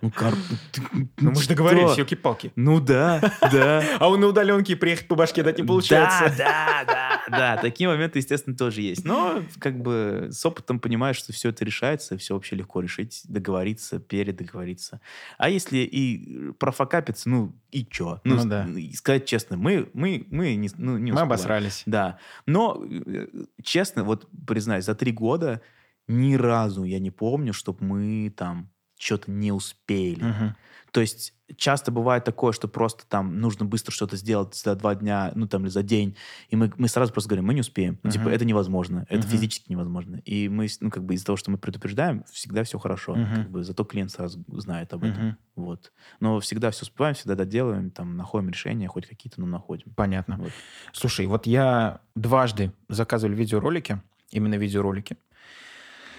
Ну, 0.00 0.10
кор- 0.10 0.34
ты- 0.72 0.82
Ну, 1.18 1.30
мы 1.32 1.34
же 1.36 1.48
договорились, 1.48 1.96
елки-палки. 1.98 2.52
Ну 2.56 2.80
да, 2.80 3.20
да. 3.40 3.82
А 3.98 4.08
он 4.08 4.20
на 4.20 4.26
удаленке 4.28 4.74
приехать 4.76 5.06
по 5.08 5.14
башке 5.16 5.42
дать 5.42 5.58
не 5.58 5.64
получается. 5.64 6.32
Да, 6.36 6.84
да, 6.84 6.84
да, 6.86 7.05
да. 7.30 7.56
Такие 7.56 7.88
моменты, 7.88 8.18
естественно, 8.18 8.56
тоже 8.56 8.82
есть. 8.82 9.04
Но 9.04 9.42
как 9.58 9.80
бы 9.80 10.28
с 10.30 10.44
опытом 10.44 10.80
понимаешь, 10.80 11.16
что 11.16 11.32
все 11.32 11.50
это 11.50 11.64
решается, 11.64 12.16
все 12.18 12.34
вообще 12.34 12.56
легко 12.56 12.80
решить, 12.80 13.22
договориться, 13.24 13.98
передоговориться. 13.98 15.00
А 15.38 15.48
если 15.48 15.78
и 15.78 16.52
профокапиться, 16.52 17.28
ну 17.28 17.54
и 17.70 17.84
чё? 17.84 18.20
Ну 18.24 18.44
да. 18.44 18.66
и 18.66 18.92
сказать 18.92 19.26
честно, 19.26 19.56
мы, 19.56 19.88
мы, 19.92 20.26
мы 20.30 20.54
не, 20.54 20.70
ну, 20.76 20.92
не 20.98 21.12
Мы 21.12 21.16
успеваем. 21.16 21.26
обосрались. 21.26 21.82
Да. 21.86 22.18
Но, 22.46 22.84
э, 22.88 23.26
честно, 23.62 24.04
вот 24.04 24.28
признаюсь, 24.46 24.84
за 24.84 24.94
три 24.94 25.12
года 25.12 25.60
ни 26.08 26.34
разу 26.34 26.84
я 26.84 26.98
не 26.98 27.10
помню, 27.10 27.52
чтобы 27.52 27.84
мы 27.84 28.30
там 28.36 28.70
что-то 28.98 29.30
не 29.30 29.52
успели. 29.52 30.22
Мгм. 30.22 30.56
То 30.92 31.00
есть 31.00 31.34
часто 31.56 31.92
бывает 31.92 32.24
такое, 32.24 32.52
что 32.52 32.66
просто 32.68 33.04
там 33.06 33.40
нужно 33.40 33.64
быстро 33.64 33.92
что-то 33.92 34.16
сделать 34.16 34.54
за 34.54 34.74
два 34.74 34.94
дня, 34.94 35.32
ну 35.34 35.46
там 35.46 35.62
или 35.62 35.68
за 35.70 35.82
день, 35.82 36.16
и 36.48 36.56
мы, 36.56 36.72
мы 36.76 36.88
сразу 36.88 37.12
просто 37.12 37.28
говорим, 37.28 37.46
мы 37.46 37.54
не 37.54 37.60
успеем. 37.60 37.98
Ну, 38.02 38.10
типа, 38.10 38.28
это 38.28 38.44
невозможно, 38.44 39.06
это 39.08 39.26
Мгм. 39.26 39.28
физически 39.28 39.70
невозможно. 39.70 40.16
И 40.24 40.48
мы, 40.48 40.66
ну, 40.80 40.90
как 40.90 41.04
бы 41.04 41.14
из-за 41.14 41.26
того, 41.26 41.36
что 41.36 41.50
мы 41.50 41.58
предупреждаем, 41.58 42.24
всегда 42.32 42.64
все 42.64 42.78
хорошо. 42.78 43.14
Мгм. 43.14 43.34
Как 43.34 43.50
бы, 43.50 43.64
зато 43.64 43.84
клиент 43.84 44.10
сразу 44.10 44.42
знает 44.48 44.92
об 44.92 45.04
этом. 45.04 45.22
Мгм. 45.28 45.36
Вот. 45.54 45.92
Но 46.20 46.40
всегда 46.40 46.70
все 46.70 46.82
успеваем, 46.82 47.14
всегда 47.14 47.34
доделаем, 47.34 47.90
там, 47.90 48.16
находим 48.16 48.50
решения, 48.50 48.88
хоть 48.88 49.06
какие-то, 49.06 49.40
но 49.40 49.46
находим. 49.46 49.92
Понятно. 49.94 50.36
Вот. 50.38 50.52
Слушай, 50.92 51.26
вот 51.26 51.46
я 51.46 52.00
дважды 52.14 52.72
заказывали 52.88 53.36
видеоролики, 53.36 54.00
именно 54.30 54.56
видеоролики. 54.56 55.16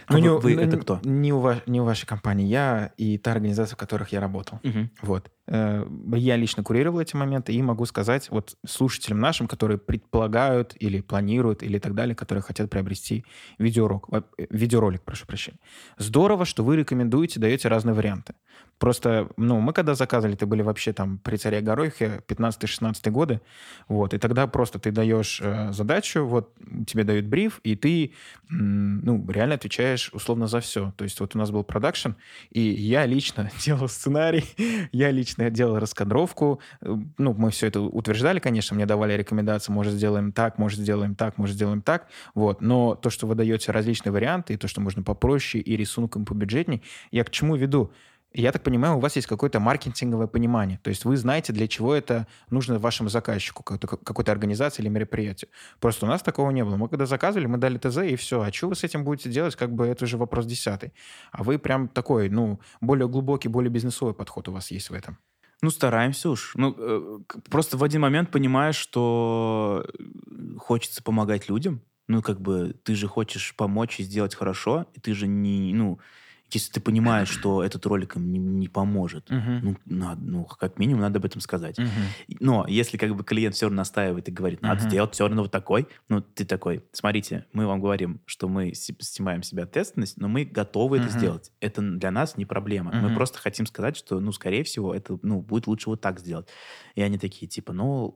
Ну, 0.10 0.16
А 0.18 0.20
не, 0.20 0.30
вы- 0.30 0.54
это 0.54 0.78
кто? 0.78 1.00
Не 1.04 1.34
у, 1.34 1.40
ва- 1.40 1.62
не 1.66 1.82
у 1.82 1.84
вашей 1.84 2.06
компании, 2.06 2.48
я 2.48 2.92
и 2.98 3.18
та 3.18 3.32
организация, 3.32 3.76
в 3.76 3.80
которых 3.80 4.12
я 4.14 4.20
работал. 4.22 4.60
Мгм. 4.64 4.90
Вот. 5.02 5.30
Э, 5.48 5.86
Я 6.16 6.36
лично 6.36 6.64
курировал 6.64 7.00
эти 7.00 7.16
моменты 7.16 7.54
и 7.54 7.62
могу 7.62 7.86
сказать 7.86 8.30
вот 8.32 8.56
слушателям 8.66 9.20
нашим, 9.20 9.48
которые 9.48 9.78
предполагают 9.78 10.76
или 10.80 11.02
планируют 11.02 11.64
или 11.64 11.80
так 11.80 11.94
далее, 11.96 12.16
которые 12.16 12.42
хотят 12.42 12.70
приобрести 12.70 13.26
видеоролик, 13.60 14.10
во- 14.10 14.24
э, 14.38 14.46
видеоролик, 14.50 15.02
прошу 15.04 15.26
прощения. 15.26 15.60
Здорово, 15.98 16.46
что 16.46 16.64
вы 16.64 16.76
рекомендуете, 16.78 17.40
даете 17.40 17.68
разные 17.70 17.94
варианты. 17.94 18.34
Просто, 18.80 19.30
ну, 19.38 19.60
мы 19.60 19.74
когда 19.74 19.96
заказывали, 19.96 20.36
это 20.36 20.46
были 20.46 20.62
вообще 20.62 20.94
там 20.94 21.18
при 21.18 21.38
царе 21.38 21.62
Горохе 21.62 22.22
15-16 22.28 23.10
годы, 23.10 23.42
вот, 23.88 24.14
и 24.14 24.20
тогда 24.20 24.46
просто 24.48 24.78
ты 24.80 24.92
даешь 24.92 25.40
э, 25.44 25.72
задачу, 25.74 26.26
вот, 26.26 26.54
тебе 26.86 27.04
дают 27.04 27.26
бриф, 27.26 27.60
и 27.64 27.76
ты, 27.76 28.14
м, 28.52 29.00
ну, 29.04 29.26
реально 29.32 29.56
отвечаешь 29.56 30.12
условно 30.14 30.48
за 30.48 30.60
все. 30.60 30.94
То 30.98 31.04
есть 31.06 31.20
вот 31.20 31.36
у 31.36 31.40
нас 31.40 31.50
был 31.52 31.64
продакшн, 31.64 32.12
и 32.52 32.62
я 32.62 33.06
лично 33.08 33.50
делал 33.66 33.88
сценарий, 33.90 34.44
я 34.92 35.12
лично 35.12 35.37
делал 35.38 35.80
раскадровку. 35.80 36.60
Э, 36.82 36.96
Ну, 37.18 37.34
мы 37.34 37.52
все 37.52 37.68
это 37.68 37.82
утверждали, 37.82 38.40
конечно, 38.40 38.76
мне 38.76 38.86
давали 38.86 39.14
рекомендации, 39.14 39.72
может, 39.72 39.94
сделаем 39.94 40.32
так, 40.32 40.58
может, 40.58 40.80
сделаем 40.80 41.16
так, 41.16 41.38
может, 41.38 41.56
сделаем 41.56 41.82
так. 41.82 42.08
Вот. 42.36 42.62
Но 42.62 42.96
то, 42.96 43.10
что 43.10 43.28
вы 43.28 43.36
даете 43.36 43.72
различные 43.72 44.12
варианты, 44.12 44.54
и 44.54 44.58
то, 44.58 44.68
что 44.68 44.82
можно 44.82 45.04
попроще, 45.04 45.64
и 45.64 45.78
рисунком 45.78 46.26
побюджетней, 46.26 46.84
я 47.12 47.24
к 47.24 47.30
чему 47.32 47.56
веду? 47.56 47.92
Я 48.34 48.52
так 48.52 48.62
понимаю, 48.62 48.98
у 48.98 49.00
вас 49.00 49.16
есть 49.16 49.28
какое-то 49.28 49.60
маркетинговое 49.60 50.28
понимание. 50.28 50.80
То 50.84 50.90
есть 50.90 51.06
вы 51.06 51.18
знаете, 51.18 51.54
для 51.54 51.68
чего 51.68 51.96
это 51.96 52.28
нужно 52.50 52.78
вашему 52.78 53.10
заказчику, 53.10 53.64
какой-то, 53.64 54.32
организации 54.32 54.82
или 54.82 54.90
мероприятию. 54.90 55.50
Просто 55.80 56.06
у 56.06 56.10
нас 56.10 56.22
такого 56.22 56.52
не 56.52 56.64
было. 56.64 56.76
Мы 56.76 56.90
когда 56.90 57.06
заказывали, 57.06 57.48
мы 57.48 57.58
дали 57.58 57.78
ТЗ, 57.78 57.98
и 58.00 58.16
все. 58.16 58.42
А 58.42 58.52
что 58.52 58.68
вы 58.68 58.76
с 58.76 58.84
этим 58.84 59.04
будете 59.04 59.30
делать, 59.30 59.56
как 59.56 59.74
бы 59.74 59.88
это 59.88 60.06
уже 60.06 60.18
вопрос 60.18 60.46
десятый. 60.46 60.94
А 61.32 61.44
вы 61.44 61.58
прям 61.58 61.88
такой, 61.88 62.30
ну, 62.30 62.60
более 62.82 63.08
глубокий, 63.08 63.48
более 63.48 63.72
бизнесовый 63.72 64.14
подход 64.14 64.50
у 64.50 64.52
вас 64.52 64.72
есть 64.72 64.90
в 64.90 64.94
этом. 64.94 65.18
Ну, 65.62 65.72
стараемся 65.72 66.30
уж. 66.30 66.52
Ну, 66.56 66.76
э, 66.78 67.20
просто 67.50 67.78
в 67.78 67.84
один 67.84 68.02
момент 68.02 68.30
понимаешь, 68.30 68.76
что 68.76 69.86
э, 69.88 70.58
хочется 70.58 71.02
помогать 71.02 71.50
людям. 71.50 71.82
Ну, 72.08 72.22
как 72.22 72.40
бы, 72.40 72.76
ты 72.84 72.94
же 72.94 73.08
хочешь 73.08 73.56
помочь 73.56 74.00
и 74.00 74.04
сделать 74.04 74.36
хорошо, 74.36 74.86
и 74.94 75.00
ты 75.00 75.14
же 75.14 75.28
не, 75.28 75.74
ну, 75.74 76.00
если 76.52 76.72
ты 76.74 76.82
понимаешь, 76.82 77.30
что 77.30 77.64
этот 77.64 77.86
ролик 77.86 78.16
им 78.16 78.32
не, 78.32 78.40
не 78.40 78.68
поможет, 78.68 79.34
ну, 79.60 79.76
надо, 79.86 80.22
ну, 80.22 80.46
как 80.46 80.78
минимум, 80.80 81.02
надо 81.02 81.20
об 81.20 81.26
этом 81.26 81.42
сказать. 81.42 81.80
Мгм. 81.80 82.16
Но 82.40 82.66
если 82.68 82.98
как 82.98 83.16
бы 83.16 83.24
клиент 83.24 83.56
все 83.56 83.66
равно 83.66 83.78
настаивает 83.78 84.30
и 84.30 84.32
говорит, 84.32 84.62
надо 84.62 84.82
Мгм. 84.82 84.84
сделать 84.84 85.14
все 85.14 85.28
равно 85.28 85.44
вот 85.44 85.52
такой, 85.52 85.88
ну, 86.10 86.22
ты 86.22 86.46
такой, 86.46 86.86
смотрите, 86.94 87.48
мы 87.54 87.66
вам 87.68 87.82
говорим, 87.82 88.22
что 88.26 88.48
мы 88.48 88.74
снимаем 88.74 89.44
себя 89.44 89.64
ответственность, 89.64 90.18
но 90.18 90.28
мы 90.28 90.46
готовы 90.46 90.98
это 90.98 91.10
Мгм. 91.10 91.10
сделать. 91.10 91.52
Это 91.60 91.82
для 91.82 92.12
нас 92.12 92.38
не 92.38 92.46
проблема. 92.46 92.94
Мы 92.98 93.10
Мгм. 93.10 93.12
просто 93.12 93.40
хотим 93.40 93.66
сказать, 93.66 93.98
что, 93.98 94.20
ну, 94.20 94.32
скорее 94.32 94.64
всего, 94.64 94.94
это, 94.94 95.18
ну, 95.24 95.42
будет 95.42 95.68
лучше 95.68 95.90
вот 95.90 96.02
так 96.02 96.20
сделать. 96.20 96.48
И 96.98 97.02
они 97.04 97.20
такие, 97.20 97.48
типа, 97.48 97.74
ну, 97.74 98.16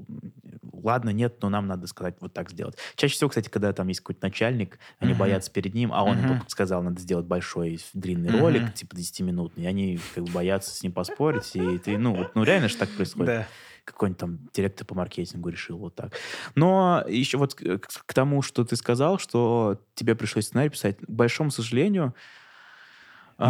ладно, 0.74 1.12
нет, 1.12 1.38
но 1.44 1.50
нам 1.50 1.68
надо 1.68 1.86
сказать 1.86 2.16
вот 2.20 2.34
так 2.34 2.50
сделать. 2.50 2.76
Чаще 2.96 3.14
всего, 3.14 3.30
кстати, 3.30 3.48
когда 3.48 3.72
там 3.74 3.88
есть 3.90 4.00
какой-то 4.00 4.26
начальник, 4.26 4.80
они 4.98 5.12
Мгм. 5.12 5.20
боятся 5.20 5.52
перед 5.52 5.76
ним, 5.76 5.92
а 5.94 6.04
он 6.04 6.26
только 6.26 6.50
сказал, 6.50 6.82
надо 6.82 7.00
сделать 7.00 7.28
большой 7.28 7.80
длинный 7.94 8.30
Мгм. 8.32 8.40
ролик, 8.40 8.74
типа 8.74 8.96
10-минутный, 8.96 9.66
и 9.66 9.68
они 9.68 10.00
как 10.16 10.24
бы 10.24 10.32
боятся 10.32 10.76
с 10.76 10.82
ним 10.82 10.94
поспорить, 10.94 11.56
и 11.56 11.78
ты, 11.78 11.96
ну, 12.00 12.16
вот, 12.16 12.34
ну, 12.34 12.44
реально 12.44 12.70
же 12.70 12.78
так 12.78 12.90
происходит 12.96 13.28
Да. 13.28 13.48
какой-нибудь 13.86 14.20
там 14.20 14.40
директор 14.52 14.88
по 14.88 14.96
маркетингу 14.96 15.50
решил 15.50 15.78
вот 15.78 15.94
так. 15.94 16.14
Но 16.56 17.06
еще 17.08 17.38
вот 17.38 17.54
к- 17.54 17.78
к 17.78 18.14
тому, 18.16 18.42
что 18.42 18.66
ты 18.66 18.76
сказал, 18.78 19.20
что 19.20 19.80
тебе 19.94 20.16
пришлось 20.16 20.48
сценарий 20.48 20.72
писать, 20.72 20.98
к 20.98 21.08
большому 21.08 21.52
сожалению... 21.52 22.16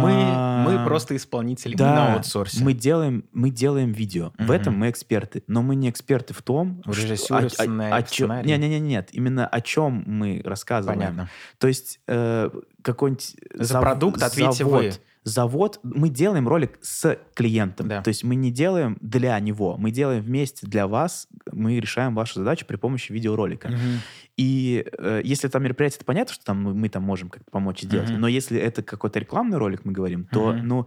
Мы, 0.00 0.12
а, 0.14 0.64
мы 0.64 0.84
просто 0.86 1.14
исполнители, 1.16 1.72
мы 1.72 1.78
да, 1.78 1.94
на 1.94 2.14
аутсорсе. 2.14 2.62
мы 2.64 2.72
делаем, 2.72 3.24
мы 3.32 3.50
делаем 3.50 3.92
видео. 3.92 4.32
В 4.38 4.42
Мгм. 4.44 4.52
этом 4.52 4.74
мы 4.78 4.90
эксперты. 4.90 5.42
Но 5.46 5.62
мы 5.62 5.74
не 5.74 5.90
эксперты 5.90 6.32
в 6.34 6.42
том, 6.42 6.82
В 6.84 6.92
что- 6.92 7.02
режиссуре, 7.02 7.48
в 7.48 7.52
сценарии, 7.52 8.02
в 8.04 8.08
чё- 8.10 8.24
сценарии. 8.26 8.48
Не, 8.48 8.56
не, 8.58 8.68
не, 8.68 8.80
нет. 8.80 9.08
Именно 9.12 9.46
о 9.46 9.60
чем 9.60 10.04
мы 10.06 10.40
рассказываем. 10.44 10.98
Понятно. 11.00 11.28
То 11.58 11.68
есть 11.68 12.00
э, 12.06 12.50
какой-нибудь 12.82 13.36
За 13.54 13.80
продукт 13.80 14.22
ответьте 14.22 14.64
завод, 14.64 14.82
вы. 14.82 14.92
Завод, 15.24 15.78
мы 15.84 16.08
делаем 16.08 16.48
ролик 16.48 16.78
с 16.82 17.16
клиентом. 17.34 17.88
Да. 17.88 18.02
То 18.02 18.08
есть 18.08 18.24
мы 18.24 18.34
не 18.34 18.50
делаем 18.50 18.98
для 19.00 19.38
него, 19.38 19.76
мы 19.76 19.92
делаем 19.92 20.22
вместе 20.22 20.66
для 20.66 20.88
вас, 20.88 21.28
мы 21.52 21.78
решаем 21.78 22.14
вашу 22.14 22.34
задачу 22.40 22.66
при 22.66 22.76
помощи 22.76 23.12
видеоролика. 23.12 23.68
Мгм. 23.68 24.00
И 24.36 24.84
э, 24.98 25.20
если 25.22 25.46
там 25.48 25.62
мероприятие, 25.62 25.98
это 25.98 26.04
понятно, 26.04 26.34
что 26.34 26.44
там 26.44 26.62
мы, 26.62 26.74
мы 26.74 26.88
там 26.88 27.04
можем 27.04 27.28
как-то 27.28 27.50
помочь 27.50 27.82
сделать. 27.82 28.10
Мгм. 28.10 28.20
Но 28.20 28.28
если 28.28 28.58
это 28.58 28.82
какой-то 28.82 29.20
рекламный 29.20 29.58
ролик, 29.58 29.84
мы 29.84 29.92
говорим, 29.92 30.24
то, 30.24 30.52
Мгм. 30.52 30.66
ну, 30.66 30.86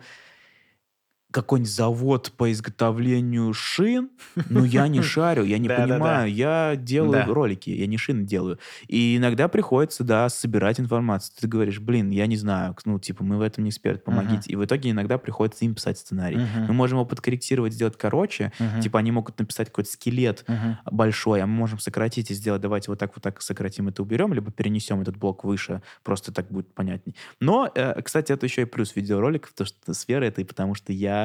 какой-нибудь 1.36 1.69
завод 1.69 2.32
по 2.38 2.50
изготовлению 2.50 3.52
шин, 3.54 4.10
ну, 4.50 4.63
я 4.63 4.88
не 4.88 5.02
шарю, 5.02 5.43
я 5.43 5.58
не 5.58 5.67
понимаю, 5.67 6.34
я 6.34 6.78
делаю 6.78 7.34
ролики, 7.34 7.69
я 7.71 7.88
не 7.88 7.98
шины 7.98 8.24
делаю. 8.24 8.58
И 8.88 9.17
иногда 9.17 9.50
приходится, 9.50 10.06
да, 10.06 10.30
собирать 10.30 10.80
информацию. 10.80 11.36
Ты 11.38 11.48
говоришь, 11.50 11.82
блин, 11.82 12.10
я 12.12 12.26
не 12.28 12.38
знаю, 12.38 12.74
ну, 12.86 13.00
типа, 13.00 13.26
мы 13.26 13.38
в 13.38 13.41
этом 13.41 13.65
не 13.65 13.71
эксперты, 13.71 14.04
помогите. 14.04 14.50
И 14.50 14.56
в 14.56 14.63
итоге 14.63 14.91
иногда 14.91 15.17
приходится 15.17 15.65
им 15.65 15.76
писать 15.76 15.98
сценарий. 15.98 16.39
Мы 16.67 16.74
можем 16.74 17.00
его 17.00 17.06
подкорректировать, 17.06 17.74
сделать 17.74 17.98
короче, 17.98 18.54
типа, 18.82 19.00
они 19.00 19.12
могут 19.12 19.38
написать 19.38 19.67
какой-то 19.67 19.91
скелет, 19.91 20.45
большой, 20.89 21.41
а 21.41 21.48
мы 21.48 21.54
можем 21.54 21.80
сократить 21.80 22.32
и 22.32 22.34
сделать, 22.34 22.62
давайте 22.62 22.89
вот 22.89 23.00
так 23.00 23.12
вот 23.13 23.21
так 23.21 23.41
сократим 23.41 23.89
это 23.89 24.02
уберем, 24.02 24.34
либо 24.34 24.52
перенесем 24.52 25.02
этот 25.02 25.17
блок 25.17 25.43
выше, 25.43 25.82
просто 26.04 26.32
так 26.32 26.50
будет 26.50 26.74
понятней. 26.74 27.13
Но, 27.41 27.69
э, 27.76 28.02
кстати, 28.02 28.32
это 28.32 28.45
еще 28.45 28.62
и 28.62 28.65
плюс 28.65 28.95
видеороликов, 28.95 29.52
потому 29.52 29.67
что 29.67 29.93
сфера 29.93 30.24
это 30.24 30.39
и 30.39 30.45
потому 30.45 30.76
что 30.76 30.93
я 30.93 31.24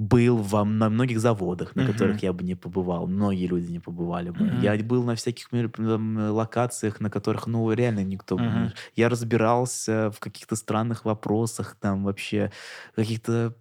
был 0.00 0.38
во, 0.38 0.64
на 0.64 0.88
многих 0.88 1.20
заводах, 1.20 1.76
на 1.76 1.86
которых 1.86 2.22
я 2.22 2.32
бы 2.32 2.42
не 2.42 2.54
побывал. 2.54 3.06
Многие 3.06 3.46
люди 3.46 3.70
не 3.70 3.80
побывали 3.80 4.30
бы. 4.30 4.50
Я 4.62 4.74
был 4.82 5.04
на 5.04 5.14
всяких 5.14 5.50
там, 5.50 6.16
локациях, 6.30 7.00
на 7.00 7.10
которых, 7.10 7.46
ну, 7.46 7.70
реально 7.72 8.02
никто... 8.02 8.38
Мгм. 8.38 8.72
Я 8.96 9.10
разбирался 9.10 10.10
в 10.10 10.18
каких-то 10.18 10.56
странных 10.56 11.04
вопросах, 11.04 11.76
там 11.78 12.04
вообще 12.04 12.50
каких-то 12.96 13.54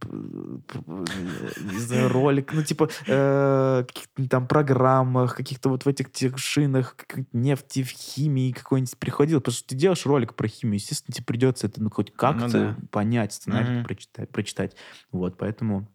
ролик, 2.08 2.54
ну, 2.54 2.63
типа, 2.63 2.89
э, 3.06 3.84
каких-то 3.86 4.30
там 4.30 4.47
программах, 4.47 5.36
каких-то 5.36 5.67
вот 5.67 5.84
в 5.84 5.88
этих 5.88 6.12
тех 6.12 6.38
шинах, 6.38 6.95
нефти, 7.34 7.84
в 7.84 7.89
химии 7.89 8.52
какой-нибудь 8.52 8.97
приходил. 8.97 9.41
Потому 9.41 9.56
что 9.56 9.67
ты 9.67 9.75
делаешь 9.75 10.06
ролик 10.06 10.36
про 10.36 10.47
химию, 10.47 10.75
естественно, 10.75 11.13
тебе 11.13 11.25
придется 11.25 11.67
это, 11.67 11.84
ну, 11.84 11.89
хоть 11.89 12.13
как-то 12.15 12.49
да. 12.49 12.78
понять, 12.91 13.34
сценарий 13.34 13.84
прочитать, 13.84 14.30
прочитать. 14.30 14.75
Вот, 15.12 15.38
поэтому 15.38 15.88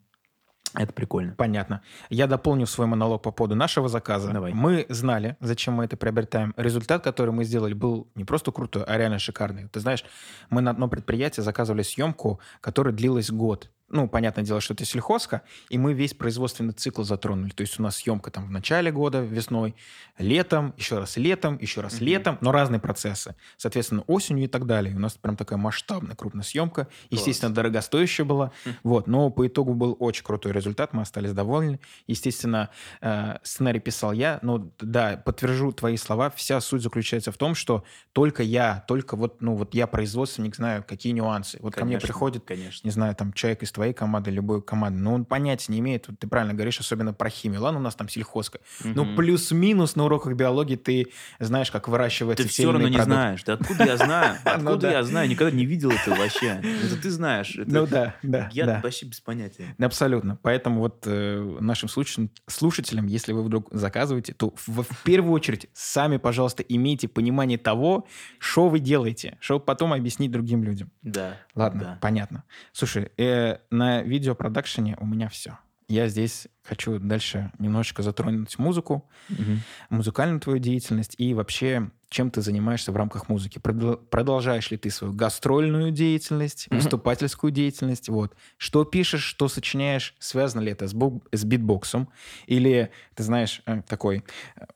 это 0.74 0.92
прикольно. 0.92 1.34
Понятно. 1.36 1.82
Я 2.10 2.26
дополню 2.26 2.66
свой 2.66 2.86
монолог 2.86 3.22
по 3.22 3.30
поводу 3.30 3.54
нашего 3.54 3.88
заказа. 3.88 4.32
Давай. 4.32 4.52
Мы 4.52 4.86
знали, 4.88 5.36
зачем 5.40 5.74
мы 5.74 5.84
это 5.84 5.96
приобретаем. 5.96 6.52
Результат, 6.56 7.04
который 7.04 7.30
мы 7.30 7.44
сделали, 7.44 7.74
был 7.74 8.08
не 8.14 8.24
просто 8.24 8.52
крутой, 8.52 8.84
а 8.84 8.98
реально 8.98 9.18
шикарный. 9.18 9.68
Ты 9.68 9.80
знаешь, 9.80 10.04
мы 10.50 10.62
на 10.62 10.70
одном 10.70 10.90
предприятии 10.90 11.40
заказывали 11.40 11.82
съемку, 11.82 12.40
которая 12.60 12.92
длилась 12.94 13.30
год. 13.30 13.70
Ну, 13.90 14.08
понятное 14.08 14.44
дело, 14.44 14.60
что 14.60 14.72
это 14.72 14.84
сельхозка, 14.84 15.42
и 15.68 15.76
мы 15.76 15.92
весь 15.92 16.14
производственный 16.14 16.72
цикл 16.72 17.02
затронули. 17.02 17.50
То 17.50 17.60
есть 17.60 17.78
у 17.78 17.82
нас 17.82 17.96
съемка 17.96 18.30
там 18.30 18.46
в 18.46 18.50
начале 18.50 18.90
года, 18.90 19.20
весной, 19.20 19.74
летом, 20.18 20.72
еще 20.78 20.98
раз 20.98 21.16
летом, 21.18 21.58
еще 21.60 21.82
раз 21.82 21.96
Мгм. 21.96 22.04
летом, 22.04 22.38
но 22.40 22.50
разные 22.50 22.80
процессы. 22.80 23.36
Соответственно, 23.58 24.02
осенью 24.06 24.44
и 24.44 24.48
так 24.48 24.66
далее. 24.66 24.96
У 24.96 24.98
нас 24.98 25.14
прям 25.14 25.36
такая 25.36 25.58
масштабная 25.58 26.16
крупная 26.16 26.42
съемка. 26.44 26.88
Естественно, 27.10 27.52
дорогостоящая 27.54 28.24
была. 28.24 28.52
Вот, 28.82 29.06
но 29.06 29.28
по 29.30 29.46
итогу 29.46 29.74
был 29.74 29.96
очень 30.00 30.24
крутой 30.24 30.52
результат, 30.52 30.92
мы 30.94 31.02
остались 31.02 31.32
довольны. 31.32 31.78
Естественно, 32.06 32.70
э, 33.02 33.36
сценарий 33.42 33.80
писал 33.80 34.12
я, 34.12 34.38
но 34.42 34.70
да, 34.80 35.20
подтвержу 35.22 35.72
твои 35.72 35.96
слова, 35.98 36.30
вся 36.30 36.60
суть 36.60 36.82
заключается 36.82 37.32
в 37.32 37.36
том, 37.36 37.54
что 37.54 37.84
только 38.12 38.42
я, 38.42 38.82
только 38.88 39.14
вот, 39.16 39.42
ну 39.42 39.54
вот 39.56 39.74
я 39.74 39.86
производственник, 39.86 40.56
знаю, 40.56 40.82
какие 40.86 41.12
нюансы. 41.12 41.58
Вот 41.60 41.74
ко 41.74 41.84
мне 41.84 41.98
приходит, 41.98 42.44
конечно. 42.44 42.86
не 42.86 42.90
знаю, 42.90 43.14
там 43.14 43.32
человек 43.32 43.62
из 43.62 43.72
твоей 43.72 43.83
твоей 43.84 43.92
команды, 43.94 44.30
любой 44.30 44.62
команды, 44.62 44.98
но 45.00 45.12
он 45.12 45.26
понятия 45.26 45.70
не 45.70 45.80
имеет, 45.80 46.08
вот 46.08 46.18
ты 46.18 46.26
правильно 46.26 46.54
говоришь, 46.54 46.80
особенно 46.80 47.12
про 47.12 47.28
химию. 47.28 47.60
Ладно, 47.60 47.80
у 47.80 47.82
нас 47.82 47.94
там 47.94 48.08
сельхозка. 48.08 48.60
Ну, 48.82 49.04
Мгм. 49.04 49.16
плюс-минус 49.16 49.94
на 49.94 50.04
уроках 50.06 50.32
биологии 50.34 50.76
ты 50.76 51.08
знаешь, 51.38 51.70
как 51.70 51.86
выращивается 51.88 52.44
Ты 52.44 52.48
все 52.48 52.64
равно 52.72 52.88
не 52.88 52.96
продукты. 52.96 53.04
знаешь. 53.12 53.44
Да 53.44 53.52
откуда 53.54 53.84
я 53.84 53.96
знаю? 53.98 54.36
Ну 54.44 54.50
Откуда 54.52 54.76
да. 54.78 54.92
я 54.92 55.02
знаю? 55.02 55.28
Никогда 55.28 55.54
не 55.54 55.66
видел 55.66 55.90
это 55.90 56.10
вообще. 56.14 56.62
Это 56.62 56.96
ты 57.02 57.10
знаешь. 57.10 57.54
Ну 57.66 57.86
да, 57.86 58.14
да, 58.22 58.48
Я 58.52 58.80
вообще 58.82 59.04
без 59.06 59.20
понятия. 59.20 59.74
Абсолютно. 59.78 60.38
Поэтому 60.42 60.80
вот 60.80 61.02
э, 61.06 61.58
нашим 61.60 61.88
слуш- 61.90 62.30
слушателям, 62.46 63.06
если 63.06 63.32
вы 63.32 63.42
вдруг 63.42 63.68
заказываете, 63.70 64.32
то 64.32 64.54
в, 64.66 64.84
первую 65.04 65.32
очередь 65.34 65.68
сами, 65.74 66.16
пожалуйста, 66.16 66.62
имейте 66.62 67.08
понимание 67.08 67.58
того, 67.58 68.06
что 68.38 68.68
вы 68.70 68.78
делаете, 68.78 69.36
чтобы 69.40 69.62
потом 69.64 69.92
объяснить 69.92 70.30
другим 70.30 70.62
людям. 70.64 70.90
Да. 71.02 71.36
Ладно, 71.54 71.98
понятно. 72.00 72.44
Слушай, 72.72 73.10
э, 73.18 73.58
на 73.74 74.02
видеопродакшене 74.02 74.96
у 75.00 75.06
меня 75.06 75.28
все. 75.28 75.58
Я 75.88 76.08
здесь 76.08 76.48
хочу 76.64 76.98
дальше 76.98 77.52
немножечко 77.58 78.02
затронуть 78.02 78.58
музыку, 78.58 79.08
Мгм. 79.28 79.60
музыкальную 79.90 80.40
твою 80.40 80.58
деятельность 80.58 81.14
и 81.18 81.34
вообще, 81.34 81.90
чем 82.08 82.30
ты 82.30 82.42
занимаешься 82.42 82.92
в 82.92 82.96
рамках 82.96 83.28
музыки. 83.28 83.58
Продолжаешь 83.58 84.70
ли 84.70 84.76
ты 84.76 84.88
свою 84.90 85.12
гастрольную 85.12 85.90
деятельность, 85.90 86.68
Мгм. 86.70 86.78
выступательскую 86.80 87.50
деятельность? 87.50 88.08
Вот. 88.08 88.36
Что 88.56 88.84
пишешь, 88.84 89.22
что 89.24 89.48
сочиняешь? 89.48 90.14
Связано 90.20 90.60
ли 90.62 90.70
это 90.70 90.86
с, 90.86 90.94
с 91.32 91.44
битбоксом? 91.44 92.08
Или, 92.46 92.90
ты 93.16 93.24
знаешь, 93.24 93.62
э, 93.66 93.82
такой... 93.88 94.22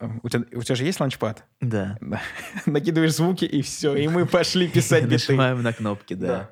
э, 0.00 0.08
У 0.22 0.28
тебя, 0.28 0.44
у 0.52 0.62
тебя 0.62 0.74
же 0.74 0.84
есть 0.84 0.98
ланчпад? 1.00 1.44
Да. 1.60 1.96
Накидываешь 2.66 3.14
звуки, 3.14 3.44
и 3.44 3.62
все, 3.62 3.94
и 3.94 4.08
мы 4.08 4.26
пошли 4.26 4.66
писать 4.68 5.04
биты. 5.08 5.12
Нажимаем 5.32 5.62
на 5.62 5.72
кнопки, 5.72 6.14
да. 6.14 6.50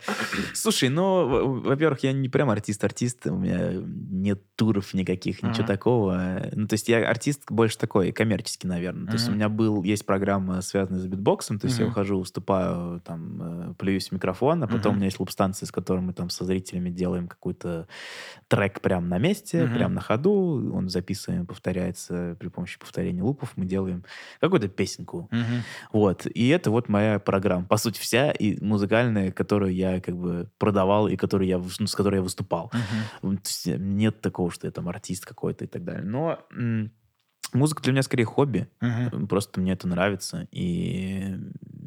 Слушай, 0.54 0.88
ну, 0.88 1.60
во-первых, 1.62 2.04
я 2.04 2.12
не 2.12 2.28
прям 2.28 2.48
артист-артист, 2.50 3.26
у 3.26 3.36
меня 3.36 3.72
нет 3.72 4.40
туров 4.54 4.94
никаких, 4.94 5.25
ничего 5.42 5.64
Ага. 5.64 5.64
такого. 5.64 6.42
Ну, 6.52 6.66
то 6.66 6.74
есть 6.74 6.88
я 6.88 7.08
артист 7.08 7.42
больше 7.50 7.78
такой, 7.78 8.12
коммерческий, 8.12 8.66
наверное. 8.68 9.06
То 9.06 9.14
есть 9.14 9.28
у 9.28 9.32
меня 9.32 9.48
был, 9.48 9.82
есть 9.82 10.06
программа, 10.06 10.60
связанная 10.62 11.00
с 11.00 11.06
битбоксом, 11.06 11.58
то 11.58 11.66
есть 11.66 11.78
я 11.78 11.84
Мгм. 11.84 11.92
ухожу, 11.92 12.18
выступаю, 12.20 13.00
там, 13.00 13.70
э, 13.70 13.74
плююсь 13.78 14.08
в 14.08 14.12
микрофон, 14.12 14.62
а 14.62 14.66
потом 14.66 14.78
Мгм. 14.78 14.90
у 14.90 14.94
меня 14.96 15.06
есть 15.06 15.20
луп-станция, 15.20 15.66
с 15.66 15.72
которой 15.72 16.00
мы 16.00 16.12
там 16.12 16.30
со 16.30 16.44
зрителями 16.44 16.90
делаем 16.90 17.28
какой-то 17.28 17.86
трек 18.48 18.80
прямо 18.80 19.06
на 19.06 19.18
месте, 19.18 19.64
Мгм. 19.64 19.74
прямо 19.74 19.94
на 19.94 20.00
ходу, 20.00 20.72
он 20.74 20.88
записываем, 20.88 21.46
повторяется 21.46 22.36
при 22.38 22.48
помощи 22.48 22.78
повторения 22.78 23.22
лупов, 23.22 23.52
мы 23.56 23.64
делаем 23.66 24.04
какую-то 24.40 24.68
песенку. 24.68 25.28
Мгм. 25.30 25.62
Вот. 25.92 26.26
И 26.26 26.48
это 26.48 26.70
вот 26.70 26.88
моя 26.88 27.18
программа. 27.18 27.66
По 27.66 27.76
сути, 27.76 27.98
вся 28.00 28.30
и 28.30 28.62
музыкальная, 28.64 29.32
которую 29.32 29.74
я 29.74 30.00
как 30.00 30.16
бы 30.16 30.48
продавал 30.58 31.08
и 31.08 31.16
которую 31.16 31.48
я, 31.48 31.58
ну, 31.78 31.86
с 31.86 31.94
которой 31.94 32.16
я 32.16 32.22
выступал. 32.22 32.70
Э, 33.22 33.76
Нет 33.78 34.20
такого, 34.20 34.50
что 34.50 34.66
я 34.66 34.70
там 34.70 34.88
артист 34.88 35.15
какой-то 35.24 35.64
и 35.64 35.68
так 35.68 35.84
далее. 35.84 36.04
Но 36.04 36.46
м, 36.52 36.92
музыка 37.52 37.82
для 37.82 37.92
меня 37.92 38.02
скорее 38.02 38.24
хобби. 38.24 38.68
Мгм. 38.80 39.28
Просто 39.28 39.60
мне 39.60 39.72
это 39.72 39.88
нравится. 39.88 40.48
И 40.50 41.36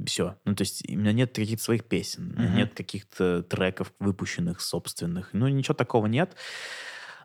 все. 0.06 0.38
Ну, 0.46 0.56
то 0.56 0.62
есть 0.62 0.84
у 0.90 0.98
меня 0.98 1.12
нет 1.14 1.34
каких-то 1.36 1.64
своих 1.64 1.86
песен. 1.86 2.34
Мгм. 2.38 2.56
Нет 2.56 2.74
каких-то 2.74 3.44
треков 3.44 3.94
выпущенных 4.00 4.62
собственных. 4.62 5.30
Ну, 5.34 5.48
ничего 5.48 5.74
такого 5.76 6.08
нет. 6.08 6.36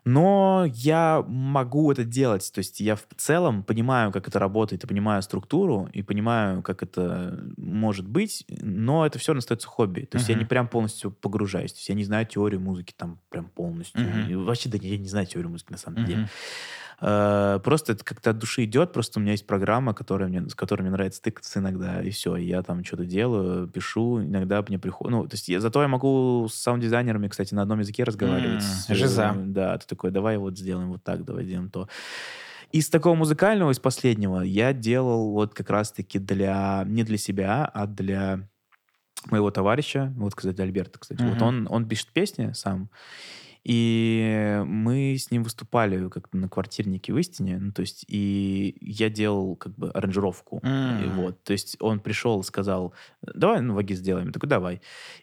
Но 0.05 0.65
я 0.71 1.23
могу 1.27 1.91
это 1.91 2.03
делать. 2.03 2.51
То 2.53 2.59
есть 2.59 2.79
я 2.79 2.95
в 2.95 3.07
целом 3.17 3.63
понимаю, 3.63 4.11
как 4.11 4.27
это 4.27 4.37
работает, 4.37 4.83
и 4.83 4.87
понимаю 4.87 5.23
структуру, 5.23 5.89
и 5.93 6.03
понимаю, 6.03 6.61
как 6.61 6.83
это 6.83 7.43
может 7.57 8.07
быть, 8.07 8.45
но 8.49 9.05
это 9.05 9.17
все 9.17 9.31
равно 9.31 9.39
остается 9.39 9.67
хобби. 9.67 10.01
То 10.01 10.17
есть 10.17 10.29
я 10.29 10.35
Мгм. 10.35 10.39
не 10.39 10.45
прям 10.45 10.67
полностью 10.67 11.11
погружаюсь. 11.11 11.73
То 11.73 11.79
есть 11.79 11.89
я 11.89 11.95
не 11.95 12.03
знаю 12.03 12.27
теорию 12.27 12.61
музыки 12.61 12.93
там 12.95 13.19
прям 13.29 13.49
полностью. 13.49 14.15
И 14.19 14.35
вообще, 14.35 14.69
да, 14.69 14.77
я 14.79 14.97
не 14.97 15.07
знаю 15.07 15.25
теорию 15.25 15.49
музыки 15.49 15.71
на 15.71 15.77
самом 15.77 16.03
деле. 16.05 16.23
Э, 17.01 17.59
Просто 17.63 17.93
это 17.93 18.03
как-то 18.03 18.29
от 18.31 18.37
души 18.37 18.63
идет. 18.65 18.93
Просто 18.93 19.19
у 19.19 19.21
меня 19.21 19.31
есть 19.33 19.45
программа, 19.47 19.93
которая 19.93 20.29
мне, 20.29 20.47
с 20.49 20.55
которой 20.55 20.81
мне 20.83 20.91
нравится 20.91 21.21
тыкаться 21.21 21.59
иногда, 21.59 22.01
и 22.01 22.09
все. 22.09 22.35
Я 22.35 22.61
там 22.61 22.83
что-то 22.83 23.05
делаю, 23.05 23.67
пишу, 23.67 24.21
иногда 24.23 24.63
мне 24.67 24.79
приходит... 24.79 25.11
Ну, 25.11 25.27
то 25.27 25.33
есть 25.35 25.47
я, 25.47 25.59
зато 25.59 25.81
я 25.81 25.87
могу 25.87 26.47
с 26.49 26.55
саунд-дизайнерами, 26.55 27.27
кстати, 27.27 27.53
на 27.53 27.61
одном 27.63 27.79
языке 27.79 28.03
разговаривать. 28.03 28.55
М, 28.63 28.69
С, 28.69 28.89
э, 28.89 28.95
жиза. 28.95 29.33
Да, 29.37 29.77
ты 29.77 29.85
такой, 29.87 30.11
давай 30.11 30.37
вот 30.37 30.57
сделаем 30.57 30.89
вот 30.89 31.03
так, 31.03 31.23
давай 31.25 31.43
сделаем 31.45 31.69
то. 31.69 31.87
Из 32.71 32.89
такого 32.89 33.15
музыкального, 33.15 33.71
из 33.71 33.79
последнего, 33.79 34.41
я 34.41 34.73
делал 34.73 35.31
вот 35.31 35.53
как 35.53 35.69
раз-таки 35.69 36.19
для... 36.19 36.83
Не 36.87 37.03
для 37.03 37.17
себя, 37.17 37.65
а 37.73 37.87
для 37.87 38.47
моего 39.31 39.49
товарища, 39.49 40.13
вот, 40.17 40.35
кстати, 40.35 40.59
Альберта, 40.61 40.99
кстати. 40.99 41.21
Вот 41.21 41.35
Мгм. 41.37 41.43
он, 41.43 41.67
он 41.69 41.87
пишет 41.87 42.09
песни 42.13 42.51
сам, 42.53 42.89
и 43.65 44.61
мы 44.65 45.15
с 45.17 45.31
ним 45.31 45.43
выступали 45.43 46.07
как-то 46.09 46.37
на 46.37 46.47
квартирнике 46.47 47.11
в 47.13 47.17
Истине, 47.17 47.57
ну, 47.59 47.71
то 47.71 47.81
есть, 47.81 48.05
и 48.07 48.77
я 48.79 49.09
делал 49.09 49.55
как 49.55 49.75
бы 49.75 49.89
аранжировку. 49.89 50.59
М. 50.63 51.03
И 51.03 51.07
вот, 51.07 51.43
то 51.43 51.53
есть 51.53 51.75
он 51.79 51.99
пришел, 51.99 52.43
сказал, 52.43 52.93
давай, 53.23 53.61
ну, 53.61 53.73
ваги 53.73 53.95
сделаем. 53.95 54.27
Я 54.27 54.33
такой, 54.33 54.49
давай. 54.49 54.81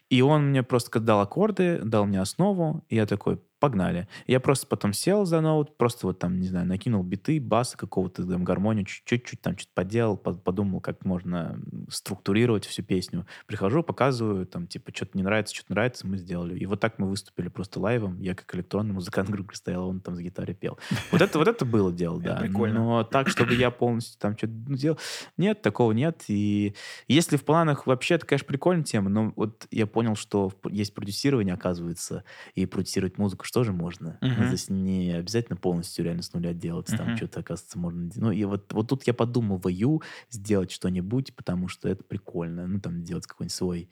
И 0.09 0.21
он 0.21 0.49
мне 0.49 0.61
просто 0.61 0.99
дал 0.99 1.21
аккорды, 1.21 1.79
дал 1.83 2.05
мне 2.05 2.19
основу, 2.19 2.83
и 2.89 2.95
я 2.95 3.05
такой, 3.05 3.39
погнали. 3.63 4.09
Я 4.27 4.41
просто 4.41 4.67
потом 4.67 4.91
сел 4.91 5.23
за 5.23 5.39
ноут, 5.39 5.77
просто 5.77 6.05
вот 6.07 6.19
там, 6.19 6.37
не 6.37 6.47
знаю, 6.47 6.67
накинул 6.67 7.01
биты, 7.01 7.39
бас 7.39 7.77
какого-то, 7.77 8.27
там, 8.27 8.43
гармонию, 8.43 8.85
чуть-чуть 8.85 9.39
там 9.39 9.57
что-то 9.57 9.71
поделал, 9.73 10.17
по- 10.17 10.33
подумал, 10.33 10.81
как 10.81 11.05
можно 11.05 11.57
структурировать 11.89 12.65
всю 12.65 12.83
песню. 12.83 13.25
Прихожу, 13.47 13.81
показываю, 13.81 14.45
там, 14.45 14.67
типа, 14.67 14.91
что-то 14.93 15.17
не 15.17 15.23
нравится, 15.23 15.55
что-то 15.55 15.71
нравится, 15.71 16.05
мы 16.05 16.17
сделали. 16.17 16.59
И 16.59 16.65
вот 16.65 16.81
так 16.81 16.99
мы 16.99 17.07
выступили 17.07 17.47
просто 17.47 17.79
лайвом. 17.79 18.19
Я 18.19 18.35
как 18.35 18.53
электронный 18.53 18.93
музыкант, 18.93 19.29
говоря, 19.31 19.45
стоял, 19.53 19.87
он 19.87 20.01
там 20.01 20.17
с 20.17 20.19
гитарой 20.19 20.55
пел. 20.55 20.77
Вот 21.13 21.21
это, 21.21 21.39
вот 21.39 21.47
это 21.47 21.63
было 21.63 21.93
дело, 21.93 22.19
да. 22.21 22.35
прикольно. 22.35 22.79
Но 22.79 23.03
так, 23.05 23.29
чтобы 23.29 23.53
я 23.53 23.71
полностью 23.71 24.19
там 24.19 24.37
что-то 24.37 24.51
делал, 24.53 24.99
нет, 25.37 25.61
такого 25.61 25.93
нет. 25.93 26.25
И 26.27 26.75
если 27.07 27.37
в 27.37 27.45
планах 27.45 27.87
вообще, 27.87 28.15
это, 28.15 28.25
конечно, 28.25 28.45
прикольная 28.45 28.83
тема, 28.83 29.09
но 29.09 29.31
вот 29.37 29.67
я 29.71 29.87
понял, 29.87 30.17
что 30.17 30.51
есть 30.69 30.93
продюсирование, 30.93 31.53
оказывается, 31.53 32.25
и 32.55 32.65
продюсировать 32.65 33.17
музыку 33.17 33.45
что 33.53 33.63
же 33.63 33.71
можно. 33.71 34.21
Мгм. 34.21 34.33
Ну, 34.35 34.47
то 34.47 34.53
есть 34.55 34.69
не 34.71 35.11
обязательно 35.11 35.55
полностью 35.57 36.03
реально 36.05 36.23
с 36.23 36.33
нуля 36.33 36.53
делать, 36.53 36.91
там 36.95 37.11
Мгм. 37.11 37.15
что-то, 37.15 37.41
оказывается, 37.41 37.77
можно... 37.77 38.09
Ну, 38.15 38.31
и 38.31 38.43
вот, 38.45 38.73
вот 38.73 38.87
тут 38.89 39.05
я 39.05 39.13
подумываю 39.13 40.01
сделать 40.31 40.71
что-нибудь, 40.71 41.35
потому 41.35 41.67
что 41.67 41.87
это 41.87 42.03
прикольно. 42.03 42.65
Ну, 42.67 42.79
там, 42.81 43.03
делать 43.03 43.27
какой-нибудь 43.27 43.53
свой 43.53 43.89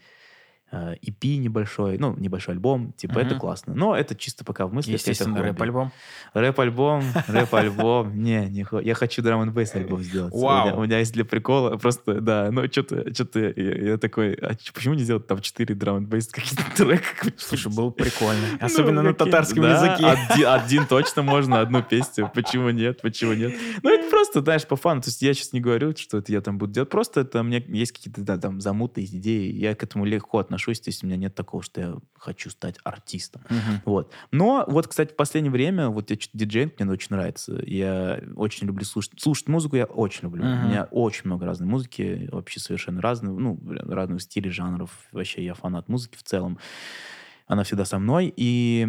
э, 0.71 0.95
EP 1.01 1.37
небольшой, 1.37 1.97
ну, 1.97 2.15
небольшой 2.17 2.55
альбом, 2.55 2.93
типа, 2.93 3.19
это 3.19 3.31
Мгм. 3.31 3.39
классно. 3.39 3.73
Но 3.75 3.95
это 3.95 4.15
чисто 4.15 4.45
пока 4.45 4.67
в 4.67 4.73
мыслях. 4.73 5.01
это 5.01 5.09
Естественно, 5.11 5.41
рэп-альбом. 5.41 5.91
Рэп-альбом, 6.33 7.03
рэп-альбом. 7.27 8.15
Не, 8.21 8.47
не, 8.49 8.65
я 8.83 8.93
хочу 8.95 9.21
драм 9.21 9.41
н 9.41 9.53
альбом 9.73 10.01
сделать. 10.01 10.33
Вау. 10.33 10.61
У 10.61 10.65
меня, 10.65 10.75
у 10.77 10.83
меня 10.83 10.99
есть 10.99 11.13
для 11.13 11.25
прикола, 11.25 11.77
просто, 11.77 12.21
да, 12.21 12.49
ну, 12.51 12.65
что-то, 12.71 13.13
что-то, 13.13 13.39
я, 13.39 13.51
я 13.91 13.97
такой, 13.97 14.33
а 14.33 14.53
почему 14.73 14.93
не 14.93 15.03
сделать 15.03 15.27
там 15.27 15.41
4 15.41 15.75
драм 15.75 15.97
н 15.97 16.07
каких-то 16.09 16.63
трека? 16.75 17.31
Слушай, 17.37 17.71
было 17.73 17.89
прикольно. 17.89 18.41
Ну, 18.61 18.65
Особенно 18.65 19.01
на 19.01 19.13
какие- 19.13 19.25
татарском 19.25 19.63
да, 19.63 19.71
языке. 19.95 20.05
Один, 20.05 20.47
один 20.47 20.85
точно 20.87 21.21
можно, 21.23 21.59
одну 21.61 21.83
песню. 21.83 22.29
Почему 22.33 22.69
нет? 22.69 23.01
Почему 23.01 23.33
нет? 23.33 23.53
Ну, 23.83 23.89
это 23.89 24.09
просто, 24.09 24.41
знаешь, 24.41 24.65
по 24.65 24.75
фану. 24.75 25.01
То 25.01 25.09
есть 25.09 25.21
я 25.21 25.33
сейчас 25.33 25.51
не 25.53 25.59
говорю, 25.59 25.95
что 25.95 26.17
это 26.19 26.31
я 26.31 26.41
там 26.41 26.57
буду 26.57 26.71
делать. 26.73 26.89
Просто 26.89 27.21
это 27.21 27.41
у 27.41 27.43
меня 27.43 27.61
есть 27.67 27.91
какие-то, 27.91 28.21
да, 28.21 28.37
там, 28.37 28.61
замуты, 28.61 29.03
идеи. 29.03 29.51
Я 29.51 29.75
к 29.75 29.83
этому 29.83 30.05
легко 30.05 30.37
отношусь. 30.39 30.60
То 30.65 30.89
есть 30.89 31.03
у 31.03 31.07
меня 31.07 31.17
нет 31.17 31.35
такого, 31.35 31.63
что 31.63 31.81
я 31.81 31.95
хочу 32.17 32.49
стать 32.49 32.77
артистом. 32.83 33.41
Мгм. 33.49 33.81
Вот. 33.85 34.13
Но 34.31 34.65
вот, 34.67 34.87
кстати, 34.87 35.13
в 35.13 35.15
последнее 35.15 35.51
время, 35.51 35.89
вот 35.89 36.09
я 36.11 36.17
диджейнг 36.33 36.79
мне 36.79 36.91
очень 36.91 37.07
нравится. 37.11 37.61
Я 37.65 38.21
очень 38.35 38.67
люблю 38.67 38.85
слушать. 38.85 39.13
Слушать 39.19 39.47
музыку 39.47 39.75
я 39.75 39.85
очень 39.85 40.23
люблю. 40.23 40.43
Мгм. 40.43 40.63
У 40.63 40.67
меня 40.67 40.87
очень 40.91 41.23
много 41.25 41.45
разной 41.45 41.67
музыки, 41.67 42.29
вообще 42.31 42.59
совершенно 42.59 43.01
разных, 43.01 43.31
ну, 43.37 43.59
разных 43.65 44.21
стилей, 44.21 44.51
жанров. 44.51 44.91
Вообще 45.11 45.43
я 45.43 45.53
фанат 45.53 45.89
музыки 45.89 46.17
в 46.17 46.23
целом. 46.23 46.59
Она 47.47 47.63
всегда 47.63 47.85
со 47.85 47.99
мной. 47.99 48.33
И 48.35 48.87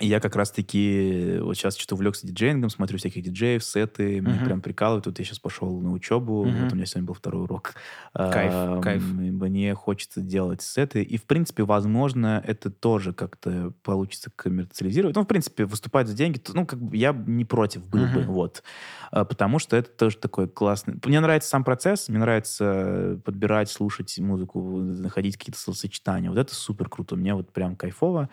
я 0.00 0.20
как 0.20 0.36
раз-таки 0.36 1.38
вот 1.40 1.54
сейчас 1.56 1.76
что-то 1.76 1.94
увлекся 1.96 2.26
диджеингом, 2.26 2.70
смотрю 2.70 2.98
всяких 2.98 3.22
диджеев, 3.22 3.62
сеты, 3.62 4.20
меня 4.20 4.36
Мгм. 4.36 4.44
прям 4.44 4.60
прикалывает. 4.62 5.06
Вот 5.06 5.18
я 5.18 5.24
сейчас 5.24 5.38
пошел 5.38 5.80
на 5.80 5.92
учебу, 5.92 6.44
Мгм. 6.44 6.60
вот 6.62 6.72
у 6.72 6.76
меня 6.76 6.86
сегодня 6.86 7.06
был 7.06 7.14
второй 7.14 7.42
урок. 7.42 7.74
Кайф, 8.14 8.52
Ам, 8.54 8.80
кайф. 8.82 9.02
Мне 9.14 9.74
хочется 9.74 10.20
делать 10.20 10.62
сеты. 10.62 11.02
И, 11.02 11.16
в 11.18 11.24
принципе, 11.24 11.62
возможно, 11.64 12.42
это 12.46 12.70
тоже 12.70 13.12
как-то 13.12 13.72
получится 13.82 14.30
коммерциализировать. 14.34 15.14
Ну, 15.16 15.22
в 15.22 15.26
принципе, 15.26 15.64
выступать 15.66 16.08
за 16.08 16.14
деньги, 16.14 16.40
ну, 16.54 16.66
как 16.66 16.80
бы 16.80 16.96
я 16.96 17.12
не 17.12 17.44
против 17.44 17.86
был 17.88 18.06
бы, 18.06 18.22
Мгм. 18.22 18.32
вот. 18.32 18.62
А, 19.10 19.24
Потому 19.24 19.58
что 19.58 19.76
это 19.76 19.90
тоже 19.90 20.16
такой 20.18 20.48
классный... 20.48 20.94
Мне 21.04 21.20
нравится 21.20 21.48
сам 21.50 21.64
процесс, 21.64 22.08
мне 22.08 22.18
нравится 22.18 23.20
подбирать, 23.24 23.70
слушать 23.70 24.18
музыку, 24.18 24.60
находить 24.78 25.36
какие-то 25.36 25.58
словосочетания. 25.58 26.30
Вот 26.30 26.38
это 26.38 26.54
супер 26.54 26.88
круто. 26.88 27.16
Мне 27.16 27.34
вот 27.34 27.52
прям 27.52 27.76
кайфово. 27.76 28.28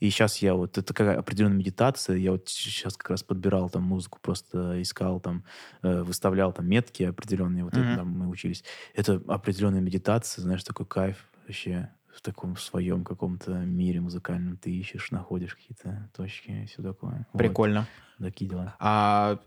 И 0.00 0.10
сейчас 0.10 0.38
я 0.38 0.54
вот, 0.54 0.78
это 0.78 0.82
такая 0.94 1.18
определенная 1.18 1.58
медитация, 1.58 2.16
я 2.16 2.32
вот 2.32 2.48
сейчас 2.48 2.96
как 2.96 3.10
раз 3.10 3.22
подбирал 3.22 3.70
там 3.70 3.82
музыку, 3.82 4.18
просто 4.22 4.80
искал 4.82 5.20
там, 5.20 5.44
э, 5.82 6.02
выставлял 6.02 6.52
там 6.52 6.66
метки 6.68 7.02
определенные, 7.04 7.64
вот 7.64 7.76
это 7.76 7.88
Мгм. 7.88 7.94
там 7.94 8.08
мы 8.10 8.28
учились. 8.28 8.64
Это 8.94 9.22
определенная 9.28 9.80
медитация, 9.80 10.42
знаешь, 10.42 10.64
такой 10.64 10.86
кайф 10.86 11.30
вообще. 11.46 11.90
В 12.18 12.20
таком 12.20 12.56
своем 12.56 13.04
каком-то 13.04 13.52
мире 13.52 14.00
музыкальном 14.00 14.56
ты 14.56 14.72
ищешь, 14.72 15.12
находишь 15.12 15.54
какие-то 15.54 16.10
точки 16.16 16.50
и 16.50 16.66
все 16.66 16.82
такое. 16.82 17.28
Вот. 17.32 17.38
Прикольно. 17.38 17.86
Такие 18.18 18.50
дела. 18.50 18.74
А 18.80 19.38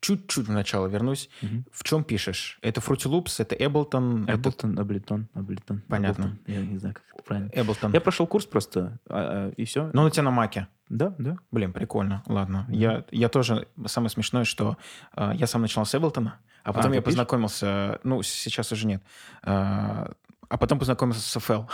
чуть-чуть 0.00 0.48
в 0.48 0.50
начало 0.50 0.88
вернусь. 0.88 1.30
Мгм. 1.40 1.64
В 1.70 1.84
чем 1.84 2.02
пишешь? 2.02 2.58
Это 2.62 2.80
Fruity 2.80 3.08
Loops, 3.08 3.36
это 3.38 3.54
Ableton? 3.54 4.24
это 4.24 4.34
Эблтон, 4.34 4.76
Аблетон, 4.76 5.28
Аблетон. 5.34 5.82
Понятно. 5.86 6.36
Ableton. 6.44 6.52
Я 6.52 6.62
не 6.62 6.78
знаю, 6.78 6.96
как 6.96 7.04
это 7.14 7.22
правильно. 7.22 7.50
Ableton. 7.50 7.92
Я 7.92 8.00
прошел 8.00 8.26
курс 8.26 8.46
просто, 8.46 8.98
а, 9.08 9.50
а, 9.50 9.50
и 9.50 9.64
все. 9.64 9.90
Ну, 9.92 10.02
у 10.02 10.10
тебя 10.10 10.24
на 10.24 10.32
маке. 10.32 10.66
Да, 10.88 11.14
да. 11.16 11.36
Блин, 11.52 11.72
прикольно. 11.72 12.24
Ладно. 12.26 12.66
Я, 12.68 13.04
я 13.12 13.28
тоже... 13.28 13.68
Самое 13.86 14.10
смешное, 14.10 14.42
что 14.42 14.76
э, 15.16 15.30
я 15.36 15.46
сам 15.46 15.62
начинал 15.62 15.86
с 15.86 15.94
Ableton, 15.94 16.32
а 16.64 16.72
потом 16.72 16.90
ты 16.90 16.96
я 16.96 17.02
познакомился... 17.02 18.00
Ну, 18.02 18.20
сейчас 18.22 18.72
уже 18.72 18.88
нет. 18.88 19.02
Э, 19.44 20.08
а 20.48 20.56
потом 20.56 20.78
познакомился 20.78 21.20
с 21.20 21.36
FL. 21.36 21.66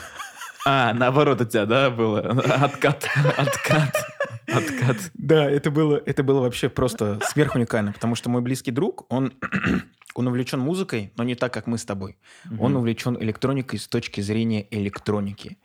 А, 0.67 0.93
наоборот 0.93 1.41
у 1.41 1.45
тебя, 1.45 1.65
да, 1.67 1.91
было? 1.91 2.21
Откат, 2.21 3.09
откат, 3.37 4.07
откат. 4.47 4.97
Да, 5.15 5.51
это 5.51 5.71
было, 5.71 6.01
это 6.05 6.23
было 6.23 6.41
вообще 6.41 6.69
просто 6.69 7.21
сверхуникально, 7.25 7.93
потому 7.93 8.15
что 8.15 8.31
мой 8.31 8.43
близкий 8.43 8.71
друг, 8.71 9.07
он, 9.13 9.33
он 10.15 10.27
увлечен 10.27 10.59
музыкой, 10.61 11.13
но 11.17 11.25
не 11.25 11.35
так, 11.35 11.53
как 11.53 11.67
мы 11.67 11.79
с 11.79 11.85
тобой. 11.85 12.19
Он 12.59 12.77
увлечен 12.77 13.17
электроникой 13.21 13.79
с 13.79 13.87
точки 13.89 14.21
зрения 14.21 14.67
электроники. 14.71 15.59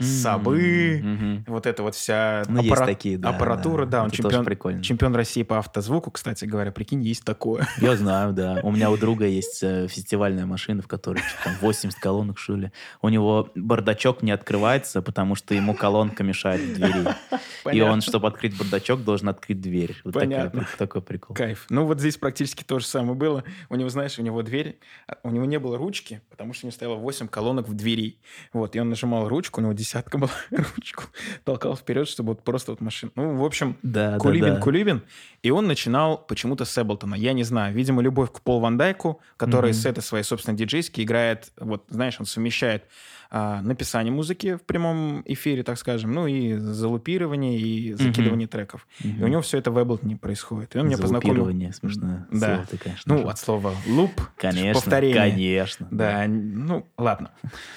Сабы, 0.00 1.00
Мгм. 1.02 1.44
вот 1.46 1.66
эта 1.66 1.82
вот 1.82 1.94
вся 1.94 2.42
Ну, 2.48 2.62
аппара- 2.62 2.86
такие, 2.86 3.18
да, 3.18 3.28
аппаратура, 3.30 3.84
да, 3.84 3.90
да. 3.98 4.02
он 4.04 4.08
Это 4.08 4.16
тоже 4.16 4.28
чемпион, 4.28 4.44
прикольно. 4.46 4.82
чемпион 4.82 5.14
России 5.14 5.42
по 5.42 5.58
автозвуку, 5.58 6.10
кстати 6.10 6.46
говоря, 6.46 6.72
прикинь, 6.72 7.02
есть 7.02 7.24
такое. 7.24 7.66
Я 7.78 7.96
знаю, 7.96 8.32
да. 8.32 8.60
У 8.62 8.70
меня 8.72 8.90
у 8.90 8.96
друга 8.96 9.26
есть 9.26 9.62
э, 9.62 9.86
фестивальная 9.88 10.46
машина, 10.46 10.80
в 10.82 10.88
которой 10.88 11.18
что-то 11.18 11.44
там 11.44 11.54
80 11.60 11.98
колонок, 12.00 12.38
что 12.38 12.56
ли. 12.56 12.72
У 13.02 13.08
него 13.10 13.50
бардачок 13.54 14.22
не 14.22 14.30
открывается, 14.30 15.02
потому 15.02 15.34
что 15.34 15.54
ему 15.54 15.74
колонка 15.74 16.22
мешает 16.24 16.60
в 16.62 16.74
двери. 16.74 17.00
И 17.30 17.62
Понятно. 17.64 17.92
Он, 18.06 18.10
чтобы 18.10 18.28
открыть 18.28 18.56
бардачок, 18.58 19.04
должен 19.04 19.28
открыть 19.28 19.60
дверь. 19.60 19.96
Вот 20.04 20.14
такая- 20.14 20.28
Понятно. 20.50 20.66
такой 20.78 21.02
прикол. 21.02 21.36
Кайф. 21.36 21.66
Ну 21.70 21.84
вот 21.86 22.00
здесь 22.00 22.16
практически 22.16 22.64
то 22.64 22.78
же 22.78 22.86
самое 22.86 23.14
было. 23.14 23.44
У 23.68 23.76
него, 23.76 23.88
знаешь, 23.88 24.18
у 24.18 24.22
него 24.22 24.42
дверь, 24.42 24.78
а, 25.06 25.16
у 25.22 25.30
него 25.30 25.44
не 25.44 25.58
было 25.58 25.76
ручки, 25.78 26.20
потому 26.30 26.52
что 26.54 26.64
у 26.64 26.68
него 26.68 26.74
стояло 26.74 26.94
8 26.96 27.28
колонок 27.28 27.68
в 27.68 27.74
двери. 27.74 28.18
Вот, 28.52 28.74
и 28.76 28.80
он 28.80 28.88
нажимал 28.88 29.28
ручку, 29.28 29.60
у 29.60 29.64
него 29.64 29.72
десятка 29.72 30.18
была 30.18 30.30
ручку, 30.50 31.04
толкал 31.44 31.76
вперед, 31.76 32.08
чтобы 32.08 32.30
вот 32.30 32.42
просто 32.44 32.72
вот 32.72 32.80
машина. 32.80 33.12
Ну, 33.14 33.36
в 33.36 33.44
общем, 33.44 33.76
Да, 33.82 34.12
да, 34.12 34.18
Кулибин, 34.18 34.54
да. 34.54 34.60
Кулибин. 34.60 35.02
И 35.42 35.50
он 35.50 35.66
начинал 35.66 36.18
почему-то 36.18 36.64
с 36.64 36.76
Эблтона. 36.78 37.14
Я 37.14 37.32
не 37.32 37.44
знаю. 37.44 37.74
Видимо, 37.74 38.02
любовь 38.02 38.30
к 38.32 38.40
Пол 38.40 38.60
Ван 38.60 38.76
Дайку, 38.76 39.20
который 39.36 39.70
Мгм. 39.72 39.78
сеты 39.80 40.00
свои, 40.02 40.22
собственно, 40.22 40.56
диджейские 40.56 41.04
играет. 41.06 41.50
Вот, 41.58 41.84
знаешь, 41.88 42.16
он 42.20 42.26
совмещает 42.26 42.84
написание 43.30 44.12
музыки 44.12 44.56
в 44.56 44.62
прямом 44.62 45.22
эфире, 45.24 45.62
так 45.62 45.78
скажем, 45.78 46.12
ну 46.12 46.26
и 46.26 46.56
залупирование, 46.56 47.58
и 47.60 47.92
закидывание 47.94 48.48
треков. 48.48 48.86
И 49.00 49.22
у 49.22 49.26
него 49.28 49.40
все 49.40 49.58
это 49.58 49.70
в 49.70 49.80
Эблтоне 49.80 50.16
происходит. 50.16 50.74
И 50.74 50.78
он 50.78 50.86
меня 50.86 50.98
познакомил... 50.98 51.34
Залупирование, 51.36 51.72
смешное 51.72 52.26
Да. 52.32 52.66
ты, 52.70 52.76
конечно. 52.76 53.14
Ну, 53.14 53.22
же. 53.22 53.28
от 53.28 53.38
слова 53.38 53.72
луп, 53.86 54.10
Конечно, 54.36 54.74
повторение. 54.80 55.14
конечно. 55.30 55.86
Да, 55.90 56.24
ну, 56.28 56.86
ладно. 56.98 57.30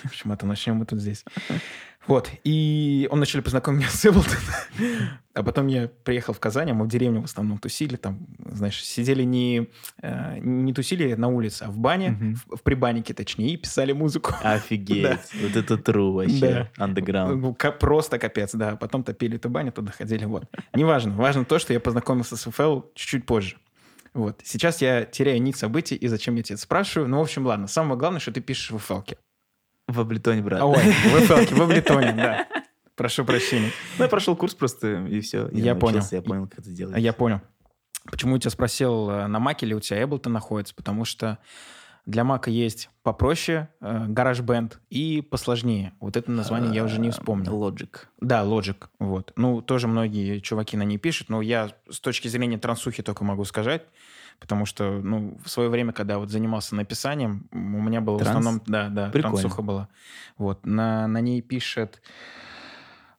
Почему-то 0.04 0.46
начнем 0.46 0.76
мы 0.76 0.86
тут 0.86 1.00
здесь. 1.00 1.24
Вот, 2.06 2.30
и 2.44 3.08
он 3.12 3.20
начали 3.20 3.40
познакомить 3.42 3.80
меня 3.80 3.90
с 3.90 4.06
Эблтон. 4.06 4.38
А 5.34 5.42
потом 5.42 5.68
я 5.68 5.90
приехал 6.04 6.34
в 6.34 6.40
Казань, 6.40 6.70
а 6.72 6.74
мы 6.74 6.86
в 6.86 6.88
деревне 6.90 7.22
в 7.22 7.24
основном 7.24 7.58
тусили, 7.58 7.96
там, 7.96 8.28
знаешь, 8.46 8.84
сидели 8.84 9.24
не, 9.24 9.70
э, 10.02 10.38
не 10.40 10.74
тусили 10.74 11.14
на 11.14 11.30
улице, 11.30 11.64
а 11.64 11.72
в 11.72 11.78
бане, 11.78 12.12
Мгм. 12.12 12.36
в, 12.36 12.58
в 12.58 12.62
прибаннике 12.62 13.14
точнее, 13.14 13.54
и 13.54 13.58
писали 13.58 13.94
музыку. 13.94 14.34
Офигеть. 14.44 15.18
Вот 15.42 15.56
это 15.56 15.76
true 15.76 16.12
вообще. 16.14 16.70
Андеграунд. 16.78 17.42
Ну, 17.42 17.54
ка- 17.56 17.72
Просто 17.72 18.20
капец, 18.20 18.54
да. 18.54 18.76
Потом 18.76 19.04
топили 19.04 19.38
эту 19.38 19.50
баню, 19.50 19.72
туда 19.72 19.92
ходили, 19.92 20.26
вот. 20.26 20.44
Неважно. 20.76 21.16
Важно 21.16 21.46
то, 21.46 21.58
что 21.58 21.72
я 21.74 21.80
познакомился 21.80 22.36
с 22.38 22.52
ФЛ 22.52 22.82
чуть-чуть 22.96 23.26
позже. 23.26 23.56
Вот. 24.14 24.42
Сейчас 24.44 24.82
я 24.82 25.06
теряю 25.06 25.42
нить 25.42 25.56
событий, 25.56 25.96
и 25.96 26.08
зачем 26.08 26.36
я 26.36 26.44
тебя 26.44 26.56
это 26.56 26.64
спрашиваю. 26.64 27.10
Ну, 27.10 27.18
в 27.18 27.22
общем, 27.22 27.46
ладно. 27.48 27.68
Самое 27.68 27.98
главное, 27.98 28.20
что 28.20 28.32
ты 28.32 28.42
пишешь 28.42 28.70
в 28.72 28.78
ФЛке. 28.78 29.18
В 29.88 30.00
облитоне, 30.00 30.42
брат. 30.42 30.62
Ой, 30.62 30.78
в 30.78 31.26
ФЛке, 31.26 31.56
в 31.56 31.62
Аблетоне, 31.64 32.14
да. 32.14 32.48
Прошу 32.96 33.26
прощения. 33.26 33.72
Ну, 33.98 34.06
я 34.06 34.10
прошел 34.10 34.36
курс 34.36 34.54
просто, 34.54 35.06
и 35.06 35.20
все. 35.22 35.50
Я 35.52 35.76
понял. 35.76 36.02
Я 36.12 36.22
понял, 36.22 36.48
как 36.48 36.60
это 36.60 36.70
делать. 36.70 36.96
А 36.96 37.00
Я 37.00 37.14
понял. 37.14 37.42
Почему 38.06 38.36
я 38.36 38.40
тебя 38.40 38.52
спросил, 38.52 39.10
э, 39.10 39.28
на 39.28 39.40
Маке 39.40 39.66
ли 39.66 39.74
у 39.74 39.80
тебя 39.80 40.02
Ableton 40.02 40.30
находится? 40.30 40.76
Потому 40.76 41.06
что 41.06 41.38
для 42.06 42.26
Мака 42.26 42.50
есть 42.50 42.90
попроще, 43.02 43.70
э, 43.80 44.06
GarageBand, 44.10 44.74
и 44.90 45.22
посложнее. 45.22 45.94
Вот 46.02 46.18
это 46.18 46.30
название 46.30 46.74
я 46.74 46.84
уже 46.84 47.00
не 47.00 47.12
вспомнил. 47.12 47.54
Logic. 47.54 47.90
Да, 48.20 48.44
Logic. 48.44 48.76
Вот. 49.00 49.32
Ну, 49.38 49.62
тоже 49.62 49.88
многие 49.88 50.40
чуваки 50.40 50.76
на 50.76 50.84
ней 50.84 50.98
пишут, 50.98 51.30
но 51.30 51.42
я 51.42 51.72
с 51.90 52.02
точки 52.02 52.28
зрения 52.28 52.58
трансухи 52.58 53.02
только 53.04 53.24
могу 53.24 53.46
сказать, 53.46 53.84
потому 54.40 54.66
что, 54.66 55.00
ну, 55.02 55.38
в 55.44 55.50
свое 55.50 55.70
время, 55.70 55.94
когда 55.94 56.18
вот 56.20 56.30
занимался 56.30 56.76
написанием, 56.76 57.48
у 57.52 57.58
меня 57.58 58.02
было 58.02 58.20
Транс? 58.20 58.36
в 58.36 58.40
основном, 58.40 58.64
да, 58.68 58.90
да, 58.90 59.10
Прикольно. 59.10 59.38
трансуха 59.38 59.62
была. 59.62 59.90
Вот. 60.38 60.66
На, 60.66 61.08
на 61.08 61.20
ней 61.22 61.42
пишет, 61.42 62.02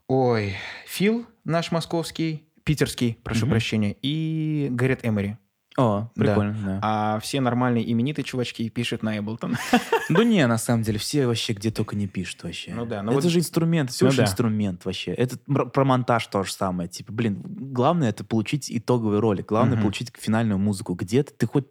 ой, 0.06 0.56
Фил 0.86 1.26
наш 1.44 1.72
московский, 1.72 2.46
питерский, 2.64 3.18
прошу 3.22 3.46
Мгм. 3.46 3.50
прощения, 3.50 3.96
и 4.02 4.68
Гаррет 4.70 5.04
Эмери. 5.04 5.36
О, 5.76 6.08
Да. 6.14 6.22
прикольно, 6.22 6.56
да. 6.64 6.78
А 6.82 7.18
все 7.20 7.40
нормальные 7.40 7.90
именитые 7.90 8.24
чувачки 8.24 8.68
пишут 8.68 9.02
на 9.02 9.16
Ableton. 9.18 9.56
Ну 10.10 10.22
не, 10.22 10.46
на 10.46 10.58
самом 10.58 10.82
деле, 10.82 10.98
все 10.98 11.26
вообще 11.26 11.54
где 11.54 11.70
только 11.70 11.96
не 11.96 12.06
пишут 12.06 12.42
вообще. 12.44 12.74
Ну 12.74 12.84
да, 12.84 13.02
ну 13.02 13.12
это 13.12 13.22
вот- 13.22 13.30
же 13.32 13.38
инструмент, 13.38 13.90
все 13.90 14.04
Ну 14.04 14.10
же 14.10 14.18
да. 14.18 14.22
инструмент 14.24 14.84
вообще. 14.84 15.12
Это 15.12 15.38
про 15.46 15.84
монтаж 15.84 16.26
то 16.26 16.42
же 16.44 16.52
самое. 16.52 16.88
Типа, 16.90 17.10
блин, 17.12 17.42
главное 17.44 18.10
это 18.10 18.22
получить 18.22 18.70
итоговый 18.70 19.18
ролик, 19.20 19.46
главное 19.46 19.74
Мгм. 19.76 19.82
получить 19.82 20.12
финальную 20.18 20.58
музыку. 20.58 20.94
Где-то 20.94 21.32
ты 21.32 21.46
хоть... 21.46 21.64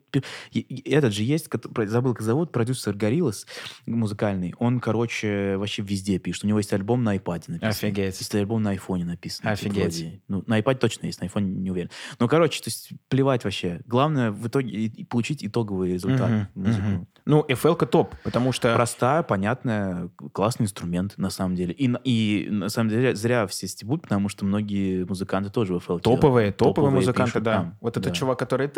Этот 0.85 1.13
же 1.13 1.23
есть, 1.23 1.47
забыл, 1.85 2.13
как 2.13 2.23
зовут, 2.23 2.51
продюсер 2.51 2.93
Гориллас 2.95 3.45
музыкальный. 3.85 4.53
Он, 4.59 4.79
короче, 4.79 5.57
вообще 5.57 5.81
везде 5.83 6.17
пишет. 6.19 6.43
У 6.43 6.47
него 6.47 6.57
есть 6.57 6.73
альбом 6.73 7.03
на 7.03 7.15
iPad 7.15 7.43
написан. 7.47 7.69
Офигеть. 7.69 8.19
Есть 8.19 8.35
альбом 8.35 8.63
на 8.63 8.71
айфоне 8.71 9.05
написан. 9.05 9.39
типа, 9.41 9.51
Офигеть. 9.51 9.77
вроде. 9.77 10.21
Ну, 10.27 10.43
на 10.47 10.59
iPad 10.59 10.75
точно 10.75 11.05
есть, 11.05 11.21
на 11.21 11.25
iPhone 11.25 11.41
не 11.43 11.71
уверен. 11.71 11.89
Ну, 12.19 12.27
короче, 12.27 12.61
то 12.61 12.67
есть 12.69 12.89
плевать 13.09 13.43
вообще. 13.43 13.81
Главное 13.93 14.31
в 14.31 14.47
итоге 14.47 14.69
и- 14.71 15.01
и 15.01 15.03
получить 15.05 15.45
итоговый 15.45 15.93
результат. 15.93 16.31
Мгм, 16.31 16.47
музыку. 16.55 16.87
мгм. 16.87 17.07
Ну, 17.25 17.45
FL-ка 17.47 17.85
топ, 17.85 18.15
потому 18.23 18.51
что... 18.51 18.73
Простая, 18.75 19.23
понятная, 19.23 20.09
классный 20.33 20.65
инструмент, 20.65 21.13
на 21.17 21.29
самом 21.29 21.55
деле. 21.55 21.73
И, 21.73 21.87
на- 21.87 21.99
и 22.03 22.47
на 22.49 22.69
самом 22.69 22.89
деле 22.89 23.15
зря 23.15 23.47
все 23.47 23.67
стебут, 23.67 24.01
потому 24.03 24.27
что 24.29 24.43
многие 24.45 25.05
музыканты 25.05 25.49
тоже 25.49 25.73
в 25.73 25.77
FL 25.77 25.99
Топовые, 25.99 26.51
топовые, 26.51 26.51
Топовые 26.53 26.91
музыканты, 26.91 27.31
пишут 27.31 27.43
да. 27.43 27.53
там, 27.53 27.77
Вот 27.79 27.97
этот 27.97 28.11
да. 28.11 28.15
чувак, 28.15 28.39
который... 28.39 28.69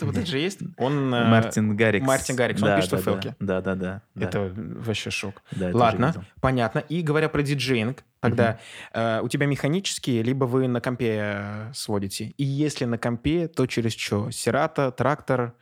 Вот 0.00 0.16
это 0.16 0.26
же 0.26 0.38
есть. 0.38 0.60
Он... 0.78 1.14
э, 1.14 1.28
Мартин 1.28 1.76
Гаррикс. 1.76 2.06
Мартин 2.06 2.36
Гаррикс, 2.36 2.62
он 2.62 2.68
Да, 2.68 2.76
пишет 2.76 2.90
да, 2.92 2.96
в 2.98 3.06
FL-ке. 3.06 3.36
Да, 3.40 3.60
да, 3.60 3.74
да. 3.74 4.02
Это 4.18 4.52
вообще 4.56 5.10
шок. 5.10 5.42
Да, 5.52 5.70
Ладно, 5.72 6.14
понятно. 6.40 6.78
И 6.80 7.02
говоря 7.02 7.28
про 7.28 7.42
диджеинг, 7.42 8.02
тогда 8.20 8.58
э, 8.92 9.20
у 9.22 9.28
тебя 9.28 9.46
механические, 9.46 10.22
либо 10.22 10.44
вы 10.46 10.68
на 10.68 10.80
компе 10.80 11.18
э, 11.20 11.70
сводите. 11.74 12.34
И 12.36 12.44
если 12.44 12.84
на 12.84 12.98
компе, 12.98 13.46
то 13.48 13.66
через 13.66 13.94
что? 13.94 14.30
Serato, 14.30 14.90
Traktor, 14.90 15.54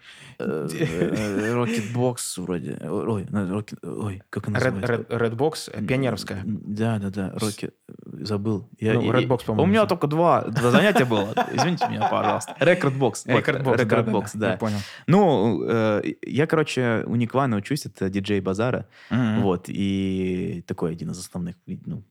Rocketbox 1.65 2.17
вроде. 2.43 2.79
Ой, 2.83 3.23
Rocket- 3.25 3.79
ой, 3.83 4.23
как 4.31 4.49
она 4.49 4.59
Red, 4.59 4.71
называется? 4.73 5.07
Red, 5.15 5.31
Redbox, 5.37 5.71
э, 5.73 5.83
пионеровская. 5.87 6.43
Да, 6.45 6.99
да, 6.99 7.11
да. 7.11 7.31
Rocket... 7.37 7.73
Забыл. 8.21 8.69
Я, 8.79 8.95
Ну, 8.95 9.13
Redbox, 9.13 9.45
по-моему, 9.47 9.63
У 9.63 9.67
меня 9.67 9.87
только 9.87 10.07
два, 10.07 10.43
два 10.43 10.71
занятия 10.71 11.05
было. 11.05 11.35
Извините 11.53 11.87
меня, 11.89 12.09
пожалуйста. 12.09 12.55
Rekordbox. 12.61 13.27
Rekordbox, 13.27 14.33
да, 14.35 14.39
да, 14.39 14.47
да, 14.47 14.53
я 14.53 14.59
понял. 14.59 14.79
Ну, 15.07 15.63
э, 15.69 16.03
я, 16.23 16.47
короче, 16.47 17.05
у 17.07 17.17
Никвана 17.17 17.57
учусь, 17.57 17.87
это 17.87 18.09
диджей 18.09 18.41
Базара. 18.41 18.87
Мгм. 19.11 19.43
Вот, 19.43 19.65
и 19.69 20.65
такой 20.67 20.93
один 20.93 21.11
из 21.11 21.19
основных, 21.19 21.57
ну, 21.67 22.03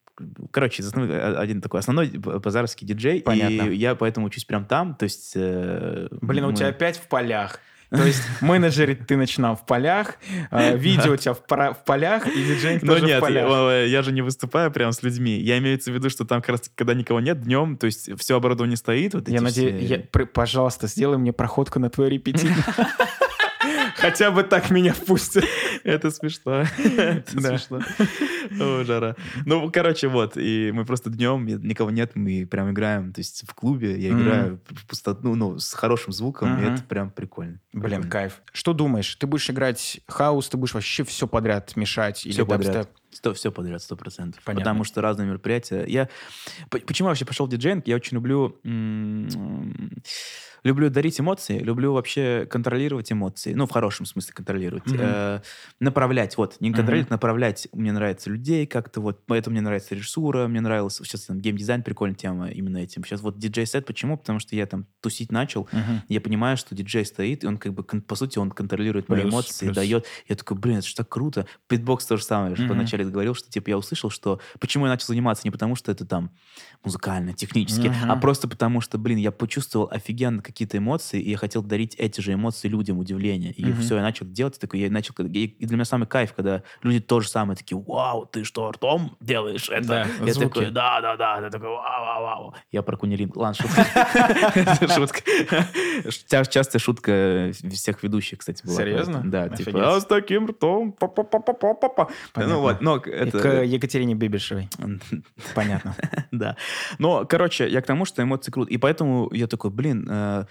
короче, 0.51 0.84
а- 0.93 1.39
один 1.39 1.62
такой 1.62 1.80
основной 1.80 2.08
базарский 2.10 2.86
диджей, 2.86 3.22
Понятно. 3.22 3.70
и 3.70 3.76
я 3.76 3.95
поэтому 3.95 4.28
учусь 4.28 4.45
прям 4.45 4.66
там, 4.66 4.95
то 4.95 5.04
есть... 5.06 5.34
э, 5.36 6.08
Блин, 6.22 6.43
а 6.43 6.47
у 6.47 6.51
мы- 6.51 6.56
тебя 6.58 6.68
опять 6.68 6.97
в 6.97 7.08
полях. 7.08 7.60
То 7.96 8.04
есть 8.04 8.24
менеджерить 8.41 9.06
ты 9.06 9.16
начинал 9.18 9.56
в 9.56 9.66
полях, 9.66 10.16
э, 10.50 10.76
видео 10.76 11.14
у 11.14 11.16
тебя 11.16 11.34
в 11.36 11.84
полях, 11.86 12.26
и 12.28 12.44
диджейнг 12.44 12.82
Ну 12.82 12.94
тоже 12.94 13.06
в 13.06 13.08
нет, 13.08 13.20
полях. 13.22 13.50
я, 13.50 13.84
я 13.84 14.02
же 14.02 14.12
не 14.12 14.24
выступаю 14.24 14.72
прям 14.72 14.91
с 14.91 15.04
людьми. 15.04 15.39
Я 15.39 15.60
имею 15.60 15.80
в 15.80 15.88
виду, 15.88 16.10
что 16.10 16.26
там 16.26 16.41
как 16.41 16.50
раз 16.50 16.72
когда 16.76 16.96
никого 16.96 17.20
нет 17.20 17.44
днем, 17.44 17.78
то 17.78 17.86
есть 17.86 18.10
все 18.20 18.38
оборудование 18.38 18.78
стоит. 18.78 19.14
Я 19.30 19.41
надеюсь, 19.41 20.06
пожалуйста, 20.34 20.88
сделай 20.88 21.18
мне 21.18 21.34
проходку 21.34 21.80
на 21.80 21.89
твой 21.89 22.10
репетит. 22.10 22.52
Хотя 23.96 24.32
бы 24.32 24.44
так 24.44 24.70
меня 24.72 24.94
впустят. 24.94 25.46
Это 25.84 26.12
смешно. 26.12 26.66
Это 26.98 27.24
смешно. 27.32 27.82
О, 28.60 28.84
жара. 28.84 29.16
Ну, 29.46 29.70
короче, 29.72 30.08
вот. 30.08 30.38
И 30.38 30.72
мы 30.74 30.86
просто 30.86 31.10
днем, 31.10 31.46
никого 31.46 31.91
нет, 31.91 32.12
мы 32.16 32.46
прям 32.46 32.72
играем. 32.72 33.14
То 33.14 33.20
есть 33.20 33.44
в 33.48 33.54
клубе 33.54 34.00
я 34.00 34.10
играю 34.10 34.60
в 34.70 34.88
пустоту, 34.88 35.36
ну, 35.36 35.60
с 35.60 35.74
хорошим 35.74 36.14
звуком, 36.14 36.60
и 36.60 36.66
это 36.66 36.84
прям 36.84 37.12
прикольно. 37.12 37.60
Блин, 37.72 38.10
кайф. 38.10 38.41
Что 38.52 38.74
думаешь? 38.74 39.16
Ты 39.16 39.28
будешь 39.28 39.50
играть 39.50 40.02
хаус, 40.08 40.50
ты 40.50 40.58
будешь 40.58 40.74
вообще 40.74 41.04
все 41.04 41.28
подряд 41.28 41.76
мешать? 41.76 42.26
или 42.26 42.34
Всё 42.34 42.46
подряд. 42.46 42.89
Сто, 43.14 43.34
все 43.34 43.51
подряд, 43.51 43.82
сто 43.82 43.95
процентов. 43.95 44.43
Потому 44.43 44.84
что 44.84 45.01
разные 45.01 45.28
мероприятия. 45.28 45.86
Я... 45.88 46.09
Почему 46.70 47.07
я 47.07 47.11
вообще 47.11 47.26
пошел 47.26 47.45
в 47.45 47.49
диджеинг? 47.49 47.88
Я 47.88 47.95
очень 47.95 48.16
люблю... 48.16 48.57
Люблю 50.64 50.89
дарить 50.89 51.20
эмоции, 51.20 51.59
люблю 51.59 51.91
вообще 51.91 52.47
контролировать 52.49 53.11
эмоции. 53.11 53.53
Ну, 53.53 53.68
в 53.68 53.72
хорошем 53.72 54.05
смысле 54.05 54.34
контролировать. 54.34 54.86
Мгм. 54.86 54.97
Э, 55.01 55.41
направлять, 55.82 56.38
вот, 56.38 56.55
не 56.61 56.72
контролировать, 56.72 57.09
направлять. 57.09 57.68
Мне 57.74 57.91
нравится 57.91 58.30
людей 58.30 58.66
как-то, 58.66 59.01
вот, 59.01 59.26
поэтому 59.26 59.55
мне 59.55 59.61
нравится 59.61 59.93
режиссура, 59.93 60.47
мне 60.47 60.61
нравилось, 60.61 60.95
сейчас 61.03 61.24
там 61.26 61.41
геймдизайн, 61.41 61.84
прикольная 61.84 62.16
тема 62.16 62.49
именно 62.49 62.78
этим. 62.78 63.03
Сейчас 63.03 63.20
вот 63.20 63.38
диджей-сет, 63.38 63.86
почему? 63.86 64.18
Потому 64.18 64.39
что 64.39 64.55
я 64.55 64.66
там 64.66 64.86
тусить 65.01 65.34
начал, 65.34 65.68
Мгм. 65.74 66.03
я 66.07 66.22
понимаю, 66.22 66.55
что 66.55 66.74
диджей 66.76 67.05
стоит, 67.05 67.43
и 67.43 67.47
он 67.47 67.57
как 67.57 67.74
бы, 67.74 67.84
по 67.84 68.16
сути, 68.16 68.39
он 68.39 68.49
контролирует 68.49 69.09
мои 69.09 69.20
Плюс, 69.20 69.34
эмоции, 69.34 69.66
плюс. 69.66 69.76
дает. 69.76 70.05
Я 70.30 70.38
такой, 70.38 70.55
блин, 70.55 70.78
это 70.78 70.88
же 70.88 70.95
так 70.95 71.09
круто. 71.09 71.45
Битбокс 71.68 72.06
то 72.05 72.16
же 72.16 72.24
самое. 72.24 72.51
Я 72.51 72.55
же 72.55 72.64
Мгм. 72.64 72.72
Вначале 73.04 73.12
говорил, 73.14 73.36
что 73.36 73.49
типа 73.49 73.70
я 73.70 73.78
услышал, 73.78 74.10
что... 74.10 74.39
Почему 74.60 74.86
я 74.86 74.91
начал 74.91 75.08
заниматься? 75.08 75.41
Не 75.45 75.51
потому, 75.51 75.76
что 75.76 75.91
это 75.91 76.06
там 76.06 76.32
музыкально, 76.84 77.34
технически, 77.34 77.88
Мгм. 77.88 78.12
а 78.12 78.16
просто 78.18 78.47
потому, 78.47 78.82
что, 78.82 78.97
блин, 78.97 79.18
я 79.18 79.32
почувствовал 79.32 79.88
офигенно 79.91 80.41
какие-то 80.41 80.78
эмоции, 80.78 81.22
и 81.22 81.32
я 81.32 81.38
хотел 81.38 81.62
дарить 81.62 81.95
эти 81.95 82.20
же 82.22 82.34
эмоции 82.34 82.68
людям, 82.68 82.99
удивление. 82.99 83.51
И 83.54 83.66
Мгм. 83.66 83.82
все, 83.82 83.95
я 83.97 84.01
начал 84.01 84.26
делать, 84.26 84.60
такой, 84.60 84.80
я 84.82 84.89
начал... 84.89 85.14
И 85.18 85.66
для 85.66 85.76
меня 85.76 85.86
самый 85.86 86.08
кайф, 86.08 86.34
когда 86.34 86.64
люди 86.82 86.99
то 86.99 87.20
же 87.22 87.30
самое 87.30 87.56
такие, 87.58 87.78
вау, 87.82 88.26
ты 88.26 88.43
что, 88.43 88.72
ртом 88.72 89.16
делаешь 89.22 89.70
это? 89.70 89.88
Да, 89.88 90.08
я 90.26 90.34
звуки. 90.34 90.47
такой, 90.49 90.72
да, 90.72 91.01
да, 91.01 91.16
да, 91.16 91.39
я 91.39 91.49
такой, 91.49 91.70
вау, 91.70 92.06
вау, 92.06 92.24
вау. 92.24 92.56
Я 92.72 92.82
про 92.82 92.97
кунилинг. 92.97 93.36
Ладно, 93.36 93.56
шутка. 93.56 94.88
Шутка. 94.93 95.22
Ча- 96.30 96.45
Частая 96.45 96.80
шутка 96.80 97.51
всех 97.72 98.04
ведущих, 98.04 98.39
кстати, 98.39 98.66
была. 98.66 98.76
Серьезно? 98.78 99.22
Да, 99.26 99.49
типа, 99.49 99.95
а 99.95 99.99
с 99.99 100.06
таким 100.06 100.47
ртом, 100.47 100.91
па-па-па-па-па-па. 100.91 102.10
Понятно. 102.34 102.56
Ну 102.56 102.62
вот, 102.62 102.82
но 102.82 102.93
И 102.98 103.10
это... 103.12 103.39
К 103.39 103.64
Екатерине 103.64 104.16
Бибишевой. 104.16 104.70
Понятно. 105.56 105.96
Да. 106.32 106.58
Но, 107.00 107.26
короче, 107.26 107.70
я 107.70 107.82
к 107.82 107.86
тому, 107.86 108.06
что 108.06 108.22
эмоции 108.24 108.52
крут. 108.52 108.70
И 108.70 108.78
поэтому 108.78 109.30
я 109.34 109.48
такой, 109.48 109.72
блин, 109.72 110.08
э, 110.10 110.46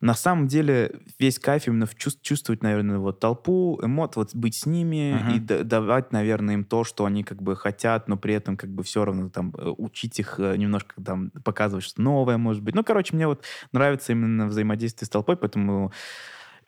на 0.00 0.14
самом 0.14 0.48
деле 0.48 0.92
весь 1.18 1.38
кайф 1.38 1.66
именно 1.66 1.86
в 1.86 1.94
чувствовать, 1.94 2.62
наверное, 2.62 2.98
вот 2.98 3.20
толпу, 3.20 3.78
эмот, 3.82 4.16
вот 4.16 4.34
быть 4.34 4.54
с 4.54 4.66
ними 4.66 5.12
Мгм. 5.12 5.30
и 5.34 5.38
да- 5.40 5.62
давать, 5.62 6.12
наверное, 6.12 6.54
им 6.54 6.64
то, 6.64 6.84
что 6.84 7.04
они 7.04 7.22
как 7.22 7.42
бы 7.42 7.54
хотят, 7.54 8.08
но 8.08 8.16
при 8.16 8.34
этом 8.34 8.56
как 8.56 8.70
бы 8.70 8.82
все 8.82 9.04
равно 9.04 9.28
там 9.28 9.54
э, 9.58 9.68
учить 9.76 10.18
их 10.18 10.36
э, 10.38 10.56
немножко 10.56 10.94
там 11.02 11.30
показывать 11.44 11.84
что 11.84 12.00
новое, 12.00 12.38
может 12.38 12.62
быть. 12.62 12.74
Ну, 12.74 12.82
короче, 12.82 13.14
мне 13.14 13.26
вот 13.26 13.44
нравится 13.72 14.12
именно 14.12 14.46
взаимодействие 14.46 15.06
с 15.06 15.10
толпой, 15.10 15.36
поэтому 15.36 15.92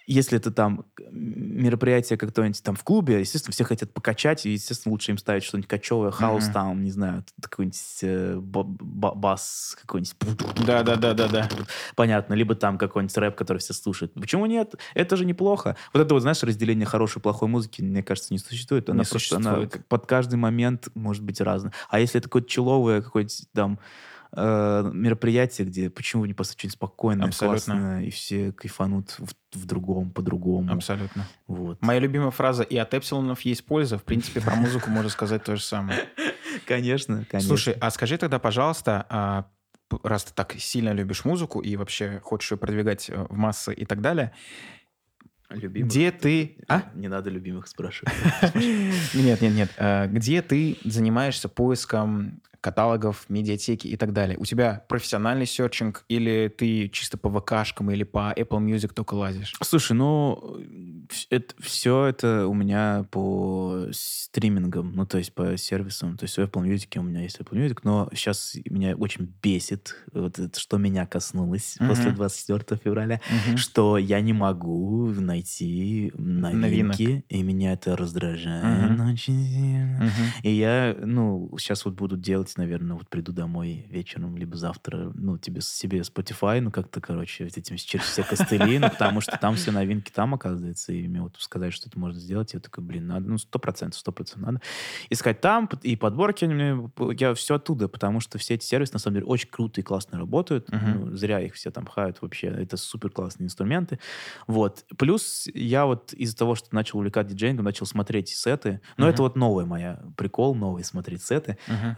если 0.06 0.38
это 0.38 0.50
там 0.50 0.84
мероприятие 1.10 2.16
какое-нибудь 2.18 2.62
там 2.62 2.74
в 2.76 2.84
клубе, 2.84 3.20
естественно, 3.20 3.52
все 3.52 3.64
хотят 3.64 3.92
покачать, 3.92 4.46
и, 4.46 4.50
естественно, 4.50 4.92
лучше 4.92 5.12
им 5.12 5.18
ставить 5.18 5.44
что-нибудь 5.44 5.68
кочевое, 5.68 6.10
хаус 6.10 6.44
Мгм. 6.44 6.52
там, 6.52 6.82
не 6.84 6.90
знаю, 6.90 7.24
какой-нибудь 7.40 7.78
э, 8.02 8.36
ба- 8.40 8.64
ба- 8.64 9.14
бас 9.14 9.76
какой-нибудь. 9.80 10.14
Да-да-да-да-да. 10.66 11.48
Понятно, 11.96 12.34
либо 12.34 12.54
там 12.54 12.78
какой-нибудь 12.78 13.16
рэп, 13.16 13.36
который 13.36 13.58
все 13.58 13.72
слушают. 13.74 14.12
Почему 14.14 14.46
нет? 14.46 14.74
Это 14.94 15.16
же 15.16 15.24
неплохо. 15.24 15.76
Вот 15.92 16.00
это 16.00 16.14
вот, 16.14 16.20
знаешь, 16.20 16.42
разделение 16.42 16.86
хорошей 16.86 17.18
и 17.18 17.22
плохой 17.22 17.48
музыки, 17.48 17.82
мне 17.82 18.02
кажется, 18.02 18.32
не 18.32 18.38
существует. 18.38 18.88
Она 18.88 19.02
Не 19.02 19.08
просто, 19.08 19.36
она 19.36 19.44
существует. 19.50 19.72
как- 19.72 19.86
под 19.86 20.06
каждый 20.06 20.36
момент 20.36 20.88
может 20.94 21.22
быть 21.22 21.40
разная. 21.40 21.72
А 21.88 22.00
если 22.00 22.18
это 22.18 22.28
какое-то 22.28 22.48
человое, 22.48 23.02
какое-то 23.02 23.34
там 23.54 23.78
э, 24.34 24.90
мероприятие, 24.92 25.66
где 25.66 25.90
почему 25.90 26.24
не 26.24 26.34
просто 26.34 26.54
что-нибудь 26.58 26.74
спокойное, 26.74 27.26
Абсолютно. 27.28 27.56
классное, 27.56 28.02
и 28.02 28.10
все 28.10 28.52
кайфанут 28.52 29.16
в, 29.18 29.32
в 29.52 29.64
другом, 29.66 30.10
по-другому. 30.10 30.72
Абсолютно. 30.72 31.26
Вот. 31.46 31.78
Моя 31.82 32.00
любимая 32.00 32.30
фраза 32.30 32.62
«И 32.62 32.76
от 32.76 32.94
эпсилонов 32.94 33.40
есть 33.42 33.64
польза». 33.66 33.98
В 33.98 34.04
принципе, 34.04 34.40
про 34.40 34.54
музыку 34.56 34.90
можно 34.90 35.10
сказать 35.10 35.44
то 35.44 35.56
же 35.56 35.62
самое. 35.62 35.98
Конечно, 36.66 37.24
конечно. 37.30 37.48
Слушай, 37.48 37.76
а 37.80 37.90
скажи 37.90 38.18
тогда, 38.18 38.38
пожалуйста, 38.38 39.06
а, 39.08 39.46
раз 40.02 40.24
ты 40.24 40.32
так 40.34 40.54
сильно 40.58 40.92
любишь 40.92 41.24
музыку 41.24 41.60
и 41.60 41.76
вообще 41.76 42.20
хочешь 42.22 42.52
ее 42.52 42.58
продвигать 42.58 43.08
э, 43.08 43.26
в 43.30 43.36
массы 43.36 43.72
и 43.72 43.86
так 43.86 44.02
далее, 44.02 44.32
Любимых? 45.48 45.88
где 45.90 46.10
ты... 46.12 46.56
А? 46.68 46.82
Не 46.94 47.08
надо 47.08 47.30
любимых 47.30 47.66
спрашивать. 47.68 48.12
Нет, 49.14 49.40
нет, 49.40 49.52
нет. 49.54 49.70
Э, 49.76 50.06
Где 50.08 50.40
ты 50.42 50.78
занимаешься 50.84 51.48
поиском 51.48 52.40
каталогов, 52.62 53.26
медиатеки 53.28 53.88
и 53.88 53.96
так 53.96 54.14
далее? 54.14 54.38
У 54.38 54.46
тебя 54.46 54.84
профессиональный 54.88 55.44
серчинг 55.46 56.04
или 56.08 56.48
ты 56.56 56.88
чисто 56.88 57.18
по 57.18 57.28
ВКшкам 57.28 57.90
или 57.90 58.04
по 58.04 58.32
Apple 58.34 58.60
Music 58.64 58.94
только 58.94 59.14
лазишь? 59.14 59.52
Слушай, 59.62 59.92
ну, 59.92 60.58
это, 61.28 61.54
все 61.60 62.06
это 62.06 62.46
у 62.46 62.54
меня 62.54 63.04
по 63.10 63.88
стримингам, 63.92 64.92
ну, 64.94 65.04
то 65.04 65.18
есть 65.18 65.34
по 65.34 65.56
сервисам. 65.56 66.16
То 66.16 66.24
есть 66.24 66.36
в 66.36 66.40
Apple 66.40 66.62
Music 66.64 66.98
у 66.98 67.02
меня 67.02 67.22
есть 67.22 67.38
Apple 67.40 67.58
Music, 67.58 67.80
но 67.82 68.08
сейчас 68.14 68.56
меня 68.64 68.96
очень 68.96 69.32
бесит, 69.42 69.94
вот 70.12 70.38
это, 70.38 70.58
что 70.58 70.78
меня 70.78 71.04
коснулось 71.06 71.76
Мгм. 71.80 71.88
после 71.88 72.12
24 72.12 72.80
февраля, 72.82 73.20
что 73.56 73.98
я 73.98 74.20
не 74.20 74.32
могу 74.32 75.08
найти 75.08 76.12
новинки, 76.16 77.24
и 77.28 77.42
меня 77.42 77.72
это 77.72 77.96
раздражает 77.96 78.90
Мгм. 78.90 79.12
очень 79.12 79.44
сильно. 79.44 80.04
Мгм. 80.04 80.32
И 80.42 80.50
я, 80.50 80.96
ну, 81.04 81.50
сейчас 81.58 81.84
вот 81.84 81.94
буду 81.94 82.16
делать, 82.16 82.51
наверное, 82.56 82.96
вот 82.96 83.08
приду 83.08 83.32
домой 83.32 83.86
вечером, 83.88 84.36
либо 84.36 84.56
завтра, 84.56 85.12
ну, 85.14 85.38
тебе 85.38 85.60
себе 85.60 86.00
Spotify, 86.00 86.60
ну, 86.60 86.70
как-то, 86.70 87.00
короче, 87.00 87.44
этим 87.46 87.76
через 87.76 88.06
все 88.06 88.24
костыли, 88.24 88.78
ну, 88.78 88.88
потому 88.90 89.20
что 89.20 89.38
там 89.38 89.56
все 89.56 89.70
новинки 89.72 90.10
там, 90.10 90.34
оказывается, 90.34 90.92
и 90.92 91.06
мне 91.08 91.20
вот 91.22 91.36
сказать, 91.38 91.72
что 91.72 91.88
это 91.88 91.98
можно 91.98 92.20
сделать, 92.20 92.54
я 92.54 92.60
такой, 92.60 92.84
блин, 92.84 93.06
надо, 93.06 93.28
ну, 93.28 93.38
сто 93.38 93.58
процентов, 93.58 94.00
сто 94.00 94.12
процентов 94.12 94.46
надо 94.46 94.60
искать 95.10 95.40
там, 95.40 95.68
и 95.82 95.96
подборки, 95.96 96.44
я 97.14 97.34
все 97.34 97.54
оттуда, 97.56 97.88
потому 97.88 98.20
что 98.20 98.38
все 98.38 98.54
эти 98.54 98.64
сервисы, 98.64 98.92
на 98.92 98.98
самом 98.98 99.14
деле, 99.16 99.26
очень 99.26 99.48
круто 99.50 99.80
и 99.80 99.84
классно 99.84 100.18
работают, 100.18 100.68
Мгм. 100.72 101.10
Ну, 101.10 101.16
зря 101.16 101.40
их 101.40 101.54
все 101.54 101.70
там 101.70 101.86
хают 101.86 102.18
вообще, 102.22 102.48
это 102.48 102.76
супер 102.76 103.10
классные 103.10 103.46
инструменты, 103.46 103.98
вот. 104.46 104.84
Плюс 104.98 105.48
я 105.54 105.86
вот 105.86 106.12
из-за 106.12 106.36
того, 106.36 106.54
что 106.54 106.74
начал 106.74 106.98
увлекать 106.98 107.26
диджеингом, 107.28 107.64
начал 107.64 107.86
смотреть 107.86 108.28
сеты, 108.28 108.80
но 108.96 109.04
Мгм. 109.06 109.10
это 109.10 109.22
вот 109.22 109.36
новая 109.36 109.64
моя 109.66 110.02
прикол, 110.16 110.54
новый 110.54 110.84
смотреть 110.84 111.22
сеты, 111.22 111.58
Мгм. 111.66 111.96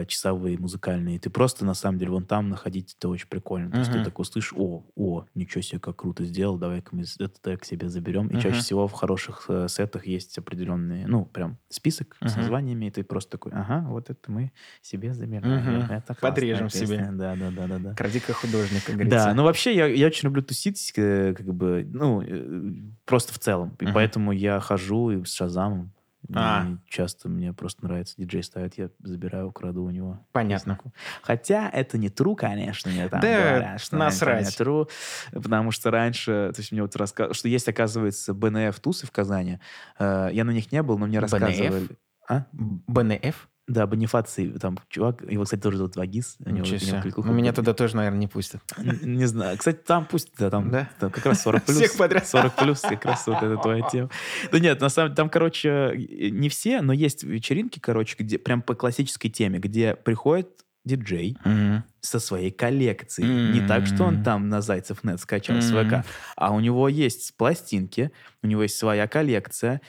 Э, 0.00 0.06
часовые, 0.06 0.58
музыкальные. 0.58 1.18
Ты 1.18 1.30
просто, 1.30 1.64
на 1.64 1.74
самом 1.74 1.98
деле, 1.98 2.10
вон 2.12 2.24
там 2.24 2.48
находить 2.48 2.94
это 2.98 3.08
очень 3.08 3.28
прикольно. 3.28 3.70
То 3.70 3.78
есть 3.78 3.92
ты 3.92 4.02
такой 4.02 4.24
слышишь, 4.24 4.52
о, 4.56 4.84
о, 4.96 5.24
ничего 5.34 5.62
себе, 5.62 5.80
как 5.80 5.96
круто 5.96 6.24
сделал, 6.24 6.58
давай-ка 6.58 6.94
мы 6.94 7.02
это 7.18 7.40
трек 7.40 7.64
себе 7.64 7.88
заберем. 7.88 8.26
И 8.28 8.32
Мгм. 8.34 8.40
чаще 8.40 8.58
всего 8.60 8.86
в 8.88 8.92
хороших 8.92 9.46
э, 9.48 9.66
сетах 9.68 10.06
есть 10.06 10.36
определенные, 10.38 11.06
ну, 11.06 11.24
прям 11.24 11.58
список 11.68 12.16
с 12.20 12.22
Мгм. 12.22 12.36
названиями, 12.38 12.86
и 12.86 12.90
ты 12.90 13.04
просто 13.04 13.32
такой, 13.32 13.52
ага, 13.52 13.84
вот 13.88 14.10
это 14.10 14.30
мы 14.30 14.52
себе 14.80 15.14
заберем. 15.14 15.48
Мгм. 15.48 15.82
Это 15.90 16.14
Подрежем 16.14 16.66
песня». 16.68 16.86
себе. 16.86 17.08
Да, 17.12 17.34
да, 17.36 17.50
да, 17.50 17.66
да, 17.66 17.78
да. 17.78 17.94
Кради-ка 17.94 18.32
художник, 18.32 18.84
как 18.84 18.94
говорится. 18.96 19.26
Да, 19.28 19.34
ну 19.34 19.44
вообще 19.44 19.74
я, 19.74 19.86
я 19.86 20.06
очень 20.06 20.28
люблю 20.28 20.42
тусить, 20.42 20.92
э, 20.96 21.34
как 21.36 21.46
бы, 21.54 21.86
ну, 21.90 22.22
э, 22.22 22.72
просто 23.04 23.32
в 23.32 23.38
целом. 23.38 23.76
И 23.80 23.84
Мгм. 23.84 23.94
поэтому 23.94 24.32
я 24.32 24.60
хожу 24.60 25.10
и 25.10 25.24
с 25.24 25.32
Шазамом. 25.32 25.92
И 26.28 26.32
А. 26.36 26.66
часто 26.88 27.28
мне 27.28 27.52
просто 27.52 27.84
нравится 27.84 28.14
диджей 28.16 28.42
ставит, 28.44 28.78
я 28.78 28.90
забираю, 29.02 29.50
краду 29.52 29.84
у 29.84 29.90
него. 29.90 30.24
Понятно. 30.32 30.74
песенку. 30.76 30.94
Хотя 31.22 31.68
это 31.68 31.98
не 31.98 32.08
true, 32.08 32.36
конечно, 32.36 32.90
мне 32.90 33.08
там 33.08 33.20
Да, 33.20 33.28
говорят, 33.50 33.80
что 33.80 33.96
насрать. 33.96 34.48
это 34.54 34.64
не 34.64 34.70
true, 34.70 34.88
потому 35.32 35.70
что 35.72 35.90
раньше, 35.90 36.52
то 36.54 36.60
есть 36.60 36.70
мне 36.72 36.82
вот 36.82 36.94
рассказывали, 36.96 37.34
что 37.36 37.48
есть, 37.48 37.68
оказывается, 37.68 38.34
БНФ-тусы 38.34 39.06
в 39.06 39.10
Казани. 39.10 39.58
Э, 39.98 40.28
Я 40.32 40.44
на 40.44 40.52
них 40.52 40.70
не 40.72 40.82
был, 40.82 40.96
но 40.98 41.06
мне 41.06 41.18
рассказывали. 41.18 41.88
А? 42.28 42.46
БНФ? 42.52 43.48
Да, 43.68 43.86
Бонифаций, 43.86 44.50
там 44.58 44.76
чувак, 44.88 45.22
его, 45.30 45.44
кстати, 45.44 45.60
тоже 45.60 45.76
зовут 45.76 45.94
Вагис. 45.94 46.36
у 46.44 46.50
него- 46.50 46.66
Ничего 46.66 46.98
у 46.98 47.04
него 47.06 47.22
Ну, 47.24 47.32
меня 47.32 47.52
туда 47.52 47.74
тоже, 47.74 47.94
наверное, 47.96 48.18
не 48.18 48.26
пустят. 48.26 48.60
Н- 48.76 48.98
Не 49.02 49.24
знаю. 49.26 49.56
Кстати, 49.56 49.76
там 49.86 50.04
пусть, 50.04 50.32
да, 50.36 50.50
там, 50.50 50.68
Да? 50.70 50.90
там 50.98 51.10
как 51.12 51.24
раз 51.26 51.42
40 51.42 51.62
плюс. 51.66 51.76
Всех 51.76 51.96
подряд. 51.96 52.26
40 52.26 52.56
плюс, 52.56 52.80
как 52.80 53.04
раз 53.04 53.24
вот 53.26 53.40
это 53.40 53.56
твоя 53.58 53.88
тема. 53.88 54.10
Да 54.50 54.58
нет, 54.58 54.80
на 54.80 54.88
самом 54.88 55.08
деле, 55.10 55.16
там, 55.16 55.30
короче, 55.30 55.92
не 55.96 56.48
все, 56.48 56.80
но 56.82 56.92
есть 56.92 57.22
вечеринки, 57.22 57.78
короче, 57.78 58.16
где 58.18 58.36
прям 58.38 58.62
по 58.62 58.74
классической 58.74 59.28
теме, 59.30 59.60
где 59.60 59.94
приходит 59.94 60.48
диджей 60.84 61.38
Мгм. 61.44 61.84
со 62.00 62.18
своей 62.18 62.50
коллекцией. 62.50 63.52
Не 63.52 63.64
так, 63.68 63.86
что 63.86 64.02
он 64.02 64.24
там 64.24 64.48
на 64.48 64.60
Зайцев 64.60 65.04
нет 65.04 65.20
скачал 65.20 65.60
с 65.62 65.70
М. 65.70 65.88
ВК, 66.02 66.04
а 66.36 66.52
у 66.52 66.58
него 66.58 66.88
есть 66.88 67.36
пластинки, 67.36 68.10
у 68.42 68.48
него 68.48 68.64
есть 68.64 68.76
своя 68.76 69.06
коллекция, 69.06 69.80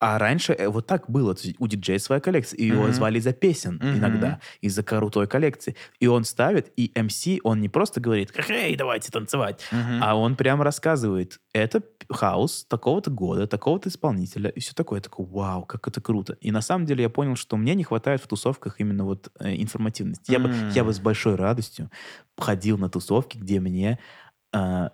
а 0.00 0.18
раньше 0.18 0.52
э, 0.52 0.68
вот 0.68 0.86
так 0.86 1.10
было. 1.10 1.34
У 1.58 1.66
диджея 1.66 1.98
своя 1.98 2.20
коллекция. 2.20 2.58
И 2.58 2.66
его 2.66 2.84
Мгм. 2.84 2.92
звали 2.92 3.18
за 3.20 3.32
песен 3.32 3.76
Мгм. 3.82 3.98
иногда 3.98 4.40
из-за 4.60 4.82
крутой 4.82 5.26
коллекции. 5.26 5.74
И 6.00 6.06
он 6.06 6.24
ставит, 6.24 6.72
и 6.76 6.92
MC, 6.94 7.40
он 7.42 7.60
не 7.60 7.68
просто 7.68 8.00
говорит, 8.00 8.32
«Хей, 8.36 8.76
давайте 8.76 9.10
танцевать», 9.10 9.60
Мгм. 9.72 10.02
а 10.02 10.14
он 10.14 10.36
прям 10.36 10.62
рассказывает, 10.62 11.40
это 11.52 11.82
хаус 12.10 12.64
такого-то 12.68 13.10
года, 13.10 13.46
такого-то 13.46 13.88
исполнителя, 13.88 14.50
и 14.50 14.60
все 14.60 14.72
такое. 14.74 14.98
Я 14.98 15.02
такой, 15.02 15.26
вау, 15.26 15.64
как 15.64 15.86
это 15.88 16.00
круто. 16.00 16.36
И 16.40 16.50
на 16.50 16.60
самом 16.62 16.86
деле 16.86 17.02
я 17.02 17.10
понял, 17.10 17.36
что 17.36 17.56
мне 17.56 17.74
не 17.74 17.84
хватает 17.84 18.22
в 18.22 18.26
тусовках 18.28 18.80
именно 18.80 19.04
вот 19.04 19.30
э, 19.40 19.54
информативности. 19.56 20.30
Я, 20.30 20.38
бы, 20.38 20.52
я 20.74 20.84
бы 20.84 20.92
с 20.92 21.00
большой 21.00 21.34
радостью 21.34 21.90
ходил 22.36 22.78
на 22.78 22.88
тусовки, 22.88 23.36
где 23.36 23.60
мне 23.60 23.98
э, 24.54 24.88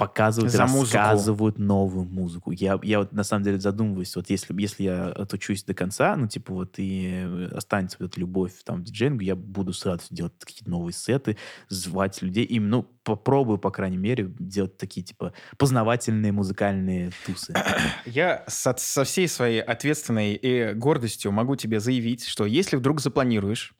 показывают, 0.00 0.52
За 0.52 0.66
музыку. 0.66 0.96
рассказывают 0.98 1.58
новую 1.58 2.04
музыку. 2.04 2.50
Я, 2.50 2.78
я 2.82 3.00
вот 3.00 3.12
на 3.12 3.22
самом 3.24 3.44
деле 3.44 3.60
задумываюсь, 3.60 4.16
вот 4.16 4.30
если, 4.30 4.60
если 4.60 4.84
я 4.84 5.08
отучусь 5.08 5.62
до 5.64 5.74
конца, 5.74 6.16
ну, 6.16 6.26
типа, 6.26 6.52
вот 6.52 6.74
и 6.78 7.48
останется 7.52 7.96
вот 8.00 8.10
эта 8.10 8.20
любовь 8.20 8.52
там 8.64 8.80
к 8.80 8.84
диджеингу, 8.84 9.22
я 9.22 9.36
буду 9.36 9.72
с 9.72 9.84
радостью 9.84 10.16
делать 10.16 10.32
какие-то 10.38 10.70
новые 10.70 10.92
сеты, 10.94 11.36
звать 11.68 12.22
людей, 12.22 12.44
им, 12.44 12.68
ну, 12.68 12.86
попробую, 13.16 13.58
по 13.58 13.70
крайней 13.70 13.96
мере, 13.96 14.30
делать 14.38 14.76
такие, 14.76 15.02
типа, 15.02 15.32
познавательные 15.56 16.32
музыкальные 16.32 17.10
тусы. 17.26 17.54
Я 18.06 18.44
со, 18.46 18.74
со 18.76 19.04
всей 19.04 19.28
своей 19.28 19.60
ответственной 19.60 20.34
и 20.34 20.72
гордостью 20.74 21.32
могу 21.32 21.56
тебе 21.56 21.80
заявить, 21.80 22.26
что 22.26 22.46
если 22.46 22.76
вдруг 22.76 23.00
запланируешь, 23.00 23.74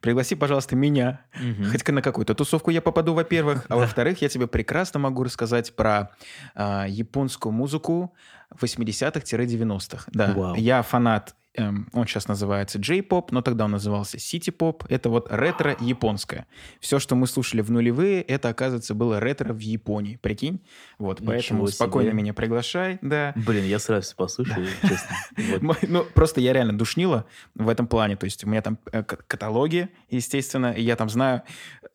пригласи, 0.00 0.34
пожалуйста, 0.34 0.74
меня. 0.76 1.20
Мгм. 1.40 1.70
Хоть 1.70 1.88
на 1.88 2.02
какую-то 2.02 2.34
тусовку 2.34 2.70
я 2.70 2.82
попаду, 2.82 3.14
во-первых. 3.14 3.66
А 3.68 3.76
во-вторых, 3.76 4.20
я 4.22 4.28
тебе 4.28 4.46
прекрасно 4.46 4.98
могу 4.98 5.24
рассказать 5.24 5.74
про 5.76 6.10
а, 6.54 6.86
японскую 6.88 7.52
музыку 7.52 8.14
80-х-90-х. 8.60 10.10
Да, 10.12 10.32
Вау. 10.32 10.54
я 10.56 10.82
фанат 10.82 11.34
эм, 11.54 11.88
он 11.92 12.06
сейчас 12.06 12.28
называется 12.28 12.78
J-pop, 12.78 13.28
но 13.30 13.42
тогда 13.42 13.64
он 13.66 13.72
назывался 13.72 14.16
City 14.16 14.54
Pop. 14.56 14.84
Это 14.88 15.08
вот 15.10 15.28
ретро-японское. 15.30 16.46
Все, 16.80 16.98
что 16.98 17.14
мы 17.14 17.26
слушали 17.26 17.60
в 17.60 17.70
нулевые, 17.70 18.22
это, 18.22 18.48
оказывается, 18.48 18.94
было 18.94 19.18
ретро 19.20 19.52
в 19.52 19.58
Японии. 19.58 20.16
Прикинь? 20.16 20.60
Вот, 20.98 21.20
Ничего 21.20 21.32
поэтому 21.32 21.66
себе. 21.66 21.74
спокойно 21.74 22.10
меня 22.10 22.34
приглашай, 22.34 22.98
да. 23.02 23.32
Блин, 23.36 23.64
я 23.64 23.78
сразу 23.78 24.02
всё 24.06 24.16
послушаю, 24.16 24.66
честно. 24.82 25.16
Вот. 25.62 25.78
Ну, 25.82 26.04
просто 26.14 26.40
я 26.40 26.52
реально 26.52 26.76
душнила 26.76 27.24
в 27.54 27.68
этом 27.68 27.86
плане. 27.86 28.16
То 28.16 28.24
есть 28.24 28.44
у 28.44 28.48
меня 28.48 28.62
там 28.62 28.78
э, 28.92 29.02
каталоги, 29.02 29.88
естественно, 30.10 30.72
и 30.72 30.82
я 30.82 30.96
там 30.96 31.08
знаю... 31.08 31.42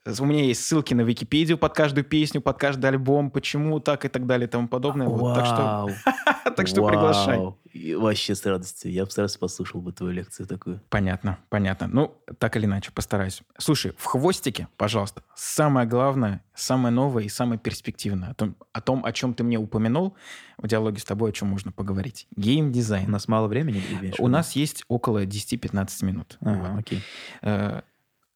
э, 0.05 0.13
У 0.19 0.25
меня 0.25 0.43
есть 0.43 0.63
ссылки 0.65 0.93
на 0.93 1.01
Википедию 1.01 1.57
под 1.57 1.73
каждую 1.73 2.03
песню, 2.05 2.41
под 2.41 2.57
каждый 2.57 2.87
альбом, 2.87 3.31
почему 3.31 3.79
так 3.79 4.05
и 4.05 4.07
так 4.07 4.25
далее 4.25 4.47
и 4.47 4.49
тому 4.49 4.67
подобное. 4.67 5.07
Вот, 5.07 5.35
так 5.35 5.45
что, 5.45 5.89
так 6.55 6.67
что 6.67 6.85
приглашай. 6.87 7.39
И 7.78 7.95
вообще 7.95 8.34
с 8.36 8.45
радостью. 8.45 8.91
Я 8.91 9.05
бы 9.05 9.11
сразу 9.11 9.38
послушал 9.39 9.82
бы 9.82 9.91
твою 9.91 10.13
лекцию 10.13 10.47
такую. 10.47 10.82
Понятно, 10.89 11.38
понятно. 11.49 11.88
Ну, 11.88 12.15
так 12.39 12.55
или 12.57 12.65
иначе, 12.65 12.91
постараюсь. 12.91 13.41
Слушай, 13.57 13.93
в 13.97 14.05
хвостике, 14.05 14.67
пожалуйста, 14.78 15.21
самое 15.36 15.88
главное, 15.88 16.43
самое 16.55 16.93
новое 16.93 17.23
и 17.23 17.30
самое 17.30 17.59
перспективное 17.59 18.32
о 18.32 18.34
том, 18.34 18.55
о, 18.73 18.82
том, 18.82 19.05
о 19.05 19.11
чем 19.11 19.34
ты 19.34 19.43
мне 19.43 19.57
упомянул 19.57 20.15
в 20.57 20.67
диалоге 20.67 20.99
с 20.99 21.05
тобой, 21.05 21.30
о 21.30 21.34
чем 21.34 21.49
можно 21.49 21.71
поговорить. 21.71 22.28
У 22.36 22.41
Геймдизайн. 22.41 23.09
нас 23.11 23.28
мало 23.28 23.47
времени, 23.47 23.82
имеешь 23.99 24.15
У 24.19 24.28
нас 24.28 24.53
есть 24.55 24.84
около 24.88 25.25
10-15 25.25 26.05
минут. 26.05 26.38
Ага, 26.41 26.71
Вот. 26.71 26.80
окей. 26.80 27.01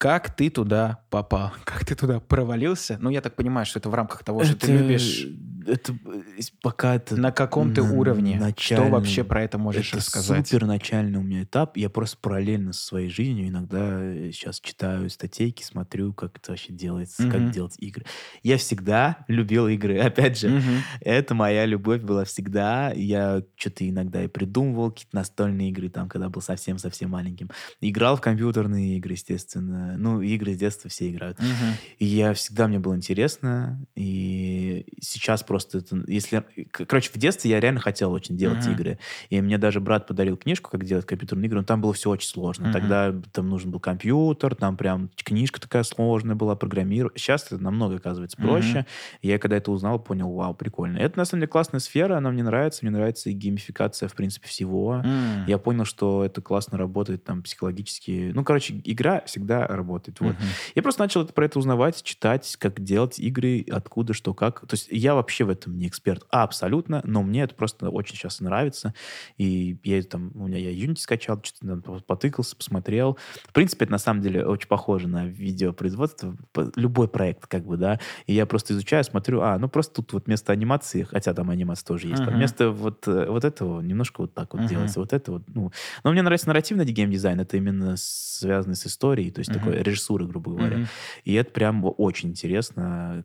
Э, 0.02 0.08
Как 0.08 0.34
ты 0.34 0.50
туда 0.50 0.98
попал? 1.10 1.52
Как 1.64 1.84
ты 1.84 1.94
туда 1.94 2.20
провалился? 2.20 2.98
Ну, 3.00 3.10
я 3.10 3.20
так 3.20 3.34
понимаю, 3.36 3.66
что 3.66 3.78
это 3.78 3.88
в 3.88 3.94
рамках 3.94 4.24
того, 4.24 4.42
что 4.44 4.56
ты 4.56 4.72
любишь. 4.72 5.26
Это 5.64 5.92
э, 5.92 6.40
пока 6.60 6.96
это... 6.96 7.16
На 7.16 7.30
каком 7.30 7.72
ты 7.72 7.84
на- 7.84 7.92
уровне? 7.92 8.34
Что 8.34 8.44
начальный. 8.46 8.90
вообще 8.90 9.22
про 9.22 9.44
это 9.44 9.58
можешь 9.58 9.88
это 9.90 9.98
рассказать? 9.98 10.48
супер 10.48 10.66
начальный 10.66 11.20
у 11.20 11.22
меня 11.22 11.44
этап. 11.44 11.76
Я 11.76 11.88
просто 11.88 12.16
параллельно 12.20 12.72
со 12.72 12.84
своей 12.84 13.08
жизнью 13.08 13.46
иногда 13.48 13.78
э, 13.80 14.30
сейчас 14.32 14.58
читаю 14.58 15.08
статейки, 15.08 15.62
смотрю, 15.62 16.12
как 16.14 16.36
это 16.38 16.50
вообще 16.50 16.72
делается, 16.72 17.22
Мгм. 17.22 17.30
как 17.30 17.50
делать 17.52 17.76
игры. 17.78 18.04
Я 18.42 18.56
всегда 18.58 19.18
любил 19.28 19.68
игры. 19.68 19.98
Опять 20.00 20.36
же, 20.40 20.48
Мгм. 20.48 20.78
это 21.00 21.34
моя 21.36 21.64
любовь 21.64 22.00
была 22.02 22.24
всегда. 22.24 22.90
Я 22.96 23.44
что-то 23.54 23.88
иногда 23.88 24.24
и 24.24 24.26
придумывал 24.26 24.90
какие-то 24.90 25.14
настольные 25.14 25.68
игры, 25.70 25.88
там, 25.90 26.08
когда 26.08 26.28
был 26.28 26.42
совсем-совсем 26.42 27.10
маленьким. 27.10 27.50
Играл 27.80 28.16
в 28.16 28.20
компьютерные 28.20 28.96
игры, 28.96 29.12
естественно. 29.12 29.91
Ну, 29.96 30.20
игры 30.20 30.54
с 30.54 30.58
детства 30.58 30.90
все 30.90 31.10
играют. 31.10 31.38
Мгм. 31.38 31.76
И 31.98 32.04
я 32.06 32.32
всегда, 32.34 32.68
мне 32.68 32.78
было 32.78 32.96
интересно. 32.96 33.84
И 33.94 34.86
сейчас 35.00 35.42
просто 35.42 35.78
это... 35.78 36.02
Если... 36.06 36.44
Короче, 36.70 37.10
в 37.12 37.18
детстве 37.18 37.50
я 37.50 37.60
реально 37.60 37.80
хотел 37.80 38.12
очень 38.12 38.36
делать 38.36 38.64
Мгм. 38.64 38.72
игры. 38.72 38.98
И 39.30 39.40
мне 39.40 39.58
даже 39.58 39.80
брат 39.80 40.06
подарил 40.06 40.36
книжку, 40.36 40.70
как 40.70 40.84
делать 40.84 41.06
компьютерные 41.06 41.46
игры, 41.46 41.60
но 41.60 41.64
там 41.64 41.80
было 41.80 41.92
все 41.92 42.10
очень 42.10 42.28
сложно. 42.28 42.64
Мгм. 42.64 42.72
Тогда 42.72 43.14
там 43.32 43.48
нужен 43.48 43.70
был 43.70 43.80
компьютер, 43.80 44.54
там 44.54 44.76
прям 44.76 45.10
книжка 45.16 45.60
такая 45.60 45.82
сложная 45.82 46.34
была, 46.34 46.56
программировать. 46.56 47.18
Сейчас 47.18 47.46
это 47.46 47.58
намного, 47.62 47.96
оказывается, 47.96 48.36
проще. 48.36 48.86
И 49.20 49.28
я 49.28 49.38
когда 49.38 49.56
это 49.56 49.70
узнал, 49.70 49.98
понял, 49.98 50.30
вау, 50.32 50.54
прикольно. 50.54 50.98
Это, 50.98 51.18
на 51.18 51.24
самом 51.24 51.40
деле, 51.40 51.48
классная 51.48 51.80
сфера, 51.80 52.16
она 52.16 52.30
мне 52.30 52.42
нравится. 52.42 52.80
Мне 52.82 52.90
нравится 52.90 53.30
и 53.30 53.32
геймификация, 53.32 54.08
в 54.08 54.14
принципе, 54.14 54.48
всего. 54.48 55.02
М. 55.04 55.44
Я 55.46 55.58
понял, 55.58 55.84
что 55.84 56.24
это 56.24 56.40
классно 56.40 56.78
работает 56.78 57.24
там 57.24 57.42
психологически. 57.42 58.32
Ну, 58.34 58.44
короче, 58.44 58.80
игра 58.84 59.22
всегда 59.26 59.66
работает. 59.66 59.81
Вот. 60.24 60.34
Мгм. 60.38 60.48
Я 60.74 60.82
просто 60.82 61.02
начал 61.02 61.22
это- 61.22 61.32
про 61.32 61.44
это 61.46 61.58
узнавать, 61.58 62.02
читать, 62.02 62.56
как 62.58 62.80
делать 62.82 63.18
игры, 63.18 63.64
откуда, 63.70 64.12
что, 64.14 64.34
как. 64.34 64.60
То 64.60 64.74
есть 64.74 64.88
я 64.90 65.14
вообще 65.14 65.44
в 65.44 65.50
этом 65.50 65.76
не 65.76 65.86
эксперт 65.88 66.24
абсолютно, 66.30 67.00
но 67.04 67.22
мне 67.22 67.42
это 67.42 67.54
просто 67.54 67.90
очень 67.90 68.16
сейчас 68.16 68.40
нравится. 68.40 68.94
И 69.38 69.76
я 69.84 70.02
там, 70.02 70.30
у 70.34 70.46
меня 70.46 70.58
я 70.58 70.70
Unity 70.70 70.96
скачал, 70.98 71.40
что-то 71.42 71.66
там 71.66 71.82
по- 71.82 72.00
потыкался, 72.00 72.56
посмотрел. 72.56 73.18
В 73.48 73.52
принципе, 73.52 73.84
это 73.84 73.92
на 73.92 73.98
самом 73.98 74.22
деле 74.22 74.44
очень 74.46 74.68
похоже 74.68 75.08
на 75.08 75.26
видеопроизводство, 75.26 76.36
любой 76.76 77.08
проект, 77.08 77.46
как 77.46 77.64
бы, 77.64 77.76
да. 77.76 77.98
И 78.26 78.34
я 78.34 78.46
просто 78.46 78.74
изучаю, 78.74 79.04
смотрю, 79.04 79.40
а, 79.42 79.58
ну 79.58 79.68
просто 79.68 79.94
тут 79.94 80.12
вот 80.12 80.26
вместо 80.26 80.52
анимации, 80.52 81.02
хотя 81.02 81.34
там 81.34 81.50
анимация 81.50 81.86
тоже 81.86 82.08
есть, 82.08 82.18
там 82.22 82.28
Мгм. 82.30 82.36
вместо 82.38 82.70
вот, 82.70 83.06
э, 83.08 83.26
вот 83.28 83.44
этого 83.44 83.80
немножко 83.80 84.22
вот 84.22 84.34
так 84.34 84.52
вот 84.54 84.60
Мгм. 84.62 84.68
делается, 84.68 85.00
вот 85.00 85.12
это 85.12 85.32
вот, 85.32 85.42
ну. 85.48 85.70
Но 86.04 86.12
мне 86.12 86.22
нравится 86.22 86.48
нарративный 86.48 86.84
геймдизайн, 86.84 87.40
это 87.40 87.56
именно 87.56 87.94
связанный 87.96 88.76
с 88.76 88.86
историей, 88.86 89.30
то 89.30 89.38
есть 89.40 89.50
Мгм. 89.50 89.58
такой 89.60 89.71
режиссуры, 89.74 90.26
грубо 90.26 90.52
говоря. 90.52 90.76
Мгм. 90.78 90.88
И 91.24 91.34
это 91.34 91.50
прям 91.50 91.82
очень 91.84 92.30
интересно. 92.30 93.24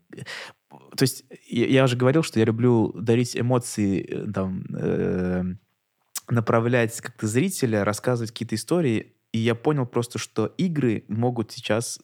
То 0.69 1.01
есть 1.01 1.25
я, 1.47 1.67
я 1.67 1.83
уже 1.83 1.95
говорил, 1.95 2.23
что 2.23 2.39
я 2.39 2.45
люблю 2.45 2.91
дарить 2.93 3.37
эмоции, 3.37 4.01
э, 4.01 4.31
там, 4.31 4.63
э, 4.75 5.43
направлять 6.29 6.99
как-то 6.99 7.27
зрителя, 7.27 7.85
рассказывать 7.85 8.31
какие-то 8.31 8.55
истории. 8.55 9.13
И 9.31 9.39
я 9.39 9.55
понял 9.55 9.85
просто, 9.85 10.19
что 10.19 10.47
игры 10.57 11.05
могут 11.07 11.51
сейчас 11.51 11.99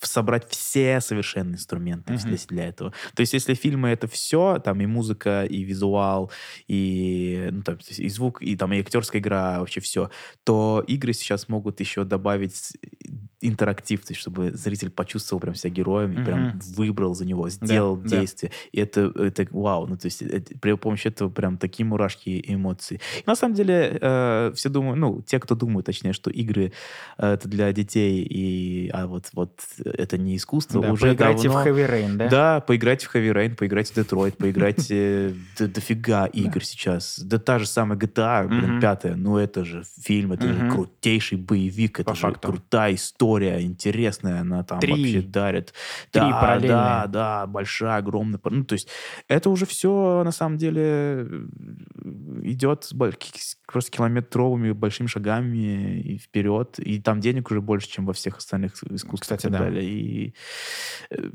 собрать 0.00 0.48
все 0.50 1.00
совершенно 1.00 1.54
инструменты 1.54 2.14
Мгм. 2.14 2.22
для, 2.22 2.36
для 2.48 2.68
этого. 2.68 2.92
То 3.14 3.20
есть, 3.20 3.34
если 3.34 3.54
фильмы 3.54 3.90
это 3.90 4.08
все, 4.08 4.58
там 4.58 4.80
и 4.80 4.86
музыка, 4.86 5.44
и 5.44 5.62
визуал, 5.62 6.32
и, 6.66 7.48
ну, 7.52 7.62
там, 7.62 7.78
и 7.88 8.08
звук, 8.08 8.42
и 8.42 8.56
там 8.56 8.72
и 8.72 8.80
актерская 8.80 9.20
игра, 9.20 9.60
вообще 9.60 9.80
все, 9.80 10.10
то 10.44 10.84
игры 10.86 11.12
сейчас 11.12 11.48
могут 11.48 11.80
еще 11.80 12.04
добавить 12.04 12.72
интерактив, 13.42 14.00
то 14.00 14.12
есть, 14.12 14.20
чтобы 14.20 14.52
зритель 14.52 14.90
почувствовал 14.90 15.40
прям 15.40 15.54
себя 15.54 15.70
героем, 15.70 16.12
и 16.12 16.24
прям 16.24 16.58
выбрал 16.76 17.14
за 17.14 17.26
него, 17.26 17.48
сделал 17.48 17.96
да. 17.96 18.08
действие. 18.08 18.52
И 18.72 18.80
это, 18.80 19.12
это 19.16 19.46
вау, 19.50 19.86
ну, 19.86 19.96
то 19.96 20.06
есть 20.06 20.22
это- 20.22 20.56
при 20.58 20.72
помощи 20.74 21.08
этого 21.08 21.28
прям 21.28 21.58
такие 21.58 21.84
мурашки 21.84 22.30
и 22.30 22.54
эмоции. 22.54 23.00
И 23.18 23.24
на 23.26 23.36
самом 23.36 23.54
деле 23.54 23.98
э, 24.00 24.52
все 24.54 24.68
думают, 24.68 24.98
ну, 24.98 25.22
те, 25.22 25.38
кто 25.38 25.54
думают, 25.54 25.86
точнее, 25.86 26.12
что 26.12 26.30
игры 26.30 26.72
э, 27.18 27.32
это 27.34 27.48
для 27.48 27.72
детей, 27.72 28.22
и, 28.22 28.88
а 28.92 29.06
вот, 29.06 29.30
вот 29.32 29.60
это 29.84 30.18
не 30.18 30.36
искусство, 30.36 30.82
Да, 30.82 30.92
уже 30.92 31.08
поиграйте 31.08 31.48
давно... 31.48 31.62
в 31.62 31.66
Heavy 31.66 31.90
Rain, 31.90 32.16
да? 32.16 32.28
Да, 32.28 32.60
поиграть 32.60 33.04
в 33.04 33.14
Heavy 33.14 33.32
Rain, 33.32 33.56
поиграть 33.56 33.90
в 33.90 33.94
Детройт, 33.94 34.36
поиграть 34.36 34.86
э, 34.90 35.32
дофига 35.58 36.26
игр 36.32 36.64
сейчас. 36.64 37.18
Да 37.18 37.38
та 37.38 37.58
же 37.58 37.66
самая 37.66 37.98
GTA, 37.98 38.48
блин, 38.48 38.80
пятая, 38.80 39.16
ну 39.16 39.36
это 39.36 39.64
же 39.64 39.84
фильм, 40.00 40.32
это 40.32 40.46
же 40.46 40.70
крутейший 40.70 41.38
боевик, 41.38 42.00
это 42.00 42.14
же 42.14 42.32
крутая 42.32 42.94
история, 42.94 43.31
интересная, 43.40 44.40
она 44.40 44.62
там 44.64 44.80
Три. 44.80 44.92
вообще 44.92 45.22
дарит. 45.22 45.72
Три 46.10 46.20
да, 46.22 46.40
параллельные. 46.40 46.68
да, 46.70 47.06
да, 47.06 47.46
большая, 47.46 47.96
огромная. 47.96 48.40
Ну, 48.44 48.64
то 48.64 48.74
есть 48.74 48.88
это 49.28 49.50
уже 49.50 49.66
все, 49.66 50.22
на 50.24 50.32
самом 50.32 50.58
деле, 50.58 50.82
э, 50.82 51.46
идет 52.44 52.84
с- 52.84 53.56
просто 53.72 53.90
километровыми 53.90 54.72
большими 54.72 55.06
шагами 55.06 56.00
и 56.00 56.18
вперед, 56.18 56.78
и 56.78 57.00
там 57.00 57.20
денег 57.20 57.50
уже 57.50 57.60
больше, 57.60 57.88
чем 57.88 58.06
во 58.06 58.12
всех 58.12 58.38
остальных 58.38 58.74
искусствах 58.74 59.20
Кстати, 59.20 59.46
и 59.46 59.50
так 59.50 59.52
да. 59.52 59.58
далее. 59.58 59.84
И 59.84 60.34
э, 61.10 61.30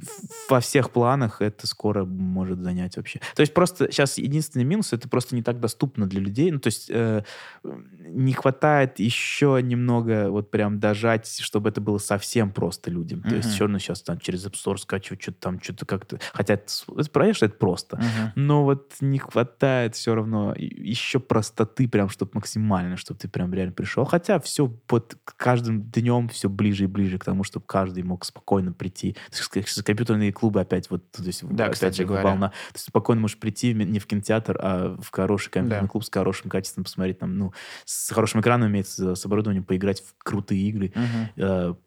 во 0.50 0.60
всех 0.60 0.92
планах 0.92 1.42
это 1.42 1.68
скоро 1.68 2.06
может 2.06 2.60
занять 2.60 2.98
вообще. 2.98 3.20
То 3.36 3.42
есть 3.42 3.54
просто 3.54 3.92
сейчас 3.92 4.18
единственный 4.18 4.64
минус, 4.64 4.94
это 4.94 5.10
просто 5.10 5.36
не 5.36 5.44
так 5.44 5.60
доступно 5.60 6.08
для 6.08 6.22
людей. 6.22 6.52
Ну, 6.52 6.60
то 6.60 6.68
есть 6.68 6.90
э, 6.90 7.24
не 7.64 8.34
хватает 8.34 9.00
еще 9.00 9.60
немного 9.62 10.30
вот 10.30 10.52
прям 10.52 10.80
дожать, 10.80 11.28
чтобы 11.40 11.70
это 11.70 11.82
было 11.82 11.98
совсем 11.98 12.52
просто 12.52 12.92
людям. 12.92 13.22
То 13.24 13.36
есть 13.36 13.50
все 13.50 13.64
равно 13.64 13.80
сейчас 13.80 14.02
там 14.02 14.20
через 14.20 14.46
App 14.46 14.54
Store 14.54 14.78
скачивать 14.78 15.22
что-то 15.22 15.40
там, 15.40 15.62
что-то 15.62 15.86
как-то... 15.86 16.20
Хотя 16.34 16.56
это, 16.56 16.66
понятно, 17.12 17.34
что 17.34 17.46
это 17.48 17.56
просто. 17.56 17.98
Мгм. 17.98 18.32
Но 18.36 18.64
вот 18.64 18.96
не 19.02 19.20
хватает 19.20 19.96
все 19.96 20.16
равно 20.16 20.54
еще 20.58 21.20
простоты 21.20 21.88
прям, 21.88 22.10
чтобы 22.10 22.27
максимально, 22.34 22.98
чтобы 22.98 23.20
ты 23.20 23.28
прям 23.28 23.54
реально 23.54 23.74
пришел. 23.74 24.06
Хотя 24.06 24.40
все 24.40 24.68
под 24.68 25.18
каждым 25.26 25.84
днем 25.84 26.30
все 26.30 26.50
ближе 26.50 26.86
и 26.86 26.88
ближе 26.88 27.18
к 27.18 27.24
тому, 27.26 27.44
чтобы 27.44 27.66
каждый 27.66 28.04
мог 28.04 28.26
спокойно 28.26 28.74
прийти. 28.74 29.16
То 29.32 29.50
как- 29.50 29.86
компьютерные 29.86 30.32
клубы 30.32 30.62
опять 30.62 30.90
вот, 30.90 31.10
то 31.12 31.24
есть, 31.24 31.44
Да, 31.50 31.66
опять 31.66 31.76
кстати 31.76 31.98
же, 31.98 32.06
говоря. 32.06 32.24
волна. 32.24 32.52
Ты 32.74 32.80
спокойно 32.80 33.22
можешь 33.22 33.38
прийти 33.40 33.74
не 33.74 34.00
в 34.00 34.08
кинотеатр, 34.08 34.58
а 34.62 34.98
в 35.02 35.10
хороший 35.12 35.50
компьютерный 35.52 35.88
Да. 35.88 35.92
клуб 35.92 36.04
с 36.04 36.10
хорошим 36.12 36.50
качеством, 36.50 36.84
посмотреть 36.84 37.20
там, 37.20 37.38
ну, 37.38 37.54
с 37.86 38.12
хорошим 38.14 38.42
экраном, 38.42 38.70
имеется, 38.70 39.16
с 39.16 39.26
оборудованием, 39.26 39.64
поиграть 39.64 40.02
в 40.02 40.14
крутые 40.24 40.62
игры. 40.70 40.94
Мгм. 40.96 41.78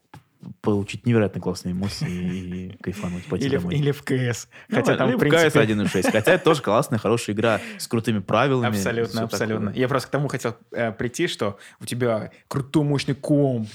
Получить 0.63 1.07
невероятно 1.07 1.41
классные 1.41 1.73
эмоции 1.73 2.09
и 2.09 2.77
кайфануть 2.83 3.25
пойти 3.27 3.47
Или, 3.47 3.57
домой. 3.57 3.75
или 3.75 3.91
в 3.91 4.03
КС. 4.03 4.49
Ну, 4.69 4.77
Хотя 4.77 4.97
там, 4.97 5.09
или 5.11 5.17
в 5.17 5.19
принципе... 5.19 5.61
CS 5.61 5.67
1.6. 5.67 6.11
Хотя 6.13 6.33
это 6.33 6.45
тоже 6.45 6.63
классная, 6.63 6.99
хорошая 6.99 7.37
игра 7.37 7.61
с 7.79 7.87
крутыми 7.87 8.21
правилами. 8.21 8.69
Абсолютно, 8.69 9.23
абсолютно. 9.23 9.67
такое. 9.69 9.81
Я 9.81 9.89
просто 9.89 10.09
к 10.09 10.11
тому 10.11 10.29
хотел 10.29 10.57
э, 10.73 10.93
прийти, 10.93 11.27
что 11.27 11.59
у 11.81 11.85
тебя 11.85 12.31
крутой 12.49 12.85
мощный 12.85 13.15
ком, 13.15 13.69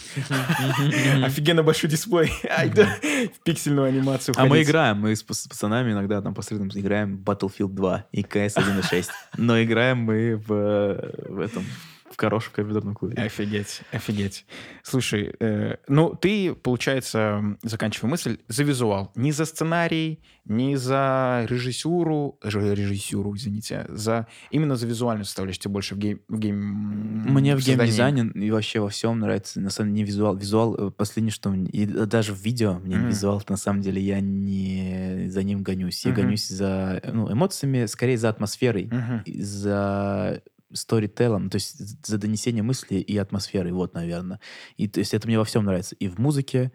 офигенно 1.24 1.64
большой 1.64 1.90
дисплей, 1.90 2.32
в 2.44 3.44
пиксельную 3.44 3.88
анимацию 3.88 4.36
А 4.38 4.46
мы 4.46 4.62
играем, 4.62 4.98
мы 5.00 5.16
с 5.16 5.24
пац- 5.24 5.48
пацанами 5.48 5.92
иногда 5.92 6.22
там 6.22 6.34
посредом 6.34 6.70
играем 6.70 7.22
Battlefield 7.24 7.70
2 7.74 8.06
и 8.12 8.22
CS 8.22 8.56
1.6. 8.56 9.06
Но 9.38 9.62
играем 9.62 10.00
мы 10.00 10.36
в, 10.36 10.52
э, 10.52 11.12
в 11.30 11.40
этом, 11.40 11.64
в 12.10 12.18
хорошем 12.20 12.54
компьютерном 12.54 12.94
клубе. 12.96 13.16
Офигеть, 13.22 13.82
офигеть. 13.92 14.46
Слушай, 14.84 15.34
э, 15.40 15.78
ну 15.88 16.14
ты, 16.16 16.54
получается, 16.54 17.58
заканчивая 17.64 18.10
мысль, 18.12 18.38
за 18.48 18.64
визуал. 18.64 19.12
Не 19.16 19.32
за 19.32 19.46
сценарий, 19.46 20.22
не 20.46 20.76
за 20.78 21.46
режиссуру, 21.50 22.38
режиссуру, 22.44 23.36
извините, 23.36 23.86
за 23.90 24.28
именно 24.52 24.76
за 24.76 24.86
визуальную 24.86 25.26
составляющую 25.26 25.64
тебе 25.64 25.74
больше 25.74 25.96
в 25.96 25.98
гейм... 25.98 26.22
В 26.30 26.38
гейм 26.40 26.56
Мне 26.58 27.56
в 27.56 27.60
создании. 27.60 27.78
геймдизайне 27.80 28.46
и 28.46 28.52
вообще 28.52 28.80
во 28.80 28.90
всем 28.90 29.20
нравится, 29.20 29.60
на 29.60 29.72
самом 29.72 29.94
деле, 29.94 30.04
не 30.04 30.08
визуал. 30.12 30.36
Визуал, 30.36 30.76
э, 30.76 30.92
последнее, 30.92 31.32
что... 31.32 31.52
И 31.54 31.86
даже 31.86 32.34
в 32.34 32.40
видео 32.40 32.76
мне 32.80 32.98
Мгм. 32.98 33.08
визуал, 33.08 33.42
на 33.50 33.58
самом 33.58 33.82
деле, 33.82 34.00
я 34.02 34.20
не 34.20 35.26
за 35.30 35.42
ним 35.44 35.64
гонюсь. 35.64 36.06
Я 36.06 36.12
Мгм. 36.12 36.22
гонюсь 36.22 36.48
за 36.48 37.02
ну, 37.12 37.32
эмоциями, 37.32 37.88
скорее 37.88 38.18
за 38.18 38.30
атмосферой, 38.30 38.90
и 39.26 39.42
за 39.42 40.42
сторителлом, 40.76 41.50
то 41.50 41.56
есть 41.56 42.06
за 42.06 42.18
донесение 42.18 42.64
мысли 42.64 42.96
и 42.96 43.18
атмосферы, 43.18 43.74
вот, 43.74 43.94
наверное. 43.94 44.40
И 44.78 44.88
то 44.88 45.00
есть 45.00 45.14
это 45.14 45.28
мне 45.28 45.38
во 45.38 45.46
всем 45.46 45.66
нравится. 45.66 45.96
И 45.96 46.08
в 46.08 46.20
музыке, 46.20 46.72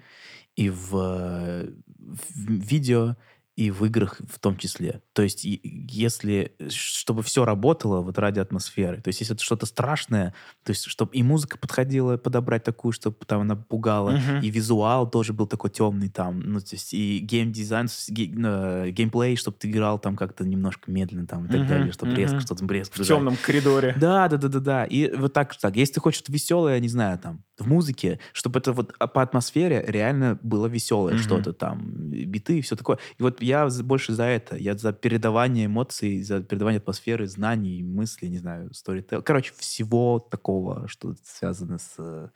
и 0.56 0.68
в, 0.68 0.96
э, 0.96 1.70
в 1.98 2.50
видео, 2.50 3.16
и 3.60 3.70
в 3.70 3.84
играх 3.84 4.20
в 4.26 4.38
том 4.38 4.56
числе. 4.56 5.02
То 5.12 5.20
есть 5.20 5.40
если, 5.44 6.56
чтобы 6.70 7.22
все 7.22 7.44
работало 7.44 8.00
вот 8.00 8.18
ради 8.18 8.38
атмосферы, 8.40 9.02
то 9.02 9.08
есть 9.08 9.20
если 9.20 9.34
это 9.34 9.44
что-то 9.44 9.66
страшное, 9.66 10.34
то 10.64 10.70
есть 10.70 10.84
чтобы 10.86 11.12
и 11.14 11.22
музыка 11.22 11.58
подходила 11.58 12.16
подобрать 12.16 12.64
такую, 12.64 12.92
чтобы 12.92 13.16
там 13.26 13.42
она 13.42 13.56
пугала, 13.56 14.16
Мгм. 14.16 14.40
и 14.40 14.48
визуал 14.48 15.10
тоже 15.10 15.34
был 15.34 15.46
такой 15.46 15.68
темный 15.68 16.08
там, 16.08 16.40
ну, 16.40 16.58
то 16.60 16.74
есть 16.74 16.94
и 16.94 17.18
геймдизайн, 17.18 17.86
э, 17.86 18.90
геймплей, 18.92 19.36
чтобы 19.36 19.58
ты 19.58 19.68
играл 19.70 19.98
там 19.98 20.16
как-то 20.16 20.44
немножко 20.46 20.90
медленно 20.90 21.26
там 21.26 21.44
и 21.46 21.48
так 21.50 21.60
Мгм, 21.60 21.66
далее, 21.66 21.92
чтобы 21.92 22.14
резко 22.14 22.40
мгм. 22.40 22.40
что-то 22.40 22.64
резко 22.66 22.96
В 22.96 23.00
бежать. 23.00 23.08
темном 23.08 23.36
коридоре. 23.36 23.94
Да, 23.94 24.28
да, 24.28 24.36
да, 24.36 24.48
да, 24.48 24.60
да. 24.60 24.84
И 24.84 25.10
вот 25.16 25.32
так, 25.32 25.56
так. 25.56 25.74
Если 25.76 25.94
ты 25.94 26.00
хочешь 26.00 26.18
что-то 26.20 26.32
веселое, 26.32 26.74
я 26.74 26.80
не 26.80 26.88
знаю, 26.88 27.18
там, 27.18 27.44
в 27.58 27.66
музыке, 27.66 28.20
чтобы 28.32 28.60
это 28.60 28.72
вот 28.72 28.94
а, 28.98 29.08
по 29.08 29.20
атмосфере 29.20 29.84
реально 29.86 30.38
было 30.42 30.66
веселое 30.68 31.16
Мгм. 31.16 31.16
что-то 31.16 31.52
там, 31.52 31.90
биты 32.10 32.58
и 32.58 32.62
все 32.62 32.76
такое. 32.76 32.98
И 33.18 33.22
вот 33.22 33.42
я 33.42 33.49
за- 33.68 33.84
больше 33.84 34.12
за 34.12 34.24
это. 34.24 34.56
Я 34.56 34.76
за 34.76 34.92
передавание 34.92 35.66
эмоций, 35.66 36.22
за 36.22 36.42
передавание 36.42 36.78
атмосферы, 36.78 37.26
знаний, 37.26 37.82
мыслей, 37.82 38.28
не 38.28 38.38
знаю, 38.38 38.72
сторител. 38.74 39.22
Короче, 39.22 39.52
всего 39.58 40.18
такого, 40.20 40.88
что 40.88 41.14
связано 41.24 41.78
с 41.78 41.94
э, 41.98 42.28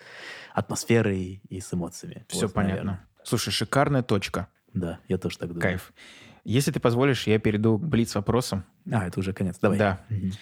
атмосферой 0.52 1.42
и 1.48 1.60
с 1.60 1.72
эмоциями. 1.74 2.24
Все 2.28 2.46
Вот, 2.46 2.52
понятно. 2.54 2.74
наверное. 2.76 3.08
Слушай, 3.22 3.50
шикарная 3.50 4.02
точка. 4.02 4.48
Да, 4.72 4.98
я 5.08 5.18
тоже 5.18 5.38
так 5.38 5.48
думаю. 5.48 5.62
Кайф. 5.62 5.92
Если 6.46 6.70
ты 6.72 6.78
позволишь, 6.78 7.26
я 7.26 7.38
перейду 7.38 7.78
к 7.78 7.82
блиц-вопросам. 7.86 8.64
А, 8.92 9.06
это 9.06 9.18
уже 9.18 9.32
конец. 9.32 9.56
Давай. 9.62 9.78
Да. 9.78 10.04
Мгм. 10.10 10.32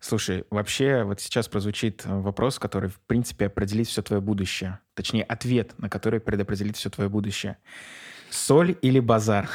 Слушай, 0.00 0.44
вообще 0.50 1.04
вот 1.04 1.20
сейчас 1.20 1.46
прозвучит 1.46 2.02
э, 2.04 2.12
вопрос, 2.20 2.58
который, 2.58 2.88
в 2.90 2.98
принципе, 3.00 3.46
определит 3.46 3.86
все 3.86 4.02
твое 4.02 4.20
будущее. 4.20 4.80
Точнее, 4.94 5.22
ответ, 5.22 5.78
на 5.78 5.88
который 5.88 6.18
предопределит 6.18 6.76
все 6.76 6.90
твое 6.90 7.08
будущее. 7.08 7.58
Соль 8.32 8.76
или 8.80 8.98
базар? 8.98 9.46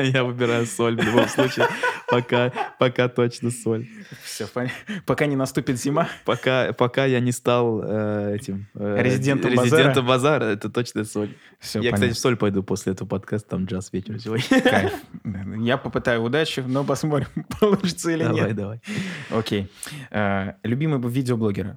Я 0.00 0.24
выбираю 0.24 0.66
соль 0.66 0.96
в 1.00 1.04
любом 1.04 1.28
случае. 1.28 1.66
Пока, 2.08 2.52
пока 2.78 3.08
точно 3.08 3.50
соль. 3.50 3.86
Все, 4.24 4.46
пока 5.06 5.26
не 5.26 5.36
наступит 5.36 5.78
зима. 5.80 6.08
Пока, 6.24 6.72
пока 6.72 7.04
я 7.04 7.20
не 7.20 7.32
стал 7.32 7.80
э, 7.84 8.34
этим... 8.36 8.66
э, 8.74 9.02
Резидентом 9.02 9.52
резидентом 9.52 10.06
базара, 10.06 10.44
это 10.44 10.68
точно 10.68 11.04
соль. 11.04 11.34
Все, 11.60 11.80
я, 11.80 11.92
кстати, 11.92 12.12
в 12.12 12.18
соль 12.18 12.36
пойду 12.36 12.62
после 12.62 12.92
этого 12.92 13.08
подкаста, 13.08 13.50
там 13.50 13.64
джаз 13.66 13.92
вечер 13.92 14.20
сегодня. 14.20 14.60
Кайф. 14.62 14.92
Я 15.58 15.78
попытаю 15.78 16.22
удачи, 16.22 16.60
но 16.66 16.84
посмотрим, 16.84 17.28
получится 17.60 18.10
или 18.10 18.24
Давай, 18.24 18.40
нет. 18.48 18.56
давай. 18.56 18.80
Окей. 19.30 19.68
Э, 20.10 20.54
Любимые 20.64 20.98
бы 20.98 21.10
видеоблогеры? 21.10 21.70
А, 21.70 21.76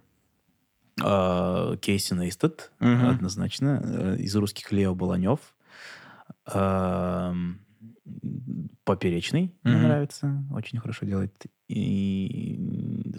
Кейси 0.99 2.13
Нейстед, 2.13 2.71
однозначно. 2.79 3.81
Э, 3.83 4.17
Из 4.17 4.35
русских 4.35 4.71
Лео 4.71 4.95
Баланев. 4.95 5.39
Ам, 6.45 7.59
Поперечный 8.83 9.53
мне 9.63 9.77
нравится. 9.77 10.43
Очень 10.51 10.79
хорошо 10.79 11.05
делает. 11.05 11.31
И 11.67 12.59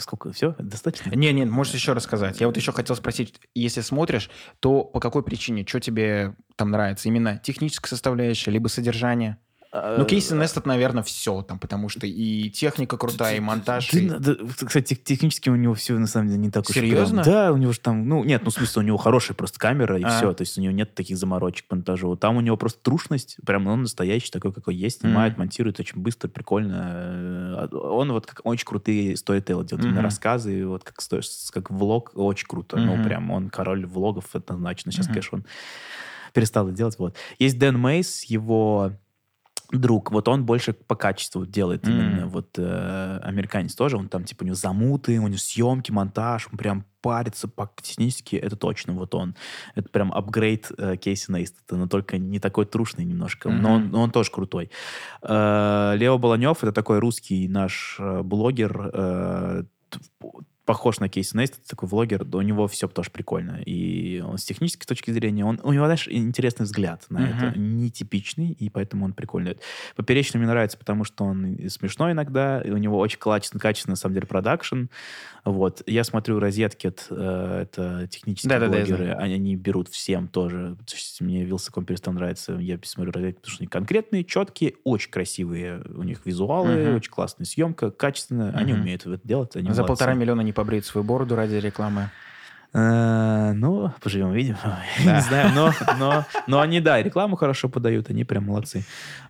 сколько? 0.00 0.32
Все? 0.32 0.56
Достаточно? 0.58 1.10
Не, 1.14 1.32
не, 1.32 1.44
можешь 1.44 1.74
еще 1.74 1.92
рассказать. 1.92 2.40
Я 2.40 2.48
вот 2.48 2.56
еще 2.56 2.72
хотел 2.72 2.96
спросить, 2.96 3.40
если 3.54 3.80
смотришь, 3.80 4.30
то 4.58 4.82
по 4.82 4.98
какой 4.98 5.22
причине, 5.22 5.64
что 5.64 5.78
тебе 5.78 6.34
там 6.56 6.72
нравится? 6.72 7.08
Именно 7.08 7.38
техническая 7.38 7.88
составляющая, 7.88 8.50
либо 8.50 8.66
содержание? 8.66 9.38
Ну, 9.72 10.04
Кейси 10.04 10.32
Нестед, 10.34 10.66
наверное, 10.66 11.04
все 11.04 11.42
там, 11.42 11.60
потому 11.60 11.88
что 11.88 12.04
и 12.04 12.50
техника 12.50 12.96
крутая, 12.96 13.36
и 13.36 13.40
монтаж. 13.40 13.88
Да, 13.92 13.98
и- 14.00 14.08
да, 14.08 14.34
кстати, 14.66 14.94
технически 14.94 15.48
у 15.48 15.54
него 15.54 15.74
все 15.74 15.96
на 15.96 16.08
самом 16.08 16.26
деле 16.26 16.40
не 16.40 16.50
так 16.50 16.68
уж 16.68 16.74
прям. 16.74 16.86
Серьезно? 16.86 17.22
Да, 17.22 17.52
у 17.52 17.56
него 17.56 17.70
же 17.72 17.78
там, 17.78 18.08
ну, 18.08 18.24
нет, 18.24 18.42
ну, 18.44 18.50
в 18.50 18.54
смысле, 18.54 18.82
у 18.82 18.84
него 18.84 18.96
хорошая 18.96 19.36
просто 19.36 19.60
камера, 19.60 19.96
и 19.96 20.02
А. 20.02 20.08
все. 20.08 20.32
То 20.34 20.42
есть 20.42 20.58
у 20.58 20.60
него 20.60 20.72
нет 20.72 20.96
таких 20.96 21.16
заморочек 21.16 21.68
по 21.68 21.76
монтажу. 21.76 22.16
Там 22.16 22.36
у 22.36 22.40
него 22.40 22.56
просто 22.56 22.82
трушность, 22.82 23.36
прям 23.46 23.68
он 23.68 23.82
настоящий, 23.82 24.32
такой, 24.32 24.52
какой 24.52 24.74
есть, 24.74 25.02
снимает, 25.02 25.34
Мгм. 25.34 25.42
монтирует 25.42 25.78
очень 25.78 26.00
быстро, 26.00 26.28
прикольно. 26.28 27.68
Э, 27.70 27.76
Он 27.76 28.10
вот 28.10 28.26
как 28.26 28.40
очень 28.42 28.66
крутые 28.66 29.16
сторителлы 29.16 29.64
делает, 29.64 29.84
именно 29.84 30.00
Мгм. 30.00 30.04
рассказы, 30.06 30.66
вот 30.66 30.82
как, 30.82 30.96
как 31.52 31.70
влог, 31.70 32.10
очень 32.14 32.48
круто. 32.48 32.76
Ну, 32.76 32.94
Мгм. 32.94 33.04
прям 33.04 33.30
он 33.30 33.50
король 33.50 33.86
влогов 33.86 34.24
однозначно. 34.34 34.90
Сейчас, 34.90 35.06
Мгм. 35.06 35.14
конечно, 35.14 35.38
он 35.38 35.44
перестал 36.32 36.66
это 36.66 36.76
делать. 36.76 36.98
Вот. 36.98 37.14
Есть 37.38 37.56
Дэн 37.58 37.78
Мейс, 37.78 38.24
его 38.24 38.92
друг, 39.72 40.10
вот 40.10 40.28
он 40.28 40.44
больше 40.44 40.72
по 40.72 40.96
качеству 40.96 41.46
делает 41.46 41.86
М. 41.86 41.92
именно 41.92 42.26
вот 42.26 42.58
э, 42.58 43.18
американец 43.22 43.74
тоже, 43.74 43.96
он 43.96 44.08
там 44.08 44.24
типа 44.24 44.42
у 44.42 44.46
него 44.46 44.54
замуты, 44.54 45.18
у 45.18 45.26
него 45.26 45.38
съемки, 45.38 45.90
монтаж, 45.90 46.48
он 46.50 46.58
прям 46.58 46.84
парится 47.00 47.48
по 47.48 47.70
технически, 47.80 48.36
это 48.36 48.56
точно 48.56 48.92
вот 48.92 49.14
он. 49.14 49.34
Это 49.74 49.88
прям 49.88 50.12
апгрейд 50.12 50.70
э, 50.76 50.96
Кейси 50.96 51.30
Нейстата, 51.30 51.76
но 51.76 51.86
только 51.86 52.18
не 52.18 52.38
такой 52.38 52.66
трушный 52.66 53.04
немножко, 53.04 53.50
но, 53.50 53.74
он, 53.74 53.90
но 53.90 54.02
он 54.02 54.10
тоже 54.10 54.30
крутой. 54.30 54.70
Э, 55.22 55.94
Лео 55.96 56.18
Баланев, 56.18 56.62
это 56.62 56.72
такой 56.72 56.98
русский 56.98 57.48
наш 57.48 57.96
э, 57.98 58.22
блогер, 58.22 58.90
э, 58.92 59.64
похож 60.70 61.00
на 61.00 61.08
Кейси 61.08 61.36
Нейстат, 61.36 61.64
такой 61.66 61.88
влогер, 61.88 62.24
да, 62.24 62.38
у 62.38 62.42
него 62.42 62.68
все 62.68 62.86
тоже 62.86 63.10
прикольно. 63.10 63.60
И 63.66 64.20
он 64.20 64.38
с 64.38 64.44
технической 64.44 64.86
точки 64.86 65.10
зрения, 65.10 65.44
он, 65.44 65.58
у 65.64 65.72
него, 65.72 65.84
знаешь, 65.86 66.06
интересный 66.08 66.64
взгляд 66.64 67.06
на 67.08 67.18
Мгм. 67.20 67.30
это, 67.48 67.58
нетипичный, 67.58 68.52
и 68.52 68.68
поэтому 68.70 69.04
он 69.04 69.12
прикольный. 69.12 69.58
Поперечный 69.96 70.38
мне 70.38 70.46
нравится, 70.46 70.78
потому 70.78 71.02
что 71.02 71.24
он 71.24 71.58
смешной 71.68 72.12
иногда, 72.12 72.60
и 72.60 72.70
у 72.70 72.76
него 72.76 72.98
очень 73.00 73.18
качественный, 73.18 73.60
качественный, 73.60 73.92
на 73.94 73.96
самом 73.96 74.14
деле, 74.14 74.26
продакшн. 74.28 74.84
Вот. 75.44 75.82
Я 75.86 76.04
смотрю 76.04 76.38
Розеткет, 76.38 77.06
э, 77.10 77.62
это 77.62 78.06
технические 78.08 78.60
я 78.60 78.68
блогеры, 78.68 79.04
знаю. 79.06 79.18
они, 79.22 79.34
они 79.34 79.56
берут 79.56 79.88
всем 79.88 80.28
тоже. 80.28 80.76
То 80.86 80.94
есть 80.94 81.20
мне 81.20 81.44
Вилсаком 81.44 81.84
перестал 81.84 82.14
нравиться, 82.14 82.52
я 82.60 82.78
смотрю 82.84 83.12
Розеткет, 83.12 83.36
потому 83.42 83.54
что 83.54 83.62
они 83.62 83.68
конкретные, 83.68 84.24
четкие, 84.24 84.74
очень 84.84 85.10
красивые 85.10 85.82
у 85.96 86.02
них 86.02 86.20
визуалы, 86.26 86.84
Мгм. 86.88 86.94
очень 86.96 87.10
классная 87.10 87.46
съемка, 87.46 87.90
качественно, 87.90 88.50
они 88.56 88.72
Мгм. 88.72 88.82
умеют 88.82 89.06
это 89.06 89.20
делать. 89.24 89.56
Они 89.56 89.64
За 89.72 89.82
молодцы. 89.82 89.86
полтора 89.86 90.14
миллиона 90.14 90.42
не 90.42 90.52
побреют 90.60 90.84
свою 90.84 91.04
бороду 91.04 91.36
ради 91.36 91.54
рекламы. 91.54 92.10
Э, 92.74 93.52
Ну, 93.54 93.92
поживем, 94.02 94.28
увидим. 94.28 94.56
Да. 95.04 95.16
Не 95.16 95.20
знаю, 95.22 95.52
но, 95.54 95.72
но, 95.98 96.26
но 96.46 96.60
они, 96.60 96.80
да, 96.80 97.02
рекламу 97.02 97.36
хорошо 97.36 97.70
подают, 97.70 98.10
они 98.10 98.24
прям 98.24 98.44
молодцы. 98.44 98.84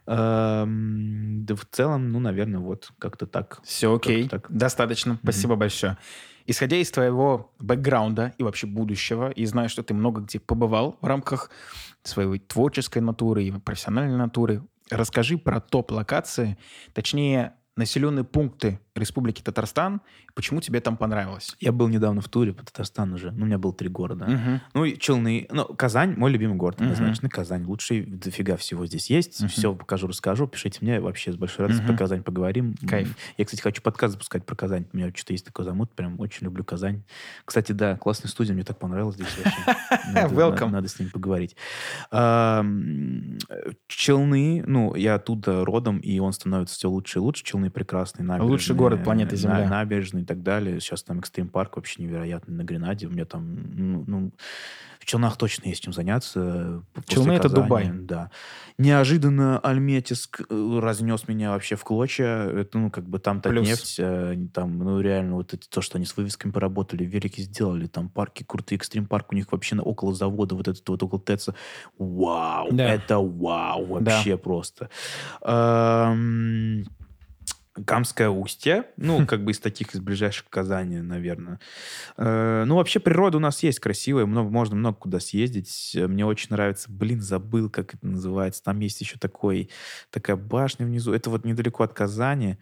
Эм, 0.06 1.44
Да 1.46 1.54
в 1.54 1.64
целом, 1.70 2.10
ну, 2.10 2.18
наверное, 2.18 2.58
вот 2.60 2.90
как-то 2.98 3.26
так. 3.26 3.60
Все 3.62 3.94
окей, 3.94 4.28
так. 4.28 4.46
достаточно. 4.50 5.18
Спасибо 5.22 5.54
большое. 5.54 5.96
Исходя 6.46 6.76
из 6.76 6.90
твоего 6.90 7.52
бэкграунда 7.60 8.32
и 8.36 8.42
вообще 8.42 8.66
будущего, 8.66 9.30
и 9.30 9.46
знаю, 9.46 9.68
что 9.68 9.82
ты 9.84 9.94
много 9.94 10.22
где 10.22 10.40
побывал 10.40 10.98
в 11.00 11.06
рамках 11.06 11.50
своей 12.02 12.40
творческой 12.40 13.02
натуры 13.02 13.44
и 13.44 13.52
профессиональной 13.52 14.16
натуры, 14.16 14.62
расскажи 14.90 15.38
про 15.38 15.60
топ-локации, 15.60 16.58
точнее, 16.92 17.52
населенные 17.76 18.24
пункты 18.24 18.80
Республики 18.94 19.40
Татарстан, 19.40 20.00
почему 20.34 20.60
тебе 20.60 20.80
там 20.80 20.96
понравилось? 20.96 21.54
Я 21.60 21.70
был 21.72 21.88
недавно 21.88 22.20
в 22.20 22.28
туре 22.28 22.52
по 22.52 22.64
Татарстану 22.64 23.14
уже. 23.14 23.30
Ну, 23.30 23.44
у 23.44 23.46
меня 23.46 23.56
был 23.58 23.72
три 23.72 23.88
города. 23.88 24.26
Мгм. 24.26 24.60
Ну, 24.74 24.84
и 24.84 24.98
Челны. 24.98 25.46
Ну, 25.50 25.64
Казань, 25.64 26.14
мой 26.16 26.30
любимый 26.32 26.56
город, 26.56 26.80
однозначно. 26.80 27.28
Казань. 27.28 27.64
Лучший 27.64 28.02
дофига 28.04 28.56
всего 28.56 28.84
здесь 28.86 29.08
есть. 29.10 29.40
Мгм. 29.40 29.48
Все 29.48 29.74
покажу, 29.74 30.08
расскажу. 30.08 30.46
Пишите 30.48 30.78
мне. 30.82 31.00
Вообще 31.00 31.32
с 31.32 31.36
большой 31.36 31.66
радостью 31.66 31.84
Мгм. 31.86 31.94
про 31.96 31.98
Казань 31.98 32.22
поговорим. 32.24 32.74
Кайф. 32.88 33.16
Я, 33.38 33.44
кстати, 33.44 33.60
хочу 33.62 33.80
подкаст 33.80 34.14
запускать 34.14 34.44
про 34.44 34.56
Казань. 34.56 34.86
У 34.92 34.96
меня 34.96 35.12
что-то 35.14 35.34
есть 35.34 35.46
такой 35.46 35.64
замут. 35.64 35.92
Прям 35.94 36.18
очень 36.20 36.44
люблю 36.44 36.64
Казань. 36.64 37.04
Кстати, 37.44 37.72
да, 37.72 37.96
классная 37.96 38.28
студия. 38.28 38.54
Мне 38.54 38.64
так 38.64 38.78
понравилось 38.78 39.14
здесь 39.14 39.28
вообще. 39.38 39.76
Надо- 40.12 40.34
Welcome. 40.34 40.70
Надо, 40.70 40.88
с 40.88 40.98
ним 40.98 41.10
поговорить. 41.10 41.56
Челны. 43.88 44.64
Ну, 44.66 44.94
я 44.94 45.14
оттуда 45.14 45.64
родом, 45.64 45.98
и 45.98 46.18
он 46.18 46.32
становится 46.32 46.74
все 46.74 46.90
лучше 46.90 47.18
и 47.18 47.22
лучше. 47.22 47.44
Челны 47.44 47.70
прекрасный. 47.70 48.26
Лучший 48.40 48.76
город 48.80 49.04
планеты 49.04 49.32
на- 49.32 49.36
Земля. 49.36 49.68
набережные 49.68 50.22
и 50.22 50.26
так 50.26 50.42
далее. 50.42 50.80
Сейчас 50.80 51.02
там 51.02 51.18
экстрим 51.20 51.48
парк 51.48 51.76
вообще 51.76 52.02
невероятный 52.02 52.54
на 52.54 52.62
Гренаде. 52.64 53.06
У 53.06 53.10
меня 53.10 53.24
там, 53.24 53.56
ну, 53.76 54.04
ну, 54.06 54.32
в 54.98 55.06
Челнах 55.06 55.38
точно 55.38 55.68
есть 55.68 55.82
чем 55.82 55.94
заняться. 55.94 56.82
После 56.92 57.14
Челны— 57.14 57.32
это 57.34 57.48
Дубай. 57.48 57.90
Да. 57.90 58.30
Неожиданно 58.76 59.58
Альметьевск 59.58 60.42
э, 60.48 60.78
разнес 60.82 61.26
меня 61.26 61.52
вообще 61.52 61.76
в 61.76 61.84
клочья. 61.84 62.44
Это, 62.48 62.78
ну, 62.78 62.90
как 62.90 63.08
бы 63.08 63.18
там 63.18 63.40
Плюс. 63.40 63.66
нефть, 63.66 63.96
там, 64.52 64.78
ну, 64.78 65.00
реально, 65.00 65.36
вот 65.36 65.54
это, 65.54 65.68
то, 65.68 65.80
что 65.80 65.96
они 65.96 66.04
с 66.04 66.16
вывесками 66.16 66.52
поработали, 66.52 67.04
велики 67.04 67.40
сделали, 67.40 67.86
там 67.86 68.10
парки 68.10 68.44
крутые, 68.46 68.76
экстрим 68.76 69.06
парк 69.06 69.32
у 69.32 69.34
них 69.34 69.50
вообще 69.52 69.74
на, 69.74 69.82
около 69.82 70.14
завода, 70.14 70.54
вот 70.54 70.68
этот 70.68 70.86
вот 70.88 71.02
около 71.02 71.20
ТЭЦа. 71.20 71.54
Вау! 71.98 72.68
Да. 72.70 72.84
Это 72.92 73.18
вау! 73.18 73.86
Вообще 73.86 74.36
просто. 74.36 74.90
Эм, 75.42 76.84
Камское 77.86 78.28
устье, 78.28 78.84
ну, 78.96 79.26
как 79.26 79.44
бы 79.44 79.52
из 79.52 79.58
таких, 79.60 79.94
из 79.94 80.00
ближайших 80.00 80.46
к 80.46 80.50
Казани, 80.50 80.98
наверное. 81.00 81.60
Э, 82.16 82.64
Ну, 82.66 82.76
вообще 82.76 83.00
природа 83.00 83.38
у 83.38 83.40
нас 83.40 83.62
есть 83.62 83.80
красивая, 83.80 84.26
много, 84.26 84.50
можно 84.50 84.76
много 84.76 84.96
куда 84.96 85.20
съездить. 85.20 85.92
Мне 85.94 86.24
очень 86.26 86.48
нравится, 86.50 86.90
блин, 86.90 87.20
забыл, 87.20 87.70
как 87.70 87.94
это 87.94 88.06
называется. 88.06 88.62
Там 88.62 88.80
есть 88.80 89.00
еще 89.00 89.18
такой, 89.18 89.70
такая 90.10 90.36
башня 90.36 90.86
внизу. 90.86 91.12
Это 91.12 91.30
вот 91.30 91.44
недалеко 91.44 91.84
от 91.84 91.92
Казани. 91.92 92.58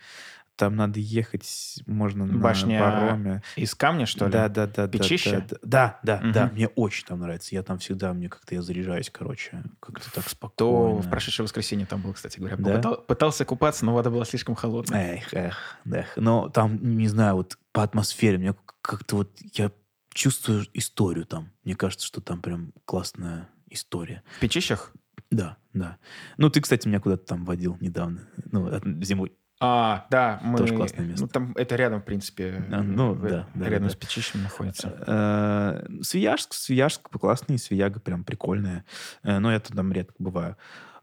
Там 0.59 0.75
надо 0.75 0.99
ехать, 0.99 1.81
можно 1.87 2.27
на 2.27 2.37
Башня 2.37 2.81
пароме. 2.81 3.43
Из 3.55 3.77
камня, 3.77 4.07
что 4.07 4.27
ли? 4.27 4.33
Да, 4.33 4.49
да, 4.49 4.67
да. 4.67 4.89
Печище? 4.89 5.47
Да, 5.63 6.01
да, 6.03 6.19
да, 6.19 6.21
Мгм. 6.21 6.33
да. 6.33 6.51
Мне 6.53 6.67
очень 6.69 7.07
там 7.07 7.21
нравится. 7.21 7.55
Я 7.55 7.63
там 7.63 7.79
всегда, 7.79 8.13
мне 8.13 8.29
как-то 8.29 8.57
я 8.57 8.63
заряжаюсь, 8.63 9.09
короче. 9.09 9.63
Как-то 9.79 10.13
так 10.13 10.25
То 10.25 10.31
спокойно. 10.31 11.01
в 11.03 11.09
прошедшее 11.09 11.45
воскресенье 11.45 11.87
там 11.87 12.03
был, 12.03 12.13
кстати 12.13 12.39
говоря. 12.41 12.57
Да? 12.57 12.73
Попытал- 12.81 13.03
пытался 13.07 13.45
купаться, 13.45 13.85
но 13.85 13.95
вода 13.95 14.11
была 14.11 14.25
слишком 14.25 14.57
холодная. 14.57 15.15
Эх, 15.19 15.33
эх, 15.33 15.77
эх. 15.87 16.17
Но 16.17 16.49
там, 16.49 16.77
не 16.97 17.07
знаю, 17.07 17.37
вот 17.37 17.57
по 17.71 17.85
атмосфере, 17.85 18.39
мне 18.39 18.55
как-то 18.83 19.15
вот 19.17 19.39
я 19.55 19.71
чувствую 20.13 20.67
историю 20.75 21.25
там. 21.25 21.53
Мне 21.63 21.77
кажется, 21.77 22.05
что 22.05 22.21
там 22.21 22.43
прям 22.43 22.73
классная 22.85 23.49
история. 23.71 24.25
В 24.39 24.41
Печищах? 24.41 24.93
Да, 25.31 25.57
да. 25.75 25.99
Ну, 26.39 26.49
ты, 26.51 26.61
кстати, 26.63 26.89
меня 26.89 27.01
куда-то 27.01 27.25
там 27.27 27.45
водил 27.45 27.77
недавно. 27.81 28.27
Ну, 28.51 28.71
зимой. 29.05 29.33
А, 29.61 30.07
да, 30.11 30.39
мы... 30.43 30.59
Тоже 30.59 30.75
классное 30.77 31.05
место. 31.05 31.23
Ну, 31.25 31.29
там 31.29 31.53
это 31.57 31.75
рядом, 31.77 32.01
в 32.01 32.05
принципе. 32.05 32.65
А, 32.71 32.83
ну, 32.83 33.13
в- 33.15 33.29
да, 33.29 33.47
да, 33.55 33.69
Рядом 33.69 33.89
да. 33.89 33.93
с 33.95 33.97
Печищем 33.97 34.43
находится. 34.43 34.95
Э, 35.07 35.87
Свияжск, 36.03 36.55
Свияжск 36.55 37.09
классный, 37.11 37.59
Свияга 37.59 37.99
прям 37.99 38.23
прикольная. 38.25 38.85
Э, 39.25 39.39
Но 39.41 39.51
я 39.51 39.59
там 39.59 39.93
редко 39.93 40.15
бываю. 40.19 40.57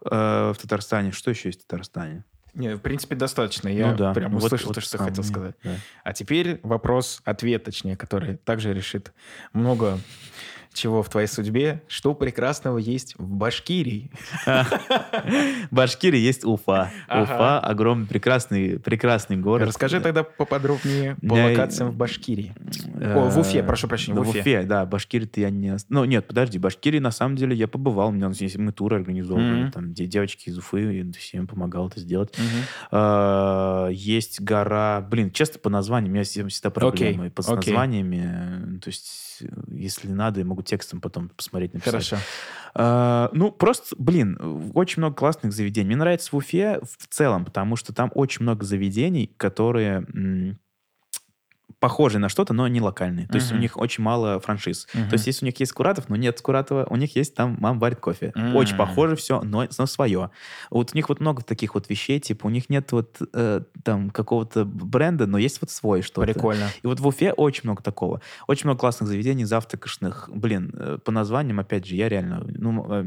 Э, 0.09 0.53
В 0.53 0.57
Татарстане. 0.61 1.11
Что 1.11 1.31
еще 1.31 1.49
есть 1.49 1.63
в 1.63 1.67
Татарстане? 1.67 2.23
Не, 2.53 2.75
в 2.77 2.79
принципе, 2.79 3.15
достаточно. 3.15 3.67
Я 3.67 3.91
ну 3.91 3.97
да. 3.97 4.13
прям 4.13 4.31
Вот- 4.31 4.43
услышал 4.45 4.67
вот 4.67 4.75
то, 4.75 4.81
что 4.81 4.97
хотел 4.97 5.25
сказать. 5.25 5.55
да. 5.61 5.71
А 6.05 6.13
теперь 6.13 6.61
вопрос-ответ, 6.63 7.65
точнее, 7.65 7.97
который 7.97 8.37
также 8.37 8.73
решит 8.73 9.11
много 9.51 9.99
чего 10.75 11.01
в 11.01 11.09
твоей 11.09 11.27
судьбе. 11.27 11.81
Что 11.87 12.13
прекрасного 12.13 12.77
есть 12.77 13.15
в 13.17 13.27
Башкирии? 13.27 14.11
В 14.45 15.75
Башкирии 15.75 16.19
есть 16.19 16.43
Уфа. 16.45 16.91
Уфа 17.09 17.59
огромный, 17.59 18.07
прекрасный, 18.07 18.79
прекрасный 18.79 19.37
город. 19.37 19.67
Расскажи 19.67 19.99
тогда 20.01 20.23
поподробнее 20.23 21.15
по 21.27 21.33
локациям 21.33 21.91
в 21.91 21.95
Башкирии. 21.95 22.53
Э, 22.95 23.15
О, 23.15 23.29
в 23.29 23.37
Уфе, 23.39 23.63
прошу 23.63 23.87
прощения, 23.87 24.19
в 24.19 24.29
Уфе. 24.29 24.63
да, 24.63 24.85
Башкирии-то 24.85 25.39
я 25.41 25.49
не... 25.49 25.75
Ну, 25.89 26.05
нет, 26.05 26.27
подожди, 26.27 26.59
Башкирии 26.59 26.99
на 26.99 27.11
самом 27.11 27.35
деле 27.35 27.55
я 27.55 27.67
побывал, 27.67 28.09
у 28.09 28.11
меня 28.11 28.31
здесь 28.31 28.55
мы 28.55 28.71
туры 28.71 28.97
организовывали, 28.97 29.71
там 29.71 29.93
де- 29.93 30.05
девочки 30.05 30.49
из 30.49 30.57
Уфы, 30.57 30.79
я 31.05 31.11
всем 31.13 31.47
помогал 31.47 31.87
это 31.87 31.99
сделать. 31.99 32.33
Э, 32.91 33.89
Есть 33.91 34.41
гора, 34.41 35.01
блин, 35.01 35.31
честно, 35.31 35.59
по 35.59 35.69
названиям, 35.69 36.11
у 36.11 36.13
меня 36.15 36.23
всегда 36.23 36.69
проблемы 36.69 37.29
по- 37.31 37.41
с 37.41 37.47
названиями, 37.49 38.75
э, 38.77 38.79
то 38.79 38.89
есть, 38.89 39.34
э, 39.41 39.47
если 39.69 40.09
надо, 40.09 40.39
я 40.39 40.45
могу 40.45 40.61
текстом 40.61 41.01
потом 41.01 41.29
посмотреть, 41.29 41.73
написать. 41.73 42.07
Хорошо. 42.07 42.17
А, 42.73 43.29
ну, 43.33 43.51
просто, 43.51 43.95
блин, 43.97 44.71
очень 44.73 45.01
много 45.01 45.15
классных 45.15 45.53
заведений. 45.53 45.87
Мне 45.87 45.95
нравится 45.95 46.29
в 46.31 46.35
Уфе 46.35 46.79
в 46.81 47.07
целом, 47.07 47.45
потому 47.45 47.75
что 47.75 47.93
там 47.93 48.11
очень 48.13 48.43
много 48.43 48.65
заведений, 48.65 49.33
которые 49.37 50.05
м, 51.85 51.89
похожи 51.89 52.19
на 52.19 52.29
что-то, 52.29 52.53
но 52.53 52.67
не 52.67 52.81
локальные. 52.81 53.27
То 53.27 53.35
есть 53.35 53.51
у 53.51 53.55
них 53.57 53.77
очень 53.77 54.03
мало 54.03 54.39
франшиз. 54.39 54.87
То 54.91 55.13
есть 55.13 55.27
если 55.27 55.45
у 55.45 55.47
них 55.47 55.59
есть 55.59 55.71
Скуратов, 55.71 56.09
но 56.09 56.15
нет 56.15 56.37
Скуратова, 56.39 56.87
у 56.89 56.95
них 56.95 57.15
есть 57.15 57.35
там 57.35 57.57
мам 57.59 57.79
варит 57.79 57.99
кофе. 57.99 58.33
Очень 58.53 58.75
похоже 58.77 59.15
все, 59.15 59.41
но, 59.41 59.67
но 59.77 59.85
свое. 59.85 60.29
Вот 60.69 60.91
у 60.93 60.95
них 60.95 61.09
вот 61.09 61.19
много 61.19 61.43
таких 61.43 61.75
вот 61.75 61.89
вещей, 61.89 62.19
типа 62.19 62.47
у 62.47 62.49
них 62.49 62.69
нет 62.69 62.91
вот 62.91 63.17
э, 63.33 63.61
там 63.83 64.09
какого-то 64.09 64.65
бренда, 64.65 65.27
но 65.27 65.37
есть 65.37 65.61
вот 65.61 65.69
свой 65.69 66.01
что-то. 66.01 66.21
Прикольно. 66.31 66.69
И 66.83 66.87
вот 66.87 66.99
в 66.99 67.07
Уфе 67.07 67.31
очень 67.33 67.61
много 67.63 67.81
такого. 67.83 68.21
Очень 68.47 68.65
много 68.67 68.79
классных 68.79 69.07
заведений, 69.09 69.45
завтракашных. 69.45 70.29
Блин, 70.33 70.71
э, 70.73 70.97
по 71.03 71.11
названиям, 71.11 71.59
опять 71.59 71.85
же, 71.85 71.95
я 71.95 72.09
реально... 72.09 72.43
Ну, 72.47 72.85
э, 72.89 73.05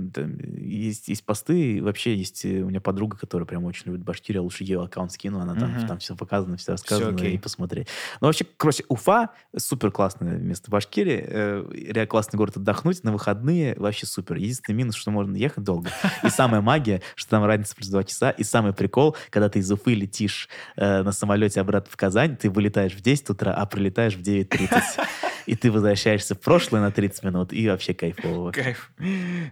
есть, 0.58 1.08
есть 1.08 1.24
посты, 1.24 1.82
вообще 1.82 2.14
есть 2.16 2.44
у 2.44 2.68
меня 2.68 2.80
подруга, 2.80 3.16
которая 3.16 3.46
прям 3.46 3.64
очень 3.64 3.86
любит 3.86 4.04
Башкирию, 4.04 4.42
лучше 4.42 4.64
ее 4.64 4.82
аккаунт 4.82 5.12
скину, 5.12 5.40
она 5.40 5.54
там, 5.54 5.70
Мгм. 5.72 5.86
там 5.86 5.98
все 5.98 6.14
показано, 6.16 6.56
все 6.56 6.72
рассказано, 6.72 7.14
окей. 7.16 7.34
и 7.34 7.38
посмотреть. 7.38 7.88
Ну, 8.20 8.26
вообще, 8.28 8.44
короче, 8.68 8.84
Уфа 8.88 9.30
супер 9.56 9.90
классное 9.90 10.36
место 10.36 10.70
Башкирии, 10.70 11.24
э, 11.26 11.64
реально 11.72 12.06
классный 12.06 12.36
город 12.36 12.58
отдохнуть 12.58 13.02
на 13.02 13.12
выходные, 13.12 13.74
вообще 13.78 14.04
супер. 14.04 14.36
Единственный 14.36 14.74
минус, 14.76 14.94
что 14.94 15.10
можно 15.10 15.34
ехать 15.36 15.64
долго. 15.64 15.88
И 16.22 16.28
самая 16.28 16.60
магия, 16.60 17.00
что 17.14 17.30
там 17.30 17.44
разница 17.46 17.74
плюс 17.74 17.88
два 17.88 18.04
часа, 18.04 18.28
и 18.30 18.44
самый 18.44 18.74
прикол, 18.74 19.16
когда 19.30 19.48
ты 19.48 19.60
из 19.60 19.72
Уфы 19.72 19.94
летишь 19.94 20.50
э, 20.76 21.02
на 21.02 21.12
самолете 21.12 21.62
обратно 21.62 21.90
в 21.90 21.96
Казань, 21.96 22.36
ты 22.36 22.50
вылетаешь 22.50 22.92
в 22.92 23.00
10 23.00 23.30
утра, 23.30 23.54
а 23.54 23.64
прилетаешь 23.64 24.16
в 24.16 24.20
9.30. 24.20 25.00
И 25.46 25.56
ты 25.56 25.72
возвращаешься 25.72 26.34
в 26.34 26.40
прошлое 26.40 26.82
на 26.82 26.90
30 26.90 27.24
минут, 27.24 27.54
и 27.54 27.66
вообще 27.70 27.94
кайфово. 27.94 28.50
Кайф. 28.52 28.92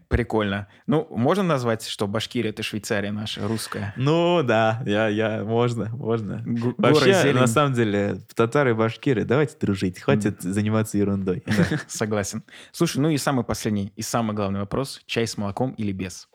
Прикольно. 0.09 0.69
Ну, 0.87 1.07
можно 1.11 1.43
назвать, 1.43 1.87
что 1.87 2.07
Башкирия— 2.07 2.51
это 2.53 2.63
Швейцария 2.63 3.13
наша, 3.13 3.49
русская? 3.49 3.95
Ну 3.97 4.43
да, 4.43 4.83
я, 4.85 5.09
я, 5.09 5.43
можно, 5.43 5.89
можно. 5.97 6.43
Г- 6.45 6.75
Вообще, 6.77 7.33
на 7.33 7.47
самом 7.47 7.73
деле, 7.73 8.19
татары 8.35 8.71
и 8.71 8.75
башкиры, 8.75 9.06
давайте 9.15 9.57
дружить, 9.59 9.99
хватит 10.01 10.41
заниматься 10.43 10.99
ерундой. 10.99 11.43
Да, 11.47 11.81
согласен. 11.87 12.43
Слушай, 12.73 12.99
ну 12.99 13.09
и 13.11 13.17
самый 13.17 13.45
последний, 13.45 13.93
и 13.97 14.03
самый 14.03 14.35
главный 14.35 14.61
вопрос. 14.61 15.03
Чай 15.07 15.27
с 15.27 15.37
молоком 15.37 15.73
или 15.73 15.93
без? 15.93 16.29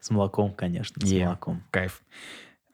С 0.00 0.10
молоком, 0.10 0.52
конечно, 0.54 1.04
с 1.04 1.10
Е. 1.10 1.24
молоком. 1.26 1.62
Кайф. 1.70 2.02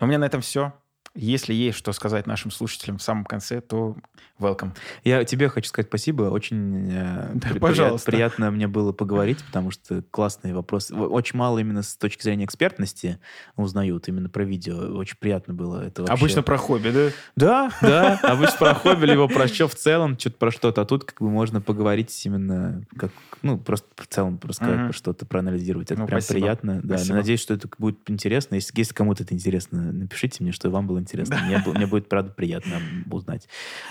У 0.00 0.06
меня 0.06 0.18
на 0.18 0.24
этом 0.24 0.40
все. 0.40 0.72
Если 1.14 1.52
есть 1.52 1.76
что 1.78 1.92
сказать 1.92 2.26
нашим 2.26 2.50
слушателям 2.50 2.98
в 2.98 3.02
самом 3.02 3.24
конце, 3.24 3.60
то 3.60 3.96
welcome. 4.40 4.70
Я 5.04 5.24
тебе 5.24 5.48
хочу 5.48 5.68
сказать 5.68 5.88
спасибо. 5.88 6.22
Очень 6.24 6.88
э, 6.90 7.30
Да, 7.34 7.48
при- 7.50 7.58
пожалуйста. 7.58 8.10
приятно 8.10 8.50
мне 8.50 8.66
было 8.66 8.92
поговорить, 8.92 9.44
потому 9.44 9.70
что 9.70 10.02
классный 10.10 10.52
вопрос. 10.54 10.90
В- 10.90 11.02
Очень 11.12 11.38
мало 11.38 11.58
именно 11.58 11.82
с 11.82 11.96
точки 11.96 12.22
зрения 12.22 12.44
экспертности 12.46 13.18
узнают 13.56 14.08
именно 14.08 14.28
про 14.30 14.44
видео. 14.44 14.96
Очень 14.96 15.16
приятно 15.18 15.52
было. 15.54 15.86
Это 15.86 16.02
вообще... 16.02 16.14
Обычно 16.14 16.42
про 16.42 16.56
хобби, 16.56 16.90
да? 16.90 17.10
Да, 17.36 17.72
да. 17.82 18.18
Обычно 18.32 18.56
про 18.58 18.74
хобби, 18.74 19.04
либо 19.06 19.28
про 19.28 19.46
что 19.48 19.68
в 19.68 19.74
целом, 19.74 20.18
что-то 20.18 20.36
про 20.38 20.50
что-то. 20.50 20.80
А 20.80 20.84
тут 20.86 21.04
как 21.04 21.20
бы 21.20 21.28
можно 21.30 21.60
поговорить 21.60 22.24
именно 22.24 22.84
как, 22.96 23.12
ну, 23.42 23.58
просто 23.58 23.86
в 23.96 24.06
целом 24.08 24.40
рассказать 24.42 24.76
Мгм. 24.76 24.86
про 24.88 24.92
что-то, 24.94 25.26
проанализировать. 25.26 25.90
Это 25.90 26.00
Ну, 26.00 26.06
прям 26.06 26.20
спасибо. 26.22 26.40
приятно. 26.40 26.80
Да, 26.82 26.96
надеюсь, 27.10 27.40
что 27.40 27.52
это 27.54 27.68
будет 27.78 27.98
интересно. 28.10 28.54
Если, 28.54 28.72
если 28.76 28.94
кому-то 28.94 29.22
это 29.24 29.34
интересно, 29.34 29.92
напишите 29.92 30.42
мне, 30.42 30.52
что 30.52 30.70
вам 30.70 30.86
было 30.86 31.01
интересно. 31.03 31.38
Мне, 31.44 31.62
мне 31.74 31.86
будет, 31.86 32.09
правда, 32.09 32.32
приятно 32.32 32.80
узнать. 33.11 33.48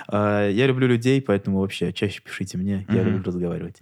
А, 0.07 0.47
Я 0.49 0.67
люблю 0.67 0.87
людей, 0.87 1.21
поэтому 1.21 1.59
вообще 1.59 1.93
чаще 1.93 2.21
пишите 2.21 2.57
мне. 2.57 2.85
Я 2.89 3.03
люблю 3.03 3.23
разговаривать. 3.23 3.77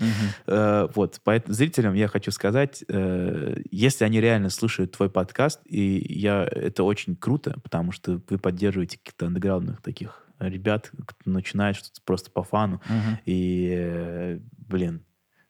Э, 0.48 0.88
Вот, 0.96 1.22
поэтому 1.24 1.54
зрителям 1.54 1.94
я 1.94 2.08
хочу 2.08 2.32
сказать, 2.32 2.84
э, 2.88 3.62
если 3.72 4.04
они 4.06 4.20
реально 4.22 4.50
слушают 4.50 4.92
твой 4.92 5.10
подкаст, 5.10 5.62
и 5.66 6.06
я, 6.10 6.48
это 6.52 6.84
очень 6.84 7.16
круто, 7.16 7.56
потому 7.64 7.92
что 7.92 8.22
вы 8.30 8.38
поддерживаете 8.38 8.98
каких-то 8.98 9.28
андеграундных 9.28 9.82
таких 9.82 10.26
ребят, 10.40 10.92
кто 11.06 11.30
начинает 11.30 11.76
что-то 11.76 12.02
просто 12.06 12.32
по 12.32 12.44
фану, 12.44 12.82
и, 13.26 14.40
блин, 14.58 15.04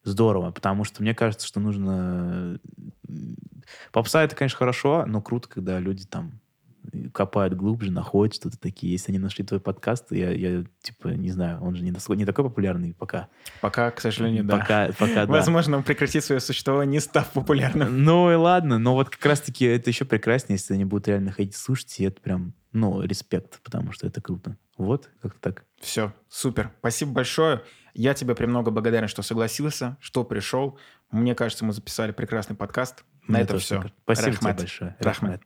здорово, 0.03 0.51
потому 0.51 0.83
что 0.83 1.01
мне 1.03 1.13
кажется, 1.13 1.45
что 1.47 1.59
нужно... 1.59 2.59
Попса 3.91 4.23
это, 4.23 4.35
конечно, 4.35 4.57
хорошо, 4.57 5.05
но 5.05 5.21
круто, 5.21 5.47
когда 5.47 5.79
люди 5.79 6.05
там 6.05 6.39
копают 7.13 7.53
глубже, 7.53 7.91
находят 7.91 8.35
что-то 8.35 8.59
такие. 8.59 8.91
Если 8.91 9.11
они 9.11 9.19
нашли 9.19 9.45
твой 9.45 9.59
подкаст, 9.59 10.11
я, 10.11 10.31
я 10.31 10.63
типа, 10.81 11.09
не 11.09 11.31
знаю, 11.31 11.61
он 11.61 11.75
же 11.75 11.83
не, 11.83 11.91
не 11.91 12.25
такой 12.25 12.43
популярный 12.45 12.93
пока. 12.93 13.29
Пока, 13.61 13.91
к 13.91 13.99
сожалению, 14.01 14.43
да. 14.43 14.57
Пока, 14.57 14.87
пока 14.97 15.13
да. 15.25 15.31
Возможно, 15.31 15.77
он 15.77 15.83
прекратит 15.83 16.23
свое 16.23 16.39
существование, 16.39 16.93
не 16.93 16.99
став 16.99 17.29
популярным. 17.31 18.03
Ну 18.03 18.31
и 18.31 18.35
ладно, 18.35 18.79
но 18.79 18.93
вот 18.93 19.09
как 19.09 19.25
раз-таки 19.25 19.65
это 19.65 19.89
еще 19.89 20.05
прекраснее, 20.05 20.57
если 20.57 20.73
они 20.73 20.85
будут 20.85 21.07
реально 21.07 21.31
ходить 21.31 21.55
слушать, 21.55 21.99
и 21.99 22.05
это 22.05 22.21
прям, 22.21 22.53
ну, 22.71 23.01
респект, 23.01 23.61
потому 23.61 23.91
что 23.91 24.07
это 24.07 24.21
круто. 24.21 24.57
Вот, 24.77 25.09
как-то 25.21 25.39
так. 25.41 25.65
Все, 25.81 26.13
супер. 26.29 26.71
Спасибо 26.79 27.11
большое. 27.11 27.63
Я 27.93 28.13
тебе 28.13 28.35
премного 28.35 28.71
благодарен, 28.71 29.07
что 29.07 29.21
согласился, 29.21 29.97
что 29.99 30.23
пришел. 30.23 30.79
Мне 31.11 31.35
кажется, 31.35 31.65
мы 31.65 31.73
записали 31.73 32.11
прекрасный 32.11 32.55
подкаст. 32.55 33.03
На 33.27 33.39
Мне 33.39 33.45
тоже 33.45 33.63
все. 33.63 33.83
Спасибо 34.03 34.27
Рахмет. 34.27 34.39
тебе 34.39 34.63
большое. 34.63 34.95
Рахмет. 34.99 35.41